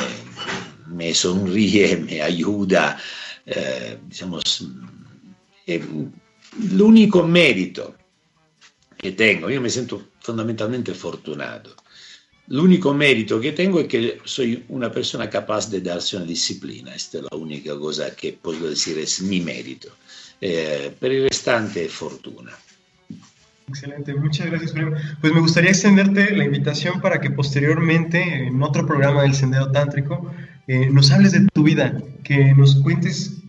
me 0.87 1.13
sonríe, 1.13 1.95
me 2.09 2.23
ayuda, 2.23 2.99
eh, 3.45 3.99
digamos, 4.09 4.67
el 5.67 6.81
único 6.81 7.21
mérito 7.21 7.95
que 8.97 9.11
tengo, 9.11 9.47
yo 9.51 9.61
me 9.61 9.69
siento 9.69 10.07
fundamentalmente 10.21 10.95
fortunado 10.95 11.75
L'unico 12.49 12.93
merito 12.93 13.39
che 13.39 13.51
tengo 13.51 13.79
è 13.79 13.85
che 13.85 14.21
soy 14.23 14.63
una 14.67 14.89
persona 14.89 15.27
capaz 15.27 15.69
de 15.69 15.81
darse 15.81 16.15
una 16.15 16.23
disciplina, 16.23 16.93
esta 16.93 17.17
es 17.17 17.25
la 17.29 17.37
única 17.37 17.75
cosa 17.77 18.15
que 18.15 18.37
puedo 18.41 18.69
decir 18.69 18.97
es 18.97 19.21
mi 19.21 19.41
mérito. 19.41 19.89
Eh, 20.39 20.95
per 20.97 21.11
il 21.11 21.23
restante 21.23 21.83
è 21.83 21.87
fortuna. 21.87 22.55
Excelente, 23.67 24.13
muchas 24.13 24.47
gracias. 24.47 24.71
Pues 25.19 25.33
me 25.33 25.41
gustaría 25.41 25.71
extenderte 25.71 26.33
la 26.33 26.45
invitación 26.45 27.01
para 27.01 27.19
que 27.19 27.31
posteriormente, 27.31 28.21
en 28.21 28.63
otro 28.63 28.85
programa 28.87 29.23
del 29.23 29.33
Sendero 29.33 29.69
Tántrico, 29.71 30.31
eh, 30.67 30.89
nos 30.89 31.11
hables 31.11 31.33
de 31.33 31.47
tu 31.53 31.63
vida, 31.63 32.01
que 32.23 32.53
nos 32.53 32.75
cuentes 32.75 33.41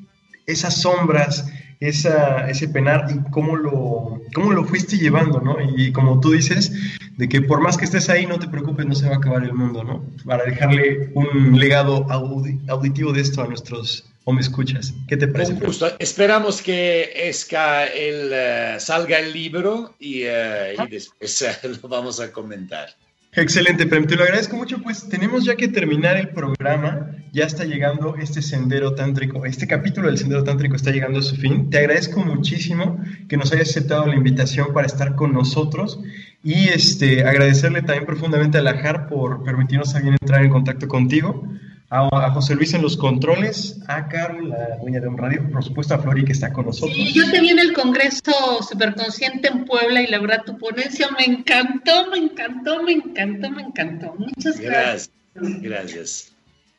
esas 0.46 0.80
sombras, 0.80 1.46
esa, 1.80 2.48
ese 2.50 2.68
penar 2.68 3.06
y 3.10 3.30
cómo 3.30 3.56
lo, 3.56 4.20
cómo 4.34 4.52
lo 4.52 4.64
fuiste 4.64 4.96
llevando, 4.96 5.40
¿no? 5.40 5.56
Y 5.76 5.92
como 5.92 6.20
tú 6.20 6.32
dices, 6.32 6.72
de 7.16 7.28
que 7.28 7.40
por 7.42 7.60
más 7.60 7.76
que 7.76 7.84
estés 7.84 8.08
ahí, 8.08 8.26
no 8.26 8.38
te 8.38 8.48
preocupes, 8.48 8.86
no 8.86 8.94
se 8.94 9.08
va 9.08 9.14
a 9.14 9.18
acabar 9.18 9.44
el 9.44 9.52
mundo, 9.52 9.84
¿no? 9.84 10.04
Para 10.24 10.44
dejarle 10.44 11.10
un 11.14 11.58
legado 11.58 12.06
auditivo 12.10 13.12
de 13.12 13.20
esto 13.20 13.42
a 13.42 13.46
nuestros 13.46 14.04
o 14.24 14.32
me 14.32 14.42
escuchas. 14.42 14.92
¿Qué 15.08 15.16
te 15.16 15.26
parece? 15.26 15.54
Justo. 15.54 15.90
Esperamos 15.98 16.60
que 16.60 17.10
esca 17.14 17.86
el, 17.86 18.30
eh, 18.32 18.76
salga 18.78 19.18
el 19.18 19.32
libro 19.32 19.94
y, 19.98 20.24
uh, 20.24 20.84
y 20.84 20.90
después 20.90 21.42
uh, 21.42 21.68
lo 21.82 21.88
vamos 21.88 22.20
a 22.20 22.30
comentar. 22.30 22.90
Excelente, 23.32 23.86
Prem, 23.86 24.06
te 24.06 24.16
lo 24.16 24.24
agradezco 24.24 24.56
mucho. 24.56 24.78
Pues 24.82 25.08
tenemos 25.08 25.44
ya 25.44 25.54
que 25.54 25.68
terminar 25.68 26.16
el 26.16 26.30
programa. 26.30 27.10
Ya 27.32 27.44
está 27.44 27.64
llegando 27.64 28.16
este 28.16 28.40
sendero 28.40 28.94
tántrico. 28.94 29.44
Este 29.44 29.66
capítulo 29.66 30.08
del 30.08 30.18
sendero 30.18 30.44
tántrico 30.44 30.76
está 30.76 30.90
llegando 30.90 31.18
a 31.18 31.22
su 31.22 31.36
fin. 31.36 31.68
Te 31.68 31.78
agradezco 31.78 32.20
muchísimo 32.20 32.98
que 33.28 33.36
nos 33.36 33.52
hayas 33.52 33.68
aceptado 33.68 34.06
la 34.06 34.16
invitación 34.16 34.72
para 34.72 34.86
estar 34.86 35.14
con 35.14 35.32
nosotros 35.32 36.00
y 36.42 36.68
este, 36.68 37.24
agradecerle 37.24 37.82
también 37.82 38.06
profundamente 38.06 38.58
a 38.58 38.62
la 38.62 38.78
JAR 38.78 39.08
por 39.08 39.44
permitirnos 39.44 39.92
también 39.92 40.16
entrar 40.20 40.42
en 40.42 40.50
contacto 40.50 40.88
contigo 40.88 41.44
a, 41.90 42.30
José 42.30 42.54
Luis 42.54 42.74
en 42.74 42.82
los 42.82 42.96
controles, 42.96 43.78
a 43.86 44.08
Carol, 44.08 44.50
la 44.50 44.76
dueña 44.76 45.00
de 45.00 45.08
un 45.08 45.16
radio, 45.16 45.48
por 45.50 45.64
supuesto 45.64 45.94
a 45.94 45.98
Flori 45.98 46.24
que 46.24 46.32
está 46.32 46.52
con 46.52 46.66
nosotros. 46.66 46.94
Sí, 46.94 47.12
yo 47.12 47.30
te 47.30 47.40
vi 47.40 47.48
en 47.50 47.58
el 47.58 47.72
Congreso 47.72 48.62
Superconsciente 48.68 49.48
en 49.48 49.64
Puebla 49.64 50.02
y 50.02 50.08
la 50.08 50.18
verdad 50.18 50.42
tu 50.44 50.58
ponencia 50.58 51.08
me 51.18 51.24
encantó, 51.24 52.10
me 52.10 52.18
encantó, 52.18 52.82
me 52.82 52.92
encantó, 52.92 53.50
me 53.50 53.62
encantó. 53.62 54.14
Muchas 54.18 54.60
gracias. 54.60 55.10
Gracias. 55.34 56.32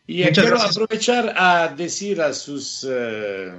Y 0.06 0.24
quiero 0.24 0.62
aprovechar 0.62 1.34
a 1.38 1.68
decir 1.68 2.22
a 2.22 2.34
sus 2.34 2.86
eh, 2.90 3.52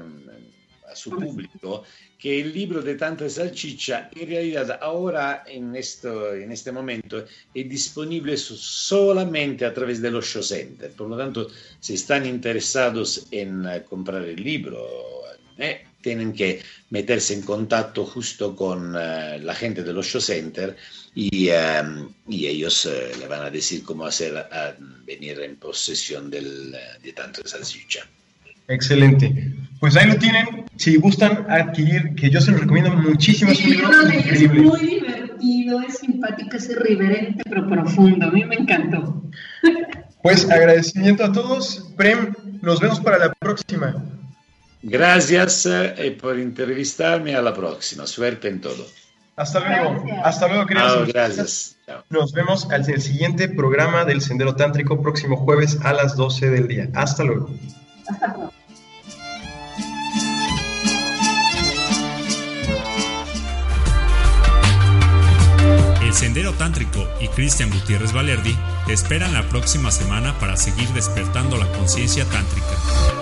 a 0.91 0.97
su 0.97 1.11
público 1.11 1.85
que 2.21 2.39
el 2.39 2.53
libro 2.53 2.83
de 2.83 2.97
Tanta 2.97 3.29
Salchicha 3.31 4.11
en 4.15 4.29
realidad 4.29 4.79
ahora 4.83 5.43
en, 5.47 5.75
esto, 5.75 6.35
en 6.35 6.53
este 6.53 6.71
momento 6.71 7.25
es 7.55 7.69
disponible 7.69 8.37
solamente 8.37 9.65
a 9.65 9.73
través 9.73 10.03
de 10.03 10.11
los 10.11 10.27
show 10.27 10.43
center. 10.43 10.93
Por 10.93 11.09
lo 11.09 11.17
tanto, 11.17 11.49
si 11.81 11.95
están 11.95 12.27
interesados 12.27 13.27
en 13.31 13.67
eh, 13.67 13.85
comprar 13.89 14.23
el 14.23 14.37
libro, 14.37 14.87
eh, 15.57 15.87
tienen 16.03 16.35
que 16.35 16.61
meterse 16.91 17.33
en 17.33 17.43
contacto 17.43 18.05
justo 18.05 18.55
con 18.55 18.95
eh, 18.99 19.39
la 19.39 19.55
gente 19.55 19.83
de 19.83 19.93
los 19.95 20.07
show 20.07 20.21
center 20.21 20.77
y, 21.15 21.49
y 22.29 22.47
ellos 22.47 22.89
le 23.19 23.27
van 23.27 23.47
a 23.47 23.51
decir 23.51 23.83
cómo 23.83 24.05
hacer 24.05 24.37
a 24.37 24.77
venir 25.07 25.41
en 25.41 25.57
posesión 25.57 26.31
del, 26.31 26.77
de 27.03 27.13
Tanta 27.15 27.41
Salchicha. 27.47 28.07
Excelente. 28.71 29.53
Pues 29.81 29.97
ahí 29.97 30.09
lo 30.09 30.17
tienen. 30.17 30.65
Si 30.77 30.97
gustan 30.97 31.47
adquirir, 31.49 32.15
que 32.15 32.31
yo 32.31 32.41
se 32.41 32.53
los 32.53 32.61
recomiendo 32.61 32.93
muchísimo. 32.93 33.51
es 33.51 33.65
un 33.65 33.71
libro 33.71 33.91
Es 34.03 34.53
muy 34.53 34.81
divertido, 34.81 35.81
es 35.81 35.99
simpático, 35.99 36.57
es 36.57 36.71
irreverente, 36.71 37.43
pero 37.49 37.67
profundo. 37.67 38.27
A 38.27 38.31
mí 38.31 38.45
me 38.45 38.57
encantó. 38.57 39.23
Pues 40.23 40.51
agradecimiento 40.51 41.25
a 41.25 41.33
todos. 41.33 41.95
Prem, 41.97 42.35
nos 42.61 42.79
vemos 42.79 43.01
para 43.01 43.17
la 43.17 43.33
próxima. 43.33 44.05
Gracias 44.83 45.65
eh, 45.65 46.15
por 46.21 46.39
entrevistarme. 46.39 47.35
A 47.35 47.41
la 47.41 47.55
próxima. 47.55 48.07
Suerte 48.07 48.49
en 48.49 48.61
todo. 48.61 48.87
Hasta 49.37 49.61
luego. 49.61 50.05
Hasta 50.23 50.47
luego, 50.47 50.67
queridos. 50.67 51.09
gracias. 51.09 51.79
Nos 52.11 52.33
vemos 52.33 52.71
al 52.71 52.85
siguiente 53.01 53.49
programa 53.49 54.05
del 54.05 54.21
Sendero 54.21 54.55
Tántrico, 54.55 55.01
próximo 55.01 55.39
jueves 55.39 55.79
a 55.83 55.95
las 55.95 56.17
12 56.17 56.51
del 56.51 56.69
día. 56.69 56.91
Hasta 56.93 57.25
luego. 57.25 57.49
Hasta 58.07 58.27
luego. 58.27 58.60
El 66.11 66.17
Sendero 66.17 66.53
Tántrico 66.55 67.07
y 67.21 67.29
Cristian 67.29 67.71
Gutiérrez 67.71 68.13
Valerdi 68.13 68.59
esperan 68.89 69.33
la 69.33 69.49
próxima 69.49 69.93
semana 69.93 70.37
para 70.41 70.57
seguir 70.57 70.89
despertando 70.89 71.57
la 71.57 71.71
conciencia 71.71 72.25
tántrica. 72.25 73.20